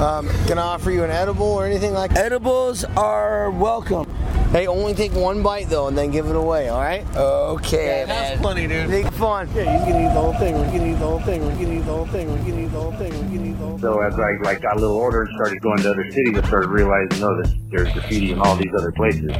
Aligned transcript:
Um, 0.00 0.28
can 0.46 0.58
I 0.58 0.62
offer 0.62 0.90
you 0.90 1.04
an 1.04 1.10
edible 1.10 1.46
or 1.46 1.64
anything 1.64 1.94
like 1.94 2.12
that? 2.12 2.26
Edibles 2.26 2.84
are 2.98 3.50
welcome. 3.50 4.04
Hey, 4.52 4.66
only 4.66 4.92
take 4.94 5.12
one 5.14 5.42
bite 5.42 5.68
though, 5.70 5.88
and 5.88 5.96
then 5.96 6.10
give 6.10 6.26
it 6.26 6.36
away. 6.36 6.68
All 6.68 6.80
right? 6.80 7.04
Okay, 7.16 8.00
Yeah, 8.00 8.06
man. 8.06 8.08
that's 8.08 8.42
funny, 8.42 8.66
dude. 8.66 8.90
Big 8.90 9.10
fun. 9.14 9.48
Yeah, 9.54 9.72
he's 9.72 9.90
gonna 9.92 10.04
eat 10.04 10.14
the 10.14 10.20
whole 10.20 10.34
thing. 10.34 10.54
We're 10.54 10.66
gonna 10.66 10.86
eat 10.86 10.92
the 10.92 11.06
whole 11.06 11.20
thing. 11.20 11.42
We're 11.46 11.54
gonna 11.54 11.72
eat 11.72 11.78
the 11.86 11.92
whole 11.92 12.06
thing. 12.06 12.30
We're 12.30 12.36
gonna 12.38 12.60
eat 12.60 12.66
the 12.66 12.78
whole 12.80 12.92
thing. 12.92 13.10
We're 13.10 13.38
gonna 13.38 13.48
eat 13.50 13.52
the 13.58 13.64
whole 13.66 13.78
thing. 13.78 13.80
So 13.80 14.00
as 14.02 14.14
I 14.18 14.32
like 14.44 14.60
got 14.62 14.76
a 14.76 14.80
little 14.80 14.96
older 14.96 15.22
and 15.22 15.30
started 15.34 15.60
going 15.62 15.78
to 15.78 15.90
other 15.90 16.10
cities, 16.10 16.38
I 16.42 16.46
started 16.46 16.68
realizing, 16.68 17.24
oh, 17.24 17.42
this, 17.42 17.52
there's 17.70 17.92
graffiti 17.94 18.32
in 18.32 18.38
all 18.40 18.54
these 18.56 18.72
other 18.78 18.92
places. 18.92 19.30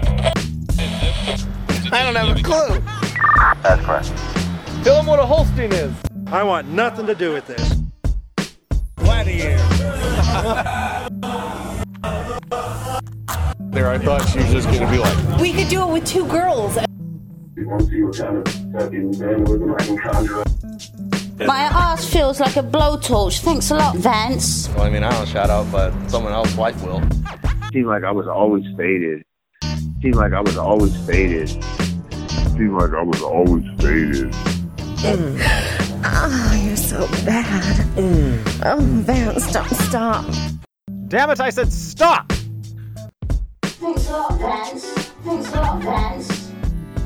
I 1.93 2.03
don't 2.03 2.15
have 2.17 2.35
a 2.37 2.43
clue. 2.43 2.81
That's 3.63 3.87
right. 3.87 4.85
Tell 4.85 5.01
him 5.01 5.07
what 5.07 5.19
a 5.21 5.27
Holstein 5.27 5.73
is. 5.73 5.93
I 6.29 6.43
want 6.43 6.67
nothing 6.69 7.07
to 7.07 7.15
do 7.15 7.33
with 7.35 7.47
this. 7.47 7.76
There, 13.71 13.91
I 13.91 13.99
thought 13.99 14.27
she 14.29 14.39
was 14.39 14.53
just 14.53 14.67
gonna 14.69 14.91
be 14.91 14.99
like, 14.99 15.41
We 15.41 15.53
could 15.53 15.69
do 15.69 15.83
it 15.83 15.93
with 15.93 16.07
two 16.07 16.27
girls. 16.29 16.77
My 21.39 21.59
ass 21.59 22.11
feels 22.11 22.41
like 22.41 22.57
a 22.57 22.63
blowtorch. 22.63 23.41
Thanks 23.41 23.71
a 23.71 23.77
lot, 23.77 23.97
Vance. 23.97 24.69
Well, 24.71 24.85
I 24.85 24.91
mean, 24.91 25.03
I 25.03 25.11
don't 25.11 25.29
shout 25.29 25.51
out, 25.51 25.71
but 25.71 25.93
someone 26.09 26.33
else 26.33 26.57
wife 26.57 26.83
will. 26.83 27.03
Seemed 27.73 27.87
like 27.87 28.05
I 28.05 28.11
was 28.11 28.27
always 28.27 28.65
faded. 28.77 29.23
Seemed 30.01 30.17
like 30.17 30.33
I 30.33 30.41
was 30.41 30.57
always 30.57 30.97
faded. 31.07 31.49
Seemed 31.51 32.73
like 32.73 32.93
I 32.93 33.03
was 33.03 33.21
always 33.23 33.65
faded. 33.79 34.33
Mm. 35.03 35.76
Oh, 36.09 36.63
you're 36.65 36.77
so 36.77 37.07
bad. 37.25 37.77
Mm. 37.97 38.61
Oh, 38.65 38.81
Vance, 38.81 39.53
don't 39.53 39.69
stop. 39.69 40.25
damn 41.09 41.31
it! 41.31 41.41
I 41.41 41.51
said 41.51 41.73
stop. 41.73 42.33
Thanks 43.63 44.09
a 44.09 44.13
lot, 44.13 44.39
Vance. 44.39 44.85
Thanks 45.25 45.53
a 45.53 45.57
lot, 45.57 45.83
Vance. 45.83 46.29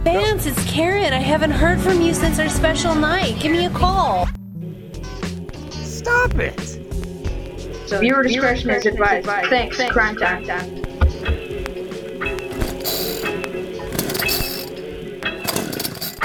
Vance, 0.04 0.46
it's 0.46 0.64
Karen. 0.70 1.12
I 1.12 1.18
haven't 1.18 1.50
heard 1.50 1.80
from 1.80 2.00
you 2.00 2.12
since 2.14 2.38
our 2.38 2.48
special 2.48 2.94
night. 2.94 3.38
Give 3.40 3.52
me 3.52 3.66
a 3.66 3.70
call. 3.70 4.28
Stop 5.70 6.34
it. 6.36 6.58
Viewer 8.00 8.22
discretion 8.22 8.70
is 8.70 8.86
advised. 8.86 9.26
Thanks. 9.48 9.76
Crime 9.76 10.16
time. 10.16 10.44
Crime 10.44 10.44
time, 10.44 10.44
crime 10.44 10.82
time, 10.84 10.89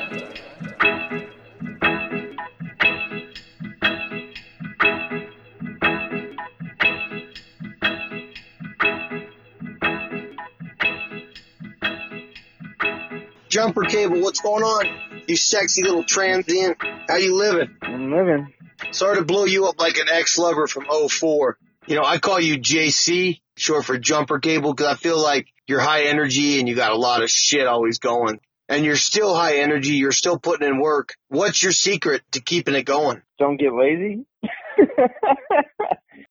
Jumper 13.50 13.84
cable, 13.84 14.20
what's 14.22 14.42
going 14.42 14.64
on? 14.64 14.88
You 15.28 15.36
sexy 15.36 15.84
little 15.84 16.04
transient. 16.04 16.78
How 17.08 17.17
you 17.17 17.36
living? 17.36 17.78
I'm 17.84 18.12
living. 18.12 18.54
Sorry 18.92 19.18
to 19.18 19.23
blow 19.23 19.45
you 19.45 19.68
up 19.68 19.80
like 19.80 19.98
an 19.98 20.08
ex-lover 20.12 20.68
from 20.68 20.86
04. 20.86 21.58
You 21.88 21.95
know, 21.95 22.04
I 22.04 22.18
call 22.18 22.40
you 22.40 22.58
JC, 22.58 23.40
short 23.56 23.86
for 23.86 23.98
jumper 23.98 24.40
cable, 24.40 24.73
because 24.73 24.94
I 24.94 24.95
feel 24.95 25.22
like 25.22 25.48
you're 25.68 25.80
high 25.80 26.06
energy 26.06 26.59
and 26.59 26.68
you 26.68 26.76
got 26.76 26.92
a 26.92 26.98
lot 26.98 27.22
of 27.22 27.30
shit 27.30 27.67
always 27.67 28.00
going. 28.00 28.40
And 28.67 28.84
you're 28.84 28.95
still 28.95 29.36
high 29.36 29.58
energy, 29.58 29.94
you're 29.95 30.12
still 30.12 30.38
putting 30.40 30.67
in 30.67 30.80
work. 30.80 31.16
What's 31.28 31.62
your 31.62 31.72
secret 31.72 32.22
to 32.32 32.42
keeping 32.42 32.76
it 32.76 32.84
going? 32.84 33.22
Don't 33.38 33.58
get 33.58 33.73
lazy. 33.73 34.26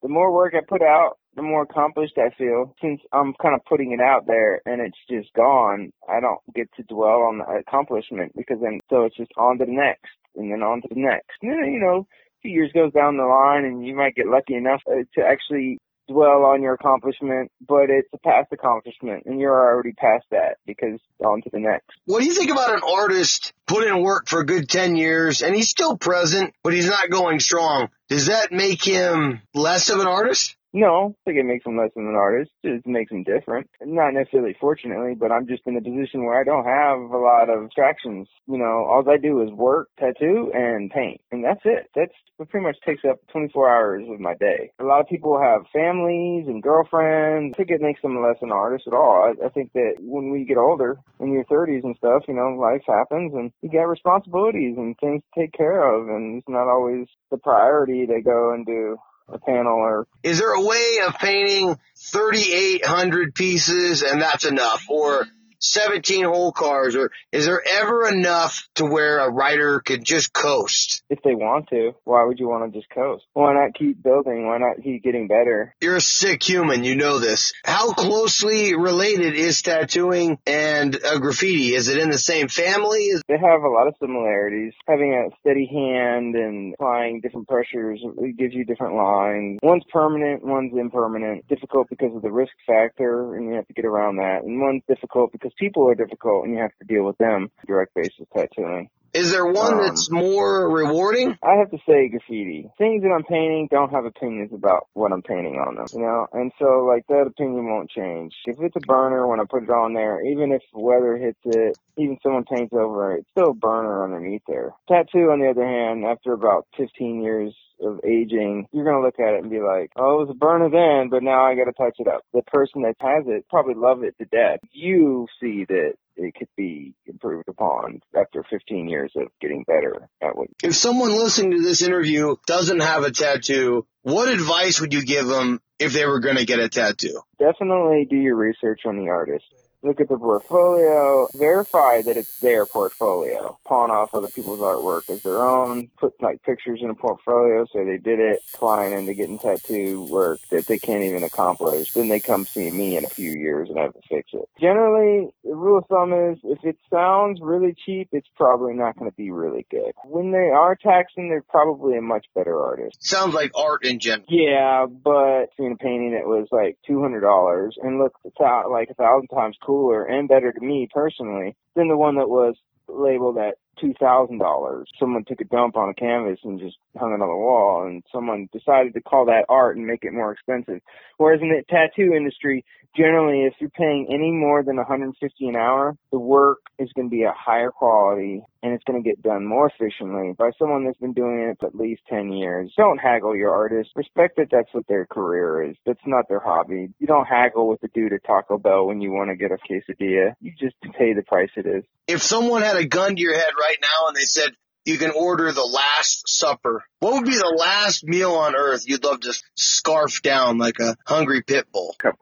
the 0.03 0.09
more 0.09 0.33
work 0.33 0.55
I 0.57 0.61
put 0.69 0.83
out, 0.83 1.19
the 1.35 1.43
more 1.43 1.63
accomplished 1.63 2.19
I 2.19 2.31
feel. 2.37 2.75
Since 2.81 3.01
I'm 3.13 3.35
kind 3.41 3.55
of 3.55 3.65
putting 3.65 3.93
it 3.93 4.01
out 4.01 4.27
there 4.27 4.61
and 4.67 4.81
it's 4.81 4.99
just 5.09 5.33
gone, 5.35 5.93
I 6.09 6.21
don't 6.21 6.41
get 6.55 6.69
to 6.77 6.83
dwell 6.83 7.23
on 7.23 7.39
the 7.39 7.45
accomplishment 7.45 8.33
because 8.37 8.59
then, 8.61 8.81
so 8.91 9.05
it's 9.05 9.17
just 9.17 9.33
on 9.37 9.59
to 9.59 9.65
the 9.65 9.73
next 9.73 10.11
and 10.37 10.53
then 10.53 10.63
on 10.63 10.83
to 10.83 10.89
the 10.89 11.01
next. 11.01 11.39
You 11.43 11.81
know, 11.81 12.07
few 12.43 12.53
years 12.53 12.71
goes 12.73 12.93
down 12.93 13.17
the 13.17 13.25
line 13.25 13.65
and 13.65 13.85
you 13.87 13.95
might 13.95 14.15
get 14.15 14.27
lucky 14.27 14.55
enough 14.55 14.83
uh, 14.87 15.05
to 15.15 15.25
actually 15.25 15.79
dwell 16.09 16.45
on 16.45 16.63
your 16.63 16.75
accomplishment, 16.75 17.53
but 17.67 17.91
it's 17.91 18.09
a 18.15 18.19
past 18.19 18.49
accomplishment 18.53 19.25
and 19.27 19.39
you're 19.39 19.53
already 19.53 19.93
past 19.93 20.25
that 20.31 20.57
because 20.67 20.99
on 21.25 21.43
to 21.43 21.51
the 21.53 21.59
next. 21.59 21.91
What 22.07 22.21
do 22.21 22.27
you 22.27 22.35
think 22.35 22.51
about 22.51 22.75
an 22.75 22.81
artist 22.83 23.53
put 23.67 23.87
in 23.87 24.03
work 24.03 24.29
for 24.29 24.41
a 24.41 24.47
good 24.47 24.69
10 24.69 24.97
years 24.97 25.43
and 25.43 25.55
he's 25.55 25.69
still 25.69 25.97
present, 25.97 26.55
but 26.63 26.73
he's 26.73 26.89
not 26.89 27.11
going 27.11 27.41
strong? 27.41 27.89
Does 28.09 28.27
that 28.27 28.53
make 28.53 28.83
him 28.83 29.43
less 29.55 29.91
of 29.91 30.01
an 30.01 30.07
artist? 30.07 30.57
No, 30.73 31.15
I 31.17 31.31
think 31.31 31.39
it 31.39 31.47
makes 31.47 31.65
them 31.65 31.79
less 31.79 31.91
of 31.97 32.05
an 32.05 32.15
artist. 32.15 32.51
It 32.63 32.87
makes 32.87 33.11
them 33.11 33.25
different. 33.25 33.71
Not 33.81 34.13
necessarily 34.13 34.55
fortunately, 34.61 35.15
but 35.15 35.33
I'm 35.33 35.47
just 35.47 35.63
in 35.67 35.77
a 35.77 35.81
position 35.81 36.25
where 36.25 36.39
I 36.39 36.45
don't 36.45 36.65
have 36.65 36.99
a 37.11 37.17
lot 37.17 37.49
of 37.49 37.65
distractions. 37.65 38.29
You 38.47 38.59
know, 38.59 38.85
all 38.85 39.03
I 39.09 39.17
do 39.17 39.43
is 39.43 39.51
work, 39.51 39.89
tattoo, 39.99 40.53
and 40.55 40.91
paint. 40.91 41.21
And 41.33 41.43
that's 41.43 41.63
it. 41.65 41.89
That's 41.95 42.13
what 42.37 42.51
pretty 42.51 42.67
much 42.67 42.77
takes 42.87 43.03
up 43.09 43.19
24 43.33 43.69
hours 43.69 44.05
of 44.11 44.21
my 44.21 44.35
day. 44.35 44.71
A 44.79 44.85
lot 44.85 45.01
of 45.01 45.09
people 45.09 45.41
have 45.41 45.63
families 45.73 46.47
and 46.47 46.63
girlfriends. 46.63 47.55
I 47.55 47.57
think 47.57 47.71
it 47.71 47.81
makes 47.81 48.03
them 48.03 48.23
less 48.23 48.37
an 48.43 48.53
artist 48.53 48.85
at 48.87 48.93
all. 48.93 49.25
I, 49.25 49.47
I 49.47 49.49
think 49.49 49.73
that 49.73 49.95
when 50.01 50.31
we 50.31 50.45
get 50.45 50.59
older, 50.59 50.99
in 51.21 51.33
your 51.33 51.45
30s 51.45 51.83
and 51.83 51.97
stuff, 51.97 52.23
you 52.29 52.35
know, 52.35 52.57
life 52.61 52.83
happens 52.87 53.33
and 53.35 53.51
you 53.63 53.71
get 53.71 53.89
responsibilities 53.89 54.75
and 54.77 54.97
things 54.99 55.23
to 55.35 55.41
take 55.41 55.53
care 55.53 55.83
of. 55.83 56.09
And 56.09 56.39
it's 56.39 56.49
not 56.49 56.69
always 56.69 57.07
the 57.31 57.39
priority 57.39 58.07
to 58.07 58.21
go 58.21 58.53
and 58.53 58.67
do 58.67 58.99
a 59.29 59.39
panel 59.39 59.79
or 59.79 60.07
Is 60.23 60.39
there 60.39 60.53
a 60.53 60.63
way 60.63 61.01
of 61.07 61.15
painting 61.15 61.79
3,800 61.97 63.35
pieces 63.35 64.03
and 64.03 64.23
that's 64.23 64.45
enough? 64.45 64.85
Or 64.89 65.27
17 65.61 66.25
whole 66.25 66.53
cars? 66.53 66.97
Or 66.97 67.11
is 67.33 67.47
there 67.47 67.63
ever 67.67 68.09
enough 68.09 68.69
to 68.77 68.87
where 68.87 69.19
a 69.19 69.31
writer 69.31 69.81
could 69.81 70.05
just 70.05 70.33
coast? 70.33 71.03
if 71.11 71.23
they 71.23 71.35
want 71.35 71.69
to, 71.69 71.93
why 72.05 72.25
would 72.25 72.39
you 72.39 72.49
want 72.49 72.71
to 72.71 72.79
just 72.79 72.91
coast? 72.91 73.25
Why 73.33 73.55
not 73.55 73.75
keep 73.75 74.03
building? 74.03 74.47
Why 74.47 74.59
not 74.59 74.83
keep 74.83 75.03
getting 75.03 75.27
better? 75.27 75.75
You're 75.81 75.97
a 75.97 76.01
sick 76.01 76.43
human, 76.43 76.85
you 76.85 76.97
know 76.97 77.19
this. 77.19 77.53
How 77.65 77.93
closely 77.93 78.75
related 78.77 79.35
is 79.35 79.63
tattooing 79.63 80.39
and 80.47 80.95
uh, 81.03 81.19
graffiti? 81.19 81.75
Is 81.75 81.89
it 81.89 81.99
in 81.99 82.11
the 82.11 82.19
same 82.19 82.49
family? 82.49 83.11
They 83.29 83.39
have 83.39 83.63
a 83.63 83.69
lot 83.69 83.89
of 83.89 83.95
similarities. 84.01 84.75
Having 84.87 85.15
a 85.15 85.37
steady 85.41 85.67
hand 85.67 86.35
and 86.35 86.75
applying 86.75 87.21
different 87.21 87.49
pressures 87.49 88.01
it 88.03 88.37
gives 88.37 88.55
you 88.55 88.65
different 88.65 88.95
lines. 88.95 89.59
One's 89.63 89.85
permanent, 89.91 90.45
one's 90.45 90.73
impermanent. 90.77 91.49
Difficult 91.49 91.89
because 91.89 92.15
of 92.15 92.23
the 92.23 92.31
risk 92.31 92.53
factor 92.67 93.35
and 93.35 93.49
you 93.49 93.55
have 93.55 93.67
to 93.67 93.73
get 93.73 93.85
around 93.85 94.17
that. 94.17 94.43
And 94.45 94.61
one's 94.61 94.83
difficult 94.89 95.33
because 95.33 95.48
people 95.55 95.89
are 95.89 95.95
difficult 95.95 96.45
and 96.45 96.55
you 96.55 96.61
have 96.61 96.73
to 96.81 96.87
deal 96.87 97.05
with 97.05 97.19
them. 97.19 97.51
Direct 97.67 97.95
basis 97.95 98.27
tattooing. 98.35 98.91
Is 99.15 99.33
there 99.33 99.47
one 99.47 99.75
Um, 99.75 99.81
that's 99.81 100.11
more 100.11 100.69
rewarding? 100.69 101.37
I 101.43 101.55
have 101.55 101.71
to 101.71 101.79
say 101.89 102.09
graffiti. 102.09 102.71
Things 102.77 103.03
that 103.03 103.09
I'm 103.09 103.25
painting 103.25 103.69
don't 103.71 103.91
have 103.91 104.05
opinions 104.05 104.53
about 104.53 104.87
what 104.93 105.13
I'm 105.13 105.23
painting 105.23 105.57
on 105.57 105.77
them, 105.77 105.87
you 105.95 106.01
know? 106.01 106.27
And 106.33 106.53
so, 106.59 106.85
like, 106.85 107.07
that 107.09 107.27
opinion 107.27 107.67
won't 107.67 107.91
change. 107.91 108.35
If 108.45 108.59
it's 108.61 108.77
a 108.77 108.81
burner 108.87 109.27
when 109.27 109.41
I 109.41 109.45
put 109.49 109.63
it 109.63 109.71
on 109.71 109.95
there, 109.95 110.21
even 110.27 110.53
if 110.53 110.63
weather 110.75 111.17
hits 111.17 111.41
it, 111.45 111.79
even 111.97 112.19
someone 112.23 112.45
paints 112.45 112.75
over 112.75 113.15
it, 113.15 113.21
it's 113.21 113.31
still 113.31 113.51
a 113.51 113.55
burner 113.55 114.05
underneath 114.05 114.43
there. 114.47 114.75
Tattoo, 114.89 115.31
on 115.31 115.41
the 115.41 115.49
other 115.49 115.67
hand, 115.67 116.05
after 116.05 116.35
about 116.35 116.67
15 116.77 117.23
years 117.23 117.55
of 117.81 118.01
aging, 118.05 118.67
you're 118.73 118.85
gonna 118.85 119.05
look 119.05 119.19
at 119.19 119.35
it 119.35 119.43
and 119.43 119.51
be 119.51 119.61
like, 119.61 119.93
oh, 119.97 120.21
it 120.21 120.27
was 120.27 120.31
a 120.31 120.35
burner 120.35 120.71
then, 120.71 121.09
but 121.11 121.23
now 121.23 121.45
I 121.45 121.55
gotta 121.55 121.73
touch 121.73 121.97
it 121.99 122.09
up. 122.09 122.23
The 122.33 122.43
person 122.43 122.83
that 122.83 122.97
has 123.01 123.25
it 123.27 123.49
probably 123.49 123.75
love 123.75 124.03
it 124.03 124.17
to 124.19 124.25
death. 124.27 124.61
You 124.73 125.27
see 125.41 125.65
that 125.69 125.95
it 126.17 126.35
could 126.35 126.49
be 126.57 126.95
improved 127.07 127.49
upon 127.49 128.01
after 128.17 128.45
15 128.51 128.89
years 128.89 129.13
of 129.17 129.29
getting 129.41 129.65
better 129.67 130.09
at 130.21 130.37
what 130.37 130.49
If 130.63 130.75
someone 130.75 131.11
listening 131.13 131.53
to 131.53 131.63
this 131.63 131.83
interview 131.83 132.35
doesn't 132.47 132.81
have 132.81 133.05
a 133.05 133.11
tattoo, 133.13 133.87
what 134.03 134.29
advice 134.29 134.81
would 134.81 134.93
you 134.93 135.05
give 135.05 135.27
them 135.27 135.61
if 135.79 135.93
they 135.93 136.07
were 136.07 136.19
going 136.21 136.37
to 136.37 136.45
get 136.47 136.59
a 136.59 136.69
tattoo? 136.69 137.21
definitely 137.39 138.05
do 138.11 138.17
your 138.17 138.35
research 138.37 138.81
on 138.85 138.97
the 138.97 139.11
artist. 139.11 139.45
Look 139.83 140.01
at 140.01 140.09
the 140.09 140.19
portfolio, 140.19 141.29
verify 141.35 142.03
that 142.03 142.17
it's 142.17 142.41
their 142.41 142.67
portfolio. 142.67 143.59
Pawn 143.65 143.91
off 143.91 144.15
other 144.15 144.29
people's 144.29 144.59
artwork 144.59 145.09
as 145.09 145.23
their 145.23 145.39
own, 145.39 145.89
put 145.99 146.15
like 146.21 146.43
pictures 146.43 146.81
in 146.83 146.91
a 146.91 146.95
portfolio, 146.95 147.65
say 147.73 147.85
they 147.85 147.99
did 147.99 148.19
it, 148.19 148.43
flying 148.45 148.93
into 148.93 149.15
getting 149.15 149.39
tattoo 149.39 150.03
work 150.11 150.41
that 150.51 150.67
they 150.67 150.79
can't 150.79 151.05
even 151.05 151.23
accomplish. 151.23 151.93
Then 151.93 152.09
they 152.09 152.19
come 152.19 152.45
see 152.45 152.71
me 152.71 152.97
in 152.97 153.05
a 153.05 153.09
few 153.09 153.31
years 153.31 153.69
and 153.69 153.79
I 153.79 153.83
have 153.83 153.95
to 153.95 154.01
fix 154.09 154.31
it. 154.33 154.49
Generally, 154.61 155.31
the 155.45 155.55
rule 155.55 155.79
of 155.79 155.87
thumb 155.87 156.13
is 156.13 156.39
if 156.43 156.65
it 156.65 156.77
sounds 156.91 157.39
really 157.41 157.75
cheap, 157.87 158.09
it's 158.11 158.29
probably 158.37 158.75
not 158.75 158.99
going 158.99 159.11
to 159.11 159.17
be 159.17 159.31
really 159.31 159.65
good. 159.71 159.93
When 160.05 160.33
they 160.33 160.51
are 160.51 160.75
taxing, 160.75 161.29
they're 161.29 161.45
probably 161.49 161.97
a 161.97 162.03
much 162.03 162.27
better 162.35 162.61
artist. 162.61 162.99
Sounds 163.01 163.33
like 163.33 163.53
art 163.55 163.85
in 163.85 164.01
general. 164.01 164.27
Yeah, 164.29 164.87
but 164.87 165.51
seeing 165.57 165.73
a 165.73 165.77
painting 165.77 166.19
that 166.19 166.27
was 166.27 166.49
like 166.51 166.79
two 166.87 167.01
hundred 167.01 167.21
dollars 167.21 167.77
and 167.81 167.99
looked 167.99 168.17
like 168.25 168.89
a 168.91 168.95
thousand 168.95 169.29
times 169.29 169.57
cooler 169.69 170.05
and 170.07 170.29
better 170.29 170.51
to 170.51 170.61
me 170.61 170.89
personally 170.93 171.55
than 171.77 171.89
the 171.89 171.97
one 171.97 172.17
that 172.17 172.29
was 172.31 172.57
labeled 172.89 173.37
at 173.37 173.57
two 173.81 173.95
thousand 174.01 174.39
dollars. 174.39 174.89
Someone 174.99 175.25
took 175.25 175.41
a 175.41 175.45
dump 175.45 175.77
on 175.77 175.89
a 175.91 175.95
canvas 175.95 176.39
and 176.45 176.61
just 176.61 176.77
hung 176.97 177.13
it 177.13 177.23
on 177.23 177.29
the 177.29 177.37
wall, 177.37 177.87
and 177.87 178.03
someone 178.13 178.49
decided 178.53 178.95
to 178.95 179.01
call 179.01 179.27
that 179.27 179.47
art 179.49 179.77
and 179.77 179.87
make 179.87 180.03
it 180.03 180.13
more 180.13 180.33
expensive. 180.33 180.81
Whereas 181.17 181.41
in 181.43 181.49
the 181.49 181.63
tattoo 181.69 182.13
industry, 182.15 182.65
generally, 182.97 183.45
if 183.45 183.55
you're 183.61 183.71
paying 183.71 184.07
any 184.11 184.31
more 184.31 184.63
than 184.63 184.77
150 184.77 185.49
an 185.49 185.57
hour, 185.57 185.97
the 186.11 186.19
work 186.19 186.59
is 186.79 186.91
going 186.95 187.09
to 187.09 187.11
be 187.11 187.23
a 187.23 187.33
higher 187.37 187.71
quality 187.71 188.43
and 188.63 188.73
it's 188.73 188.85
going 188.85 189.01
to 189.03 189.09
get 189.09 189.23
done 189.23 189.47
more 189.47 189.71
efficiently 189.71 190.35
by 190.37 190.51
someone 190.59 190.85
that's 190.85 190.99
been 190.99 191.13
doing 191.13 191.49
it 191.51 191.59
for 191.61 191.67
at 191.67 191.75
least 191.75 192.03
10 192.09 192.33
years. 192.33 192.73
Don't 192.77 192.99
haggle 192.99 193.37
your 193.37 193.53
artist. 193.53 193.91
Respect 193.95 194.37
that 194.37 194.49
that's 194.51 194.73
what 194.73 194.87
their 194.89 195.07
career 195.07 195.71
is. 195.71 195.77
That's 195.87 196.01
not 196.07 196.29
their 196.29 196.41
hobby. 196.41 196.89
You 196.99 197.07
don't 197.07 197.27
haggle 197.27 197.69
with 197.69 197.81
the 197.81 197.89
dude 197.89 198.13
at 198.13 198.25
Taco 198.25 198.59
Bell 198.59 198.87
when 198.87 199.01
you 199.01 199.13
want 199.13 199.31
to 199.31 199.37
get 199.37 199.53
a 199.53 199.59
quesadilla. 199.59 200.33
You 200.41 200.53
just 200.59 200.75
pay 200.99 201.13
the 201.15 201.23
price 201.23 201.51
it 201.57 201.67
is. 201.67 201.85
If 202.09 202.23
someone 202.23 202.63
had 202.63 202.77
a 202.77 202.87
gun 202.87 203.17
to 203.17 203.21
your 203.21 203.35
head 203.35 203.53
right 203.61 203.68
now 203.81 204.09
and 204.09 204.17
they 204.17 204.25
said, 204.25 204.51
you 204.89 204.97
can 204.97 205.11
order 205.11 205.53
the 205.53 205.65
last 205.65 206.29
supper. 206.29 206.83
What 207.01 207.15
would 207.15 207.27
be 207.27 207.37
the 207.37 207.55
last 207.59 208.05
meal 208.05 208.33
on 208.33 208.57
earth 208.57 208.89
you'd 208.89 209.05
love 209.05 209.21
to 209.21 209.35
scarf 209.55 210.23
down 210.23 210.57
like 210.57 210.79
a 210.81 210.97
hungry 211.07 211.43
pit 211.43 211.67
bull? 211.71 211.95
Of 212.03 212.15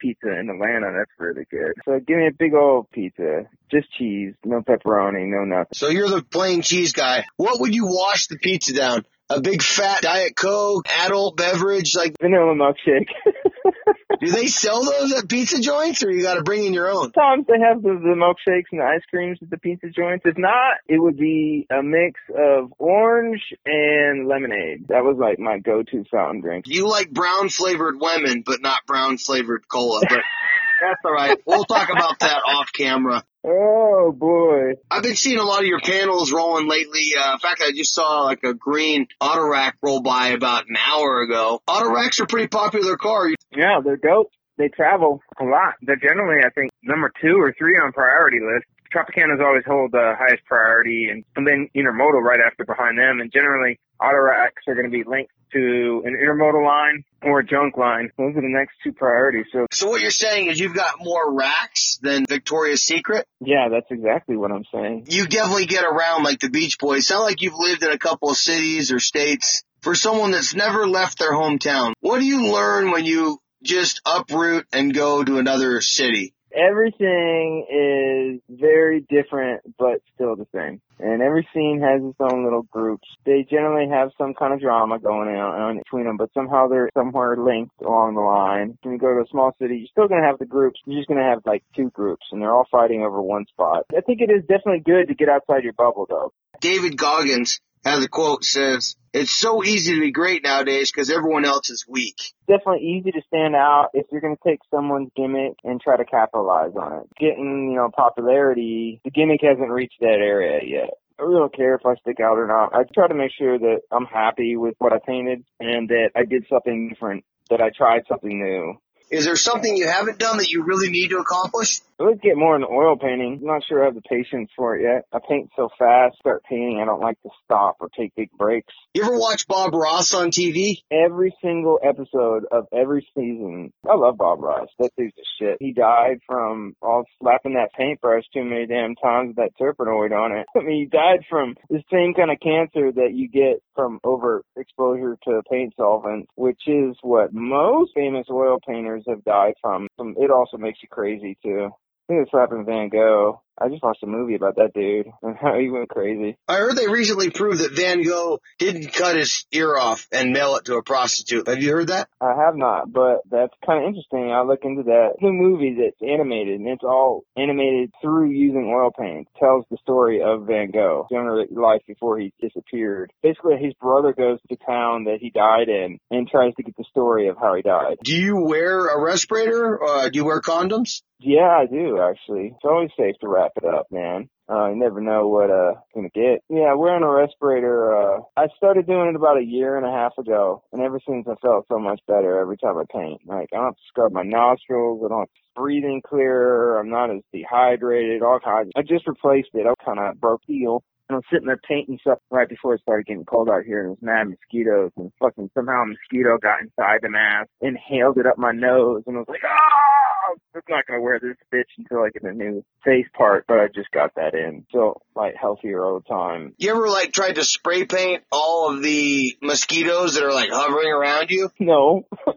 pizza 0.00 0.28
in 0.28 0.50
Atlanta, 0.50 0.92
that's 0.98 1.12
really 1.18 1.46
good. 1.48 1.74
So 1.84 2.00
give 2.00 2.16
me 2.16 2.26
a 2.26 2.34
big 2.36 2.54
old 2.54 2.90
pizza. 2.90 3.44
Just 3.70 3.92
cheese, 3.92 4.34
no 4.44 4.62
pepperoni, 4.62 5.28
no 5.28 5.44
nothing. 5.44 5.74
So 5.74 5.88
you're 5.88 6.08
the 6.08 6.22
plain 6.22 6.62
cheese 6.62 6.92
guy. 6.92 7.24
What 7.36 7.60
would 7.60 7.74
you 7.74 7.86
wash 7.86 8.26
the 8.26 8.36
pizza 8.36 8.74
down? 8.74 9.04
A 9.30 9.40
big 9.42 9.62
fat 9.62 10.00
Diet 10.02 10.34
Coke, 10.34 10.88
adult 11.04 11.36
beverage, 11.36 11.94
like 11.94 12.16
vanilla 12.18 12.54
milkshake. 12.54 13.08
Do 14.20 14.32
they 14.32 14.46
sell 14.46 14.84
those 14.84 15.12
at 15.12 15.28
pizza 15.28 15.60
joints 15.60 16.02
or 16.02 16.10
you 16.10 16.22
gotta 16.22 16.42
bring 16.42 16.64
in 16.64 16.72
your 16.72 16.90
own? 16.90 17.12
Sometimes 17.12 17.46
they 17.46 17.60
have 17.60 17.82
the, 17.82 17.90
the 17.90 18.16
milkshakes 18.16 18.72
and 18.72 18.80
the 18.80 18.84
ice 18.84 19.02
creams 19.10 19.38
at 19.42 19.50
the 19.50 19.58
pizza 19.58 19.88
joints. 19.90 20.24
If 20.24 20.38
not, 20.38 20.78
it 20.88 20.98
would 20.98 21.16
be 21.16 21.66
a 21.70 21.82
mix 21.82 22.18
of 22.30 22.72
orange 22.78 23.42
and 23.66 24.26
lemonade. 24.26 24.88
That 24.88 25.04
was 25.04 25.18
like 25.20 25.38
my 25.38 25.58
go-to 25.58 26.04
fountain 26.10 26.40
drink. 26.40 26.64
You 26.66 26.88
like 26.88 27.10
brown 27.10 27.48
flavored 27.50 28.00
lemon, 28.00 28.42
but 28.44 28.62
not 28.62 28.86
brown 28.86 29.18
flavored 29.18 29.68
cola, 29.68 30.00
but 30.08 30.18
that's 30.80 31.04
alright. 31.04 31.38
We'll 31.46 31.64
talk 31.64 31.88
about 31.90 32.18
that 32.20 32.40
off 32.46 32.72
camera. 32.72 33.22
Oh 33.44 34.12
boy. 34.12 34.80
I've 34.90 35.02
been 35.02 35.14
seeing 35.14 35.38
a 35.38 35.44
lot 35.44 35.60
of 35.60 35.66
your 35.66 35.80
panels 35.80 36.32
rolling 36.32 36.68
lately. 36.68 37.12
Uh, 37.18 37.32
in 37.32 37.38
fact, 37.38 37.62
I 37.64 37.70
just 37.74 37.94
saw 37.94 38.22
like 38.22 38.42
a 38.44 38.54
green 38.54 39.06
Autorack 39.22 39.72
roll 39.82 40.00
by 40.00 40.28
about 40.28 40.64
an 40.68 40.76
hour 40.76 41.22
ago. 41.22 41.60
Autoracks 41.68 42.20
are 42.20 42.26
pretty 42.26 42.48
popular 42.48 42.96
car. 42.96 43.28
Yeah, 43.56 43.80
they're 43.84 43.96
dope. 43.96 44.30
They 44.58 44.68
travel 44.68 45.22
a 45.40 45.44
lot. 45.44 45.74
They're 45.82 45.96
generally, 45.96 46.44
I 46.44 46.50
think, 46.50 46.70
number 46.82 47.12
two 47.22 47.36
or 47.38 47.54
three 47.56 47.74
on 47.74 47.92
priority 47.92 48.38
list. 48.40 48.66
Tropicana's 48.92 49.40
always 49.40 49.64
hold 49.66 49.92
the 49.92 50.14
highest 50.18 50.44
priority 50.44 51.08
and, 51.10 51.24
and 51.36 51.46
then 51.46 51.68
Intermodal 51.76 52.22
right 52.22 52.40
after 52.44 52.64
behind 52.64 52.98
them. 52.98 53.20
And 53.20 53.32
generally, 53.32 53.78
Autoracks 54.00 54.66
are 54.68 54.74
going 54.74 54.90
to 54.90 54.96
be 54.96 55.04
linked 55.04 55.32
to 55.52 56.02
an 56.04 56.14
intermodal 56.14 56.64
line 56.64 57.04
or 57.22 57.40
a 57.40 57.44
junk 57.44 57.76
line. 57.76 58.10
Those 58.16 58.36
are 58.36 58.42
the 58.42 58.48
next 58.48 58.74
two 58.84 58.92
priorities. 58.92 59.46
So, 59.52 59.66
so 59.72 59.88
what 59.88 60.00
you're 60.00 60.10
saying 60.10 60.48
is 60.48 60.60
you've 60.60 60.74
got 60.74 60.96
more 61.00 61.34
racks 61.34 61.98
than 62.02 62.26
Victoria's 62.26 62.82
Secret? 62.82 63.26
Yeah, 63.40 63.68
that's 63.70 63.90
exactly 63.90 64.36
what 64.36 64.52
I'm 64.52 64.64
saying. 64.72 65.06
You 65.08 65.26
definitely 65.26 65.66
get 65.66 65.84
around 65.84 66.24
like 66.24 66.40
the 66.40 66.50
Beach 66.50 66.78
Boys. 66.78 67.06
Sound 67.06 67.22
like 67.22 67.42
you've 67.42 67.58
lived 67.58 67.82
in 67.82 67.90
a 67.90 67.98
couple 67.98 68.30
of 68.30 68.36
cities 68.36 68.92
or 68.92 68.98
states. 68.98 69.62
For 69.80 69.94
someone 69.94 70.32
that's 70.32 70.54
never 70.54 70.88
left 70.88 71.20
their 71.20 71.32
hometown, 71.32 71.92
what 72.00 72.18
do 72.18 72.24
you 72.24 72.52
learn 72.52 72.90
when 72.90 73.04
you 73.04 73.38
just 73.62 74.00
uproot 74.04 74.66
and 74.72 74.92
go 74.92 75.22
to 75.22 75.38
another 75.38 75.80
city? 75.80 76.34
Everything 76.54 77.66
is 77.70 78.58
very 78.58 79.00
different, 79.08 79.62
but 79.78 80.00
still 80.14 80.36
the 80.36 80.46
same. 80.54 80.80
And 80.98 81.22
every 81.22 81.46
scene 81.54 81.80
has 81.80 82.02
its 82.02 82.18
own 82.18 82.42
little 82.44 82.62
groups. 82.62 83.06
They 83.24 83.46
generally 83.48 83.88
have 83.88 84.10
some 84.18 84.34
kind 84.34 84.52
of 84.52 84.60
drama 84.60 84.98
going 84.98 85.28
on 85.28 85.78
between 85.78 86.04
them, 86.04 86.16
but 86.16 86.32
somehow 86.34 86.66
they're 86.68 86.90
somewhere 86.94 87.36
linked 87.36 87.80
along 87.80 88.14
the 88.14 88.20
line. 88.20 88.76
When 88.82 88.94
you 88.94 88.98
go 88.98 89.14
to 89.14 89.20
a 89.20 89.30
small 89.30 89.54
city, 89.60 89.76
you're 89.76 89.92
still 89.92 90.08
going 90.08 90.22
to 90.22 90.26
have 90.26 90.38
the 90.38 90.46
groups. 90.46 90.80
You're 90.86 90.98
just 90.98 91.08
going 91.08 91.20
to 91.20 91.28
have 91.28 91.42
like 91.46 91.62
two 91.76 91.90
groups, 91.90 92.26
and 92.32 92.42
they're 92.42 92.52
all 92.52 92.66
fighting 92.70 93.02
over 93.02 93.22
one 93.22 93.46
spot. 93.46 93.84
I 93.96 94.00
think 94.00 94.20
it 94.20 94.30
is 94.30 94.42
definitely 94.42 94.82
good 94.84 95.08
to 95.08 95.14
get 95.14 95.28
outside 95.28 95.62
your 95.62 95.74
bubble, 95.74 96.06
though. 96.08 96.32
David 96.60 96.96
Goggins 96.96 97.60
has 97.84 98.00
the 98.00 98.08
quote 98.08 98.44
says, 98.44 98.96
it's 99.12 99.30
so 99.30 99.64
easy 99.64 99.94
to 99.94 100.00
be 100.00 100.10
great 100.10 100.44
nowadays 100.44 100.90
because 100.90 101.10
everyone 101.10 101.44
else 101.44 101.70
is 101.70 101.86
weak. 101.88 102.34
Definitely 102.46 102.86
easy 102.86 103.10
to 103.12 103.22
stand 103.26 103.54
out 103.54 103.90
if 103.94 104.06
you're 104.12 104.20
going 104.20 104.36
to 104.36 104.48
take 104.48 104.60
someone's 104.70 105.10
gimmick 105.16 105.54
and 105.64 105.80
try 105.80 105.96
to 105.96 106.04
capitalize 106.04 106.72
on 106.76 107.00
it. 107.00 107.08
Getting, 107.18 107.70
you 107.70 107.76
know, 107.76 107.90
popularity, 107.94 109.00
the 109.04 109.10
gimmick 109.10 109.40
hasn't 109.42 109.70
reached 109.70 110.00
that 110.00 110.18
area 110.20 110.60
yet. 110.64 110.90
I 111.18 111.22
really 111.22 111.40
don't 111.40 111.56
care 111.56 111.74
if 111.74 111.84
I 111.84 111.94
stick 111.96 112.20
out 112.20 112.38
or 112.38 112.46
not. 112.46 112.74
I 112.74 112.84
try 112.94 113.08
to 113.08 113.14
make 113.14 113.32
sure 113.36 113.58
that 113.58 113.80
I'm 113.90 114.06
happy 114.06 114.56
with 114.56 114.74
what 114.78 114.92
I 114.92 114.98
painted 115.04 115.44
and 115.58 115.88
that 115.88 116.10
I 116.14 116.24
did 116.24 116.46
something 116.48 116.90
different, 116.90 117.24
that 117.50 117.60
I 117.60 117.70
tried 117.76 118.02
something 118.08 118.38
new. 118.38 118.74
Is 119.10 119.24
there 119.24 119.36
something 119.36 119.76
you 119.76 119.88
haven't 119.88 120.18
done 120.18 120.36
that 120.36 120.50
you 120.50 120.64
really 120.64 120.90
need 120.90 121.08
to 121.08 121.18
accomplish? 121.18 121.80
Let's 122.00 122.20
get 122.20 122.36
more 122.36 122.54
into 122.54 122.68
oil 122.68 122.96
painting. 122.96 123.38
I'm 123.40 123.46
not 123.46 123.62
sure 123.68 123.82
I 123.82 123.86
have 123.86 123.96
the 123.96 124.02
patience 124.02 124.50
for 124.54 124.76
it 124.76 124.82
yet. 124.84 125.06
I 125.12 125.18
paint 125.26 125.50
so 125.56 125.68
fast, 125.76 126.16
start 126.18 126.44
painting, 126.48 126.78
I 126.80 126.84
don't 126.84 127.00
like 127.00 127.20
to 127.22 127.30
stop 127.44 127.78
or 127.80 127.88
take 127.88 128.14
big 128.14 128.30
breaks. 128.38 128.72
You 128.94 129.02
ever 129.02 129.18
watch 129.18 129.48
Bob 129.48 129.74
Ross 129.74 130.14
on 130.14 130.30
TV? 130.30 130.82
Every 130.92 131.34
single 131.42 131.80
episode 131.82 132.44
of 132.52 132.66
every 132.72 133.04
season. 133.16 133.72
I 133.88 133.96
love 133.96 134.16
Bob 134.16 134.40
Ross. 134.40 134.68
That 134.78 134.92
dude's 134.96 135.16
a 135.18 135.26
shit. 135.40 135.56
He 135.58 135.72
died 135.72 136.20
from 136.24 136.76
all 136.80 137.02
slapping 137.20 137.54
that 137.54 137.72
paintbrush 137.76 138.24
too 138.32 138.44
many 138.44 138.66
damn 138.66 138.94
times 138.94 139.34
with 139.34 139.36
that 139.36 139.58
Turpenoid 139.60 140.12
on 140.12 140.38
it. 140.38 140.46
I 140.56 140.62
mean, 140.62 140.82
he 140.82 140.86
died 140.86 141.24
from 141.28 141.56
the 141.68 141.82
same 141.90 142.14
kind 142.14 142.30
of 142.30 142.38
cancer 142.38 142.92
that 142.92 143.14
you 143.14 143.28
get 143.28 143.60
from 143.74 143.98
overexposure 144.06 145.16
to 145.24 145.42
paint 145.50 145.74
solvent, 145.76 146.28
which 146.36 146.62
is 146.68 146.96
what 147.02 147.32
most 147.32 147.90
famous 147.92 148.26
oil 148.30 148.58
painters 148.64 149.02
have 149.08 149.24
died 149.24 149.54
from. 149.60 149.88
It 149.98 150.30
also 150.30 150.58
makes 150.58 150.78
you 150.80 150.88
crazy 150.88 151.36
too. 151.42 151.70
I 152.08 152.14
think 152.14 152.22
it's 152.22 152.30
slapping 152.30 152.64
Van 152.64 152.88
Gogh. 152.88 153.42
I 153.60 153.68
just 153.68 153.82
watched 153.82 154.02
a 154.02 154.06
movie 154.06 154.34
about 154.34 154.56
that 154.56 154.72
dude 154.72 155.08
and 155.22 155.36
how 155.40 155.58
he 155.58 155.68
went 155.68 155.90
crazy. 155.90 156.38
I 156.48 156.56
heard 156.56 156.76
they 156.76 156.88
recently 156.88 157.30
proved 157.30 157.60
that 157.60 157.72
Van 157.72 158.02
Gogh 158.02 158.40
didn't 158.58 158.94
cut 158.94 159.16
his 159.16 159.44
ear 159.52 159.76
off 159.76 160.06
and 160.10 160.32
mail 160.32 160.56
it 160.56 160.64
to 160.66 160.76
a 160.76 160.82
prostitute. 160.82 161.48
Have 161.48 161.62
you 161.62 161.72
heard 161.72 161.88
that? 161.88 162.08
I 162.20 162.34
have 162.34 162.56
not, 162.56 162.90
but 162.90 163.18
that's 163.30 163.52
kind 163.66 163.82
of 163.82 163.88
interesting. 163.88 164.30
I'll 164.30 164.46
look 164.46 164.60
into 164.62 164.84
that. 164.84 165.16
The 165.20 165.30
movie 165.30 165.76
that's 165.78 166.00
animated 166.00 166.60
and 166.60 166.68
it's 166.68 166.84
all 166.84 167.24
animated 167.36 167.92
through 168.00 168.30
using 168.30 168.72
oil 168.74 168.90
paint. 168.96 169.28
Tells 169.38 169.66
the 169.70 169.76
story 169.82 170.22
of 170.22 170.46
Van 170.46 170.70
Gogh, 170.70 171.08
younger 171.10 171.44
life 171.50 171.82
before 171.86 172.18
he 172.18 172.32
disappeared. 172.40 173.12
Basically, 173.22 173.56
his 173.60 173.74
brother 173.74 174.14
goes 174.14 174.38
to 174.48 174.56
town 174.64 175.04
that 175.04 175.18
he 175.20 175.28
died 175.28 175.68
in 175.68 175.98
and 176.10 176.26
tries 176.26 176.54
to 176.54 176.62
get 176.62 176.76
the 176.78 176.84
story 176.90 177.28
of 177.28 177.36
how 177.36 177.54
he 177.54 177.60
died. 177.60 177.98
Do 178.02 178.14
you 178.14 178.40
wear 178.40 178.86
a 178.86 178.98
respirator? 178.98 179.82
Uh, 179.82 180.08
do 180.08 180.18
you 180.18 180.24
wear 180.24 180.40
condoms? 180.40 181.02
Yeah, 181.20 181.48
I 181.48 181.66
do 181.66 181.96
actually. 181.98 182.52
It's 182.54 182.64
always 182.64 182.90
safe 182.98 183.16
to 183.20 183.28
wrap 183.28 183.52
it 183.56 183.64
up, 183.64 183.86
man. 183.90 184.28
Uh, 184.50 184.70
you 184.70 184.76
never 184.76 185.00
know 185.00 185.28
what, 185.28 185.50
uh, 185.50 185.74
gonna 185.94 186.08
get. 186.14 186.42
Yeah, 186.48 186.72
wearing 186.74 187.02
a 187.02 187.10
respirator, 187.10 187.94
uh, 187.94 188.20
I 188.36 188.46
started 188.56 188.86
doing 188.86 189.10
it 189.10 189.16
about 189.16 189.36
a 189.36 189.44
year 189.44 189.76
and 189.76 189.84
a 189.84 189.90
half 189.90 190.16
ago, 190.16 190.62
and 190.72 190.80
ever 190.80 191.00
since 191.06 191.26
I 191.28 191.34
felt 191.42 191.66
so 191.68 191.78
much 191.78 192.00
better 192.06 192.38
every 192.40 192.56
time 192.56 192.78
I 192.78 192.84
paint. 192.90 193.20
Like, 193.26 193.48
I 193.52 193.56
don't 193.56 193.64
have 193.66 193.74
to 193.74 193.80
scrub 193.88 194.12
my 194.12 194.22
nostrils, 194.22 195.02
I 195.04 195.08
don't 195.08 195.20
have 195.20 195.28
to 195.28 195.48
breathing 195.58 196.00
clearer, 196.06 196.78
I'm 196.78 196.88
not 196.88 197.10
as 197.10 197.22
dehydrated, 197.32 198.22
all 198.22 198.38
kinds. 198.40 198.70
I 198.76 198.82
just 198.82 199.06
replaced 199.06 199.50
it. 199.54 199.66
I 199.66 199.74
kind 199.84 199.98
of 199.98 200.20
broke 200.20 200.42
heel. 200.46 200.82
And 201.08 201.16
I'm 201.16 201.22
sitting 201.32 201.46
there 201.46 201.60
painting 201.66 201.98
stuff 202.02 202.18
right 202.30 202.48
before 202.48 202.74
it 202.74 202.82
started 202.82 203.06
getting 203.06 203.24
cold 203.24 203.48
out 203.48 203.64
here 203.64 203.80
and 203.80 203.90
was 203.90 203.98
mad 204.02 204.28
mosquitoes 204.28 204.90
and 204.98 205.10
fucking 205.18 205.50
somehow 205.54 205.82
a 205.82 205.86
mosquito 205.86 206.36
got 206.36 206.60
inside 206.60 207.00
the 207.00 207.08
mask, 207.08 207.48
inhaled 207.62 208.18
it 208.18 208.26
up 208.26 208.36
my 208.36 208.52
nose 208.52 209.04
and 209.06 209.16
I 209.16 209.20
was 209.20 209.28
like, 209.28 209.40
ah, 209.42 209.87
I'm 210.28 210.62
not 210.68 210.86
going 210.86 211.00
to 211.00 211.02
wear 211.02 211.18
this 211.20 211.36
bitch 211.52 211.64
until 211.78 211.98
I 211.98 212.10
get 212.10 212.22
a 212.24 212.32
new 212.32 212.64
face 212.84 213.06
part, 213.16 213.44
but 213.46 213.58
I 213.58 213.68
just 213.74 213.90
got 213.90 214.14
that 214.16 214.34
in. 214.34 214.66
So 214.72 215.00
like 215.14 215.34
healthier 215.40 215.84
all 215.84 216.00
the 216.00 216.08
time. 216.08 216.54
You 216.58 216.70
ever 216.70 216.88
like 216.88 217.12
tried 217.12 217.36
to 217.36 217.44
spray 217.44 217.84
paint 217.84 218.22
all 218.30 218.74
of 218.74 218.82
the 218.82 219.36
mosquitoes 219.42 220.14
that 220.14 220.24
are 220.24 220.32
like 220.32 220.50
hovering 220.50 220.92
around 220.92 221.30
you? 221.30 221.50
No. 221.58 222.06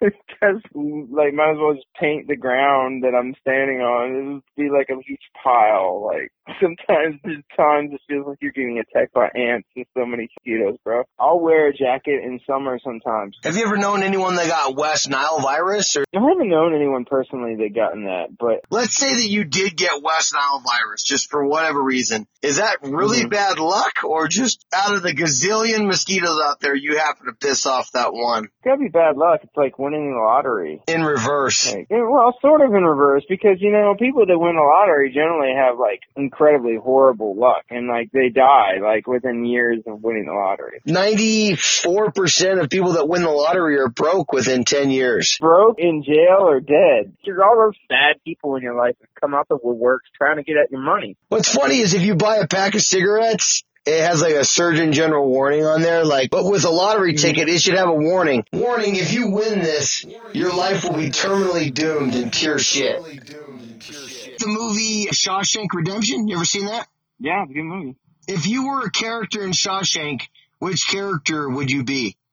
because 0.00 0.60
like 0.74 1.34
might 1.34 1.52
as 1.52 1.58
well 1.58 1.74
just 1.74 1.86
paint 2.00 2.28
the 2.28 2.36
ground 2.36 3.04
that 3.04 3.14
I'm 3.14 3.34
standing 3.40 3.80
on. 3.80 4.14
It 4.14 4.32
would 4.32 4.42
be 4.56 4.70
like 4.70 4.88
a 4.90 5.00
huge 5.04 5.20
pile. 5.42 6.04
Like 6.06 6.30
sometimes 6.60 7.20
there's 7.24 7.44
times 7.56 7.90
it 7.92 8.00
feels 8.08 8.26
like 8.26 8.38
you're 8.40 8.52
getting 8.52 8.78
attacked 8.78 9.12
by 9.12 9.28
ants 9.34 9.68
and 9.76 9.86
so 9.96 10.06
many 10.06 10.28
mosquitoes, 10.38 10.78
bro. 10.84 11.02
I'll 11.18 11.40
wear 11.40 11.68
a 11.68 11.72
jacket 11.72 12.22
in 12.24 12.40
summer 12.46 12.78
sometimes. 12.82 13.36
Have 13.44 13.56
you 13.56 13.64
ever 13.64 13.76
known 13.76 14.02
anyone 14.02 14.36
that 14.36 14.48
got 14.48 14.76
West 14.76 15.08
Nile 15.10 15.40
virus? 15.40 15.96
Or 15.96 16.04
I 16.14 16.20
haven't 16.20 16.48
known 16.48 16.74
anyone 16.74 17.04
personally 17.04 17.56
that 17.56 17.74
gotten 17.74 18.04
that, 18.04 18.28
but 18.38 18.60
let's 18.70 18.94
say 18.96 19.14
that 19.14 19.28
you 19.28 19.44
did 19.44 19.76
get 19.76 20.02
West 20.02 20.32
Nile 20.32 20.60
virus 20.64 21.02
just 21.02 21.30
for 21.30 21.44
whatever 21.46 21.82
reason. 21.82 22.26
Is 22.42 22.56
that 22.56 22.78
really 22.82 23.18
Mm-hmm. 23.18 23.28
bad 23.30 23.58
luck, 23.58 24.04
or 24.04 24.28
just 24.28 24.64
out 24.72 24.94
of 24.94 25.02
the 25.02 25.12
gazillion 25.12 25.86
mosquitoes 25.86 26.38
out 26.44 26.60
there, 26.60 26.74
you 26.74 26.96
happen 26.98 27.26
to 27.26 27.32
piss 27.32 27.66
off 27.66 27.90
that 27.92 28.12
one? 28.12 28.44
it's 28.44 28.52
gotta 28.64 28.78
be 28.78 28.88
bad 28.88 29.16
luck. 29.16 29.40
It's 29.42 29.56
like 29.56 29.78
winning 29.88 30.12
the 30.12 30.18
lottery. 30.18 30.82
In 30.86 31.02
reverse. 31.02 31.72
Like, 31.72 31.88
well, 31.90 32.36
sort 32.40 32.60
of 32.60 32.74
in 32.74 32.82
reverse 32.82 33.24
because 33.28 33.56
you 33.60 33.72
know 33.72 33.94
people 33.98 34.26
that 34.26 34.38
win 34.38 34.56
the 34.56 34.62
lottery 34.62 35.12
generally 35.12 35.54
have 35.54 35.78
like 35.78 36.00
incredibly 36.16 36.76
horrible 36.76 37.36
luck 37.36 37.64
and 37.70 37.88
like 37.88 38.10
they 38.12 38.28
die 38.28 38.78
like 38.82 39.06
within 39.06 39.44
years 39.44 39.78
of 39.86 40.02
winning 40.02 40.26
the 40.26 40.32
lottery. 40.32 40.80
94% 40.86 42.62
of 42.62 42.70
people 42.70 42.92
that 42.92 43.08
win 43.08 43.22
the 43.22 43.30
lottery 43.30 43.78
are 43.78 43.88
broke 43.88 44.32
within 44.32 44.64
10 44.64 44.90
years. 44.90 45.36
Broke, 45.40 45.78
in 45.78 46.02
jail, 46.04 46.48
or 46.48 46.60
dead. 46.60 47.14
You're 47.22 47.44
all 47.44 47.56
those 47.56 47.78
bad 47.88 48.16
people 48.24 48.56
in 48.56 48.62
your 48.62 48.76
life 48.76 48.96
that 49.00 49.08
come 49.20 49.34
out 49.34 49.48
the 49.48 49.58
woodworks 49.58 50.08
trying 50.16 50.36
to 50.36 50.42
get 50.42 50.56
at 50.56 50.70
your 50.70 50.80
money. 50.80 51.16
What's 51.28 51.54
funny 51.54 51.78
is 51.78 51.94
if 51.94 52.02
you 52.02 52.14
buy 52.14 52.36
a 52.36 52.46
pack 52.46 52.74
of 52.74 52.82
cigarettes, 52.82 53.64
it 53.88 54.04
has 54.04 54.20
like 54.20 54.34
a 54.34 54.44
Surgeon 54.44 54.92
General 54.92 55.26
warning 55.26 55.64
on 55.64 55.80
there, 55.82 56.04
like, 56.04 56.30
but 56.30 56.44
with 56.44 56.64
a 56.64 56.70
lottery 56.70 57.14
ticket, 57.14 57.48
it 57.48 57.60
should 57.60 57.74
have 57.74 57.88
a 57.88 57.94
warning. 57.94 58.44
Warning, 58.52 58.96
if 58.96 59.12
you 59.12 59.30
win 59.30 59.60
this, 59.60 60.04
your 60.32 60.52
life 60.52 60.84
will 60.84 60.96
be 60.96 61.10
terminally 61.10 61.72
doomed 61.72 62.14
and 62.14 62.30
pure 62.32 62.58
shit. 62.58 63.02
The 64.38 64.46
movie 64.46 65.06
Shawshank 65.06 65.68
Redemption, 65.74 66.28
you 66.28 66.36
ever 66.36 66.44
seen 66.44 66.66
that? 66.66 66.86
Yeah, 67.18 67.42
it's 67.42 67.50
a 67.50 67.54
good 67.54 67.64
movie. 67.64 67.96
If 68.28 68.46
you 68.46 68.68
were 68.68 68.82
a 68.82 68.90
character 68.90 69.42
in 69.42 69.52
Shawshank, 69.52 70.22
which 70.58 70.86
character 70.88 71.48
would 71.48 71.70
you 71.70 71.84
be? 71.84 72.16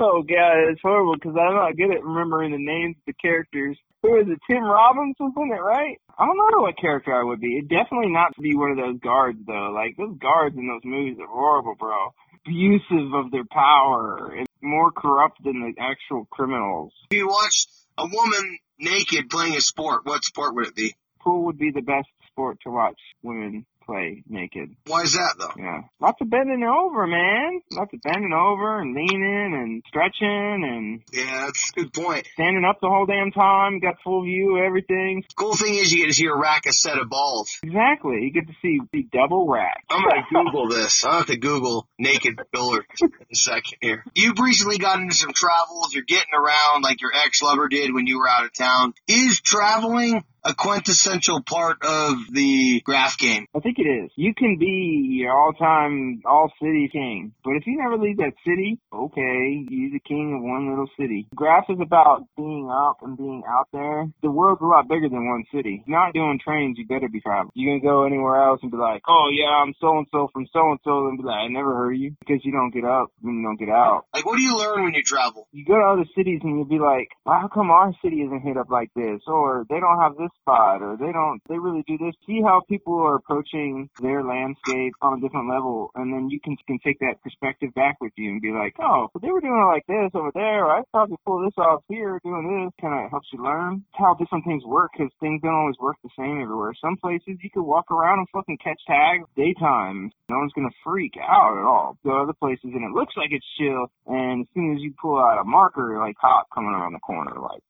Oh 0.00 0.22
god, 0.22 0.70
it's 0.70 0.80
horrible 0.82 1.14
because 1.14 1.34
I'm 1.36 1.54
not 1.54 1.76
good 1.76 1.90
at 1.90 2.04
remembering 2.04 2.52
the 2.52 2.58
names 2.58 2.96
of 2.98 3.02
the 3.06 3.12
characters. 3.14 3.78
Who 4.02 4.16
is 4.16 4.26
it? 4.28 4.38
Tim 4.48 4.62
Robbins 4.62 5.16
was 5.18 5.32
in 5.36 5.50
it, 5.50 5.60
right? 5.60 5.98
I 6.18 6.26
don't 6.26 6.36
know 6.36 6.62
what 6.62 6.78
character 6.78 7.12
I 7.12 7.24
would 7.24 7.40
be. 7.40 7.56
It 7.56 7.68
definitely 7.68 8.12
not 8.12 8.34
to 8.36 8.40
be 8.40 8.54
one 8.54 8.70
of 8.70 8.76
those 8.76 9.00
guards 9.00 9.38
though. 9.46 9.72
Like 9.74 9.96
those 9.96 10.16
guards 10.18 10.56
in 10.56 10.68
those 10.68 10.84
movies 10.84 11.18
are 11.20 11.26
horrible, 11.26 11.74
bro. 11.78 12.14
Abusive 12.46 13.14
of 13.14 13.30
their 13.30 13.44
power 13.50 14.34
and 14.36 14.46
more 14.62 14.92
corrupt 14.92 15.42
than 15.42 15.60
the 15.60 15.82
actual 15.82 16.26
criminals. 16.30 16.92
If 17.10 17.16
you 17.16 17.28
watched 17.28 17.68
a 17.98 18.06
woman 18.06 18.58
naked 18.78 19.30
playing 19.30 19.56
a 19.56 19.60
sport, 19.60 20.04
what 20.04 20.24
sport 20.24 20.54
would 20.54 20.68
it 20.68 20.74
be? 20.74 20.94
Pool 21.20 21.46
would 21.46 21.58
be 21.58 21.70
the 21.74 21.82
best 21.82 22.08
sport 22.30 22.58
to 22.64 22.70
watch 22.70 23.00
women 23.22 23.64
play 23.86 24.22
naked. 24.28 24.74
Why 24.86 25.02
is 25.02 25.12
that 25.14 25.34
though? 25.38 25.52
Yeah. 25.56 25.82
Lots 26.00 26.20
of 26.20 26.30
bending 26.30 26.64
over, 26.64 27.06
man. 27.06 27.60
Lots 27.72 27.92
of 27.94 28.00
bending 28.02 28.32
over 28.32 28.80
and 28.80 28.94
leaning 28.94 29.54
and 29.54 29.82
stretching 29.88 30.28
and 30.64 31.02
Yeah, 31.12 31.46
that's 31.46 31.70
a 31.70 31.80
good 31.80 31.92
point. 31.92 32.26
standing 32.34 32.64
up 32.64 32.80
the 32.80 32.88
whole 32.88 33.06
damn 33.06 33.30
time. 33.30 33.78
Got 33.80 33.96
full 34.02 34.22
view 34.24 34.56
of 34.58 34.64
everything. 34.64 35.24
Cool 35.36 35.54
thing 35.56 35.74
is 35.76 35.92
you 35.92 36.00
get 36.02 36.08
to 36.08 36.14
see 36.14 36.26
a 36.26 36.34
rack 36.34 36.66
a 36.66 36.72
set 36.72 36.98
of 36.98 37.08
balls. 37.08 37.58
Exactly. 37.62 38.20
You 38.22 38.32
get 38.32 38.46
to 38.46 38.54
see 38.62 38.78
the 38.92 39.02
double 39.12 39.46
rack. 39.48 39.84
I'm 39.90 40.02
gonna 40.02 40.26
Google 40.30 40.68
this. 40.68 41.04
I'll 41.04 41.18
have 41.18 41.26
to 41.26 41.36
Google 41.36 41.88
naked 41.98 42.40
biller 42.54 42.80
in 43.00 43.10
a 43.32 43.34
second 43.36 43.78
here. 43.80 44.04
You've 44.14 44.38
recently 44.38 44.78
got 44.78 45.00
into 45.00 45.14
some 45.14 45.32
travels. 45.32 45.92
You're 45.94 46.04
getting 46.04 46.32
around 46.34 46.82
like 46.82 47.00
your 47.00 47.12
ex-lover 47.14 47.68
did 47.68 47.92
when 47.94 48.06
you 48.06 48.18
were 48.18 48.28
out 48.28 48.44
of 48.44 48.52
town. 48.52 48.94
Is 49.08 49.40
traveling 49.40 50.24
a 50.44 50.54
quintessential 50.54 51.42
part 51.42 51.78
of 51.82 52.18
the 52.30 52.80
graff 52.84 53.18
game? 53.18 53.46
I 53.54 53.60
think 53.60 53.78
it 53.78 53.88
is. 53.88 54.10
You 54.16 54.34
can 54.34 54.58
be 54.58 55.20
your 55.20 55.32
all-time, 55.32 56.20
all-city 56.26 56.90
king, 56.92 57.32
but 57.42 57.52
if 57.52 57.66
you 57.66 57.78
never 57.78 57.96
leave 57.96 58.18
that 58.18 58.34
city, 58.46 58.78
okay, 58.92 59.64
you're 59.68 59.92
the 59.92 60.00
king 60.06 60.34
of 60.36 60.42
one 60.42 60.68
little 60.68 60.88
city. 60.98 61.26
Graff 61.34 61.64
is 61.68 61.78
about 61.80 62.26
being 62.36 62.70
up 62.70 62.98
and 63.02 63.16
being 63.16 63.42
out 63.48 63.68
there. 63.72 64.06
The 64.22 64.30
world's 64.30 64.60
a 64.60 64.66
lot 64.66 64.88
bigger 64.88 65.08
than 65.08 65.26
one 65.26 65.44
city. 65.54 65.80
If 65.80 65.88
you're 65.88 65.98
not 65.98 66.12
doing 66.12 66.38
trains, 66.42 66.76
you 66.78 66.86
better 66.86 67.08
be 67.08 67.20
traveling. 67.20 67.52
You 67.54 67.70
can 67.70 67.80
go 67.80 68.04
anywhere 68.04 68.42
else 68.42 68.60
and 68.62 68.70
be 68.70 68.76
like, 68.76 69.02
oh 69.08 69.30
yeah, 69.32 69.62
I'm 69.62 69.74
so-and-so 69.80 70.28
from 70.32 70.46
so-and-so, 70.52 71.08
and 71.08 71.18
be 71.18 71.24
like, 71.24 71.40
I 71.40 71.48
never 71.48 71.74
heard 71.74 71.94
of 71.94 72.00
you, 72.00 72.16
because 72.20 72.44
you 72.44 72.52
don't 72.52 72.72
get 72.72 72.84
up 72.84 73.10
and 73.22 73.40
you 73.40 73.42
don't 73.42 73.58
get 73.58 73.70
out. 73.70 74.04
Like, 74.12 74.26
what 74.26 74.36
do 74.36 74.42
you 74.42 74.56
learn 74.58 74.84
when 74.84 74.94
you 74.94 75.02
travel? 75.02 75.48
You 75.52 75.64
go 75.64 75.74
to 75.74 75.86
other 75.86 76.06
cities 76.16 76.40
and 76.42 76.56
you'll 76.56 76.68
be 76.68 76.78
like, 76.78 77.08
well, 77.24 77.40
how 77.40 77.48
come 77.48 77.70
our 77.70 77.92
city 78.02 78.20
isn't 78.22 78.42
hit 78.42 78.56
up 78.56 78.70
like 78.70 78.90
this? 78.94 79.20
Or 79.26 79.64
they 79.68 79.80
don't 79.80 80.00
have 80.00 80.16
this 80.16 80.30
spot, 80.40 80.82
or 80.82 80.96
they 80.96 81.12
don't, 81.12 81.40
they 81.48 81.58
really 81.58 81.84
do 81.86 81.98
this. 81.98 82.14
See 82.26 82.40
how 82.42 82.62
people 82.68 82.98
are 83.00 83.16
approaching 83.16 83.88
their 84.00 84.22
landscape 84.22 84.92
on 85.00 85.18
a 85.18 85.20
different 85.20 85.48
level, 85.48 85.90
and 85.94 86.12
then 86.12 86.28
you 86.30 86.40
can, 86.40 86.56
can 86.66 86.78
take 86.84 86.98
that 87.00 87.22
perspective 87.22 87.72
back 87.74 87.96
with 88.00 88.12
you 88.16 88.30
and 88.30 88.42
be 88.42 88.50
like, 88.50 88.74
oh, 88.80 89.08
well, 89.12 89.22
they 89.22 89.30
were 89.30 89.40
doing 89.40 89.56
it 89.56 89.72
like 89.72 89.86
this 89.86 90.10
over 90.14 90.30
there. 90.34 90.66
I 90.66 90.82
probably 90.92 91.16
pull 91.24 91.44
this 91.44 91.56
off 91.58 91.82
here, 91.88 92.20
doing 92.24 92.44
this. 92.44 92.72
Kind 92.80 93.04
of 93.04 93.10
helps 93.10 93.28
you 93.32 93.42
learn 93.42 93.84
how 93.94 94.14
different 94.14 94.44
things 94.44 94.64
work, 94.64 94.90
because 94.92 95.12
things 95.20 95.40
don't 95.42 95.54
always 95.54 95.78
work 95.80 95.96
the 96.02 96.10
same 96.18 96.42
everywhere. 96.42 96.74
Some 96.80 96.96
places 96.96 97.38
you 97.42 97.50
could 97.52 97.62
walk 97.62 97.90
around 97.90 98.18
and 98.18 98.28
fucking 98.32 98.58
catch 98.62 98.80
tags 98.86 99.24
daytime. 99.36 100.10
No 100.28 100.38
one's 100.38 100.52
gonna 100.52 100.74
freak 100.82 101.14
out 101.20 101.56
at 101.56 101.64
all. 101.64 101.96
Go 102.04 102.10
to 102.10 102.22
other 102.24 102.38
places 102.38 102.74
and 102.74 102.84
it 102.84 102.92
looks 102.92 103.14
like 103.16 103.30
it's 103.30 103.46
chill, 103.58 103.86
and 104.06 104.42
as 104.42 104.48
soon 104.54 104.74
as 104.74 104.82
you 104.82 104.92
pull 105.00 105.18
out 105.18 105.40
a 105.40 105.44
marker, 105.44 105.98
like 105.98 106.16
cop 106.20 106.48
coming 106.54 106.70
around 106.70 106.92
the 106.92 107.00
corner, 107.00 107.36
like 107.40 107.62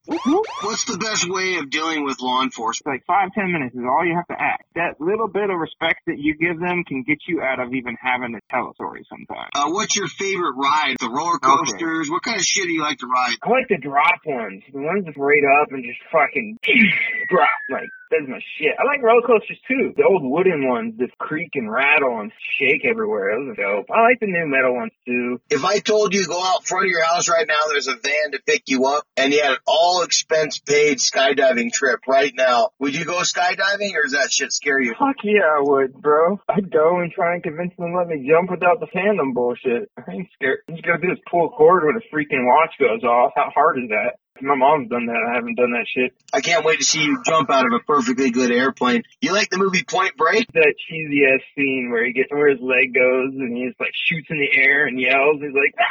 What's 0.62 0.84
the 0.84 0.98
best 0.98 1.28
way 1.28 1.56
of 1.56 1.70
dealing 1.70 2.04
with 2.04 2.20
law 2.20 2.42
enforcement? 2.42 2.53
Like 2.86 3.04
five 3.06 3.32
ten 3.34 3.52
minutes 3.52 3.74
is 3.74 3.82
all 3.84 4.04
you 4.06 4.14
have 4.14 4.26
to 4.28 4.38
act. 4.38 4.64
That 4.74 5.00
little 5.00 5.28
bit 5.28 5.50
of 5.50 5.58
respect 5.58 6.00
that 6.06 6.18
you 6.18 6.36
give 6.36 6.58
them 6.60 6.84
can 6.84 7.02
get 7.02 7.18
you 7.26 7.42
out 7.42 7.60
of 7.60 7.74
even 7.74 7.96
having 8.00 8.32
to 8.34 8.40
tell 8.50 8.70
a 8.70 8.74
story 8.74 9.06
sometimes. 9.08 9.50
Uh, 9.54 9.70
what's 9.70 9.96
your 9.96 10.08
favorite 10.08 10.54
ride? 10.56 10.96
The 11.00 11.10
roller 11.10 11.38
coasters? 11.38 12.10
What 12.10 12.22
kind 12.22 12.38
of 12.38 12.44
shit 12.44 12.64
do 12.64 12.72
you 12.72 12.82
like 12.82 12.98
to 12.98 13.06
ride? 13.06 13.36
I 13.42 13.50
like 13.50 13.68
the 13.68 13.78
drop 13.78 14.20
ones, 14.26 14.62
the 14.72 14.80
ones 14.80 15.04
that 15.06 15.16
rate 15.16 15.44
up 15.60 15.72
and 15.72 15.84
just 15.84 16.00
fucking 16.10 16.58
drop. 17.28 17.48
Like 17.70 17.88
that's 18.14 18.30
my 18.30 18.40
shit. 18.58 18.74
I 18.78 18.84
like 18.84 19.02
roller 19.02 19.26
coasters 19.26 19.58
too. 19.66 19.92
The 19.96 20.04
old 20.04 20.22
wooden 20.22 20.68
ones 20.68 20.94
that 20.98 21.16
creak 21.18 21.50
and 21.54 21.70
rattle 21.70 22.20
and 22.20 22.32
shake 22.58 22.84
everywhere. 22.86 23.34
Those 23.34 23.58
are 23.58 23.62
dope. 23.62 23.90
I 23.90 24.00
like 24.02 24.20
the 24.20 24.26
new 24.26 24.46
metal 24.46 24.74
ones 24.74 24.92
too. 25.06 25.40
If 25.50 25.64
I 25.64 25.78
told 25.78 26.14
you 26.14 26.22
to 26.22 26.28
go 26.28 26.42
out 26.42 26.66
front 26.66 26.86
of 26.86 26.90
your 26.90 27.04
house 27.04 27.28
right 27.28 27.46
now, 27.46 27.60
there's 27.70 27.88
a 27.88 27.96
van 27.96 28.32
to 28.32 28.40
pick 28.46 28.64
you 28.66 28.86
up, 28.86 29.04
and 29.16 29.32
you 29.32 29.42
had 29.42 29.52
an 29.52 29.64
all 29.66 30.02
expense 30.02 30.58
paid 30.58 30.98
skydiving 30.98 31.72
trip 31.72 32.00
right 32.06 32.32
now, 32.34 32.70
would 32.78 32.94
you 32.94 33.04
go 33.04 33.18
skydiving 33.20 33.94
or 33.94 34.04
does 34.04 34.12
that 34.12 34.30
shit 34.30 34.52
scare 34.52 34.80
you? 34.80 34.94
Fuck 34.98 35.16
yeah, 35.24 35.58
I 35.58 35.60
would, 35.60 35.94
bro. 35.94 36.40
I'd 36.48 36.70
go 36.70 37.00
and 37.00 37.10
try 37.10 37.34
and 37.34 37.42
convince 37.42 37.72
them 37.76 37.92
to 37.92 37.98
let 37.98 38.08
me 38.08 38.26
jump 38.28 38.50
without 38.50 38.80
the 38.80 38.86
tandem 38.92 39.34
bullshit. 39.34 39.90
I 39.98 40.12
ain't 40.12 40.28
scared. 40.34 40.58
I'm 40.68 40.76
just 40.76 40.86
gonna 40.86 41.00
do 41.00 41.12
is 41.12 41.18
pull 41.30 41.46
a 41.46 41.50
cord 41.50 41.84
when 41.84 41.96
a 41.96 42.14
freaking 42.14 42.46
watch 42.46 42.74
goes 42.78 43.02
off. 43.02 43.32
How 43.34 43.50
hard 43.54 43.78
is 43.78 43.88
that? 43.90 44.18
My 44.40 44.56
mom's 44.56 44.88
done 44.88 45.06
that. 45.06 45.28
I 45.30 45.34
haven't 45.34 45.54
done 45.54 45.70
that 45.72 45.86
shit. 45.86 46.12
I 46.32 46.40
can't 46.40 46.64
wait 46.64 46.80
to 46.80 46.84
see 46.84 47.04
you 47.04 47.22
jump 47.24 47.50
out 47.50 47.66
of 47.66 47.72
a 47.72 47.78
perfectly 47.84 48.30
good 48.30 48.50
airplane. 48.50 49.04
You 49.20 49.32
like 49.32 49.48
the 49.48 49.58
movie 49.58 49.84
Point 49.84 50.16
Break? 50.16 50.50
That 50.52 50.74
cheesy 50.88 51.24
ass 51.24 51.40
scene 51.54 51.90
where 51.92 52.04
he 52.04 52.12
gets 52.12 52.32
where 52.32 52.48
his 52.48 52.60
leg 52.60 52.92
goes 52.92 53.32
and 53.32 53.56
he 53.56 53.68
just 53.68 53.78
like 53.78 53.92
shoots 53.94 54.26
in 54.30 54.38
the 54.38 54.58
air 54.60 54.86
and 54.86 55.00
yells. 55.00 55.40
He's 55.40 55.54
like, 55.54 55.74
ah! 55.78 55.84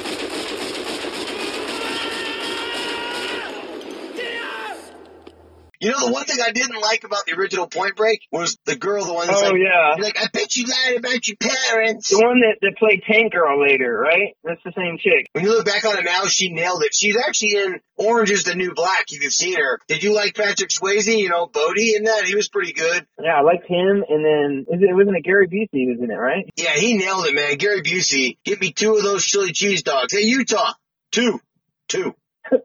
You 5.80 5.90
know, 5.90 6.06
the 6.06 6.12
one 6.12 6.24
thing 6.24 6.38
I 6.44 6.52
didn't 6.52 6.80
like 6.80 7.04
about 7.04 7.26
the 7.26 7.34
original 7.34 7.66
Point 7.66 7.96
Break 7.96 8.20
was 8.32 8.56
the 8.64 8.76
girl, 8.76 9.04
the 9.04 9.12
one 9.14 9.26
that's 9.26 9.40
Oh, 9.42 9.46
like, 9.50 9.54
yeah. 9.62 10.02
like, 10.02 10.18
I 10.18 10.26
bet 10.32 10.56
you 10.56 10.64
lied 10.64 10.96
about 10.98 11.26
your 11.28 11.36
parents. 11.36 12.08
the 12.08 12.18
one 12.18 12.40
that, 12.40 12.56
that 12.62 12.76
played 12.78 13.02
Tank 13.10 13.32
Girl 13.32 13.60
later, 13.60 13.96
right? 13.98 14.34
That's 14.44 14.60
the 14.64 14.72
same 14.76 14.98
chick. 14.98 15.28
When 15.32 15.44
you 15.44 15.50
look 15.50 15.66
back 15.66 15.84
on 15.84 15.98
it 15.98 16.04
now, 16.04 16.24
she 16.26 16.52
nailed 16.52 16.82
it. 16.82 16.94
She's 16.94 17.16
actually 17.16 17.56
in 17.56 17.80
Orange 17.98 18.30
is 18.30 18.44
the 18.44 18.54
New 18.54 18.74
Black, 18.74 19.06
if 19.10 19.22
you've 19.22 19.32
seen 19.32 19.56
her. 19.56 19.78
Did 19.88 20.02
you 20.02 20.14
like 20.14 20.34
Patrick 20.34 20.70
Swayze, 20.70 21.06
you 21.16 21.28
know, 21.28 21.46
Bodhi 21.46 21.94
in 21.96 22.04
that? 22.04 22.24
He 22.24 22.34
was 22.34 22.48
pretty 22.48 22.72
good. 22.72 23.06
Yeah, 23.22 23.38
I 23.38 23.42
liked 23.42 23.66
him. 23.66 24.04
And 24.08 24.24
then 24.24 24.66
is 24.68 24.82
it, 24.82 24.90
it 24.90 24.94
wasn't 24.94 25.16
a 25.16 25.20
Gary 25.22 25.48
Busey 25.48 25.86
was 25.88 25.98
in 26.00 26.10
it, 26.10 26.14
right? 26.14 26.44
Yeah, 26.56 26.74
he 26.74 26.94
nailed 26.96 27.26
it, 27.26 27.34
man. 27.34 27.56
Gary 27.56 27.82
Busey, 27.82 28.38
get 28.44 28.60
me 28.60 28.72
two 28.72 28.96
of 28.96 29.02
those 29.02 29.24
chili 29.24 29.52
cheese 29.52 29.82
dogs. 29.82 30.12
Hey, 30.12 30.22
Utah, 30.22 30.72
two, 31.12 31.40
two. 31.88 32.14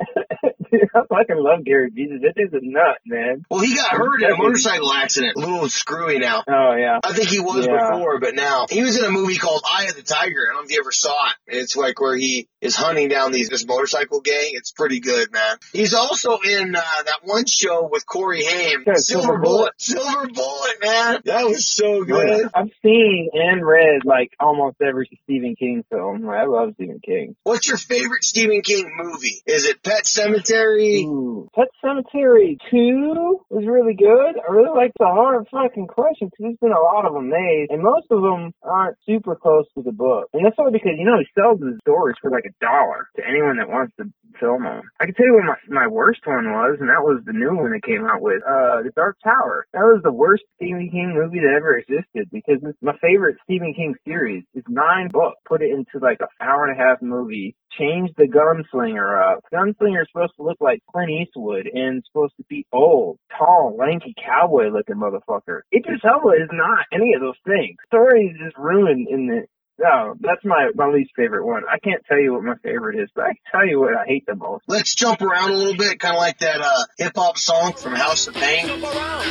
I 0.95 0.99
fucking 1.09 1.35
love 1.37 1.63
Gary 1.65 1.91
Busey. 1.91 2.21
That 2.21 2.33
dude's 2.35 2.53
a 2.53 2.59
nut, 2.61 2.97
man. 3.05 3.43
Well, 3.49 3.61
he 3.61 3.75
got 3.75 3.91
hurt 3.91 4.21
in 4.21 4.31
a 4.31 4.35
motorcycle 4.37 4.91
accident. 4.93 5.35
A 5.35 5.39
little 5.39 5.67
screwy 5.69 6.19
now. 6.19 6.43
Oh 6.47 6.75
yeah. 6.77 6.99
I 7.03 7.13
think 7.13 7.29
he 7.29 7.39
was 7.39 7.65
Yeah. 7.67 7.91
before, 7.91 8.19
but 8.19 8.35
now 8.35 8.65
he 8.69 8.81
was 8.81 8.97
in 8.97 9.03
a 9.05 9.09
movie 9.11 9.35
called 9.37 9.61
Eye 9.69 9.85
of 9.85 9.95
the 9.95 10.03
Tiger. 10.03 10.47
I 10.49 10.53
don't 10.53 10.63
know 10.63 10.65
if 10.65 10.71
you 10.71 10.79
ever 10.79 10.91
saw 10.91 11.09
it. 11.29 11.57
It's 11.57 11.75
like 11.75 11.99
where 11.99 12.15
he 12.15 12.47
is 12.61 12.75
hunting 12.75 13.09
down 13.09 13.31
these 13.31 13.49
this 13.49 13.65
motorcycle 13.65 14.21
gang. 14.21 14.51
It's 14.53 14.71
pretty 14.71 14.99
good, 14.99 15.31
man. 15.31 15.57
He's 15.73 15.93
also 15.93 16.37
in 16.39 16.75
uh, 16.75 16.81
that 17.05 17.19
one 17.23 17.45
show 17.47 17.87
with 17.91 18.05
Corey 18.05 18.43
Haim, 18.43 18.83
Yeah, 18.87 18.93
Silver 18.95 19.23
Silver 19.23 19.37
Bullet. 19.39 19.73
Silver 19.77 20.27
Bullet, 20.27 20.75
man. 20.83 21.21
That 21.25 21.45
was 21.47 21.65
so 21.67 22.03
good. 22.03 22.49
I've 22.53 22.69
seen 22.83 23.29
and 23.33 23.65
read 23.65 24.05
like 24.05 24.31
almost 24.39 24.77
every 24.81 25.09
Stephen 25.23 25.55
King 25.57 25.83
film. 25.89 26.29
I 26.29 26.45
love 26.45 26.73
Stephen 26.75 26.99
King. 27.03 27.35
What's 27.43 27.67
your 27.67 27.77
favorite 27.77 28.23
Stephen 28.23 28.61
King 28.61 28.91
movie? 28.97 29.41
Is 29.45 29.65
it 29.65 29.81
Pet 29.83 30.03
Sematary? 30.03 30.60
Ooh. 31.05 31.49
Pet 31.55 31.67
Sematary 31.83 32.57
2 32.69 33.45
was 33.49 33.65
really 33.65 33.93
good. 33.93 34.39
I 34.39 34.51
really 34.51 34.75
like 34.75 34.91
the 34.99 35.05
hard 35.05 35.47
fucking 35.51 35.87
question 35.87 36.27
because 36.27 36.39
there's 36.39 36.61
been 36.61 36.71
a 36.71 36.79
lot 36.79 37.05
of 37.05 37.13
them 37.13 37.29
made, 37.29 37.67
and 37.69 37.81
most 37.81 38.07
of 38.09 38.21
them 38.21 38.53
aren't 38.63 38.97
super 39.05 39.35
close 39.35 39.65
to 39.75 39.83
the 39.83 39.91
book. 39.91 40.29
And 40.33 40.45
that's 40.45 40.55
only 40.59 40.73
because, 40.73 40.95
you 40.97 41.05
know, 41.05 41.19
he 41.19 41.27
sells 41.35 41.61
his 41.61 41.79
stories 41.81 42.15
for 42.21 42.31
like 42.31 42.45
a 42.45 42.55
dollar 42.63 43.07
to 43.17 43.21
anyone 43.27 43.57
that 43.57 43.69
wants 43.69 43.93
to 43.97 44.05
film 44.39 44.63
them. 44.63 44.81
I 44.99 45.05
can 45.05 45.15
tell 45.15 45.25
you 45.25 45.35
what 45.35 45.45
my 45.69 45.81
my 45.81 45.87
worst 45.87 46.21
one 46.25 46.51
was, 46.51 46.77
and 46.79 46.89
that 46.89 47.03
was 47.03 47.21
the 47.25 47.33
new 47.33 47.55
one 47.55 47.71
that 47.71 47.83
came 47.83 48.05
out 48.05 48.21
with 48.21 48.41
uh 48.43 48.81
The 48.83 48.91
Dark 48.95 49.17
Tower. 49.23 49.65
That 49.73 49.83
was 49.83 50.01
the 50.03 50.11
worst 50.11 50.43
Stephen 50.55 50.89
King 50.89 51.13
movie 51.15 51.39
that 51.39 51.53
ever 51.55 51.77
existed 51.77 52.29
because 52.31 52.63
it's 52.63 52.77
my 52.81 52.95
favorite 53.01 53.37
Stephen 53.43 53.73
King 53.73 53.95
series. 54.05 54.43
It's 54.53 54.67
nine 54.69 55.09
books. 55.11 55.37
Put 55.45 55.61
it 55.61 55.71
into 55.71 55.99
like 56.01 56.19
an 56.21 56.27
hour 56.39 56.65
and 56.65 56.79
a 56.79 56.81
half 56.81 57.01
movie. 57.01 57.55
Change 57.77 58.11
the 58.17 58.27
gunslinger 58.27 59.09
up. 59.15 59.43
Gunslinger 59.53 60.01
is 60.01 60.07
supposed 60.11 60.35
to 60.37 60.43
look 60.51 60.59
like 60.59 60.83
Clint 60.91 61.09
Eastwood 61.09 61.67
and 61.73 62.03
supposed 62.05 62.35
to 62.37 62.43
be 62.49 62.65
old, 62.73 63.17
tall, 63.37 63.75
lanky, 63.77 64.13
cowboy 64.17 64.69
looking 64.69 64.95
motherfucker. 64.95 65.61
Idris 65.73 66.01
Elba 66.03 66.29
is 66.43 66.49
not 66.51 66.85
any 66.91 67.13
of 67.15 67.21
those 67.21 67.39
things. 67.45 67.77
Story 67.87 68.27
is 68.27 68.37
just 68.43 68.57
ruined 68.57 69.07
in 69.09 69.27
the 69.27 69.45
no, 69.79 70.13
that's 70.19 70.45
my, 70.45 70.69
my 70.75 70.91
least 70.91 71.09
favorite 71.15 71.43
one. 71.43 71.63
I 71.67 71.79
can't 71.79 72.05
tell 72.07 72.19
you 72.19 72.33
what 72.33 72.43
my 72.43 72.53
favorite 72.61 72.99
is, 72.99 73.09
but 73.15 73.23
I 73.23 73.29
can 73.29 73.37
tell 73.51 73.67
you 73.67 73.79
what 73.79 73.95
I 73.95 74.05
hate 74.05 74.25
the 74.27 74.35
most. 74.35 74.63
Let's 74.67 74.93
jump 74.93 75.23
around 75.23 75.49
a 75.49 75.55
little 75.55 75.75
bit, 75.75 75.99
kind 75.99 76.13
of 76.13 76.19
like 76.19 76.37
that 76.39 76.61
uh, 76.61 76.85
hip 76.99 77.13
hop 77.15 77.39
song 77.39 77.73
from 77.73 77.95
House 77.95 78.27
of 78.27 78.35
Pain. 78.35 78.67
Jump 78.67 78.83
around. 78.83 79.23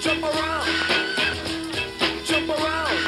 Jump 0.00 0.24
around. 0.24 0.66
Jump 2.24 2.48
around. 2.48 2.98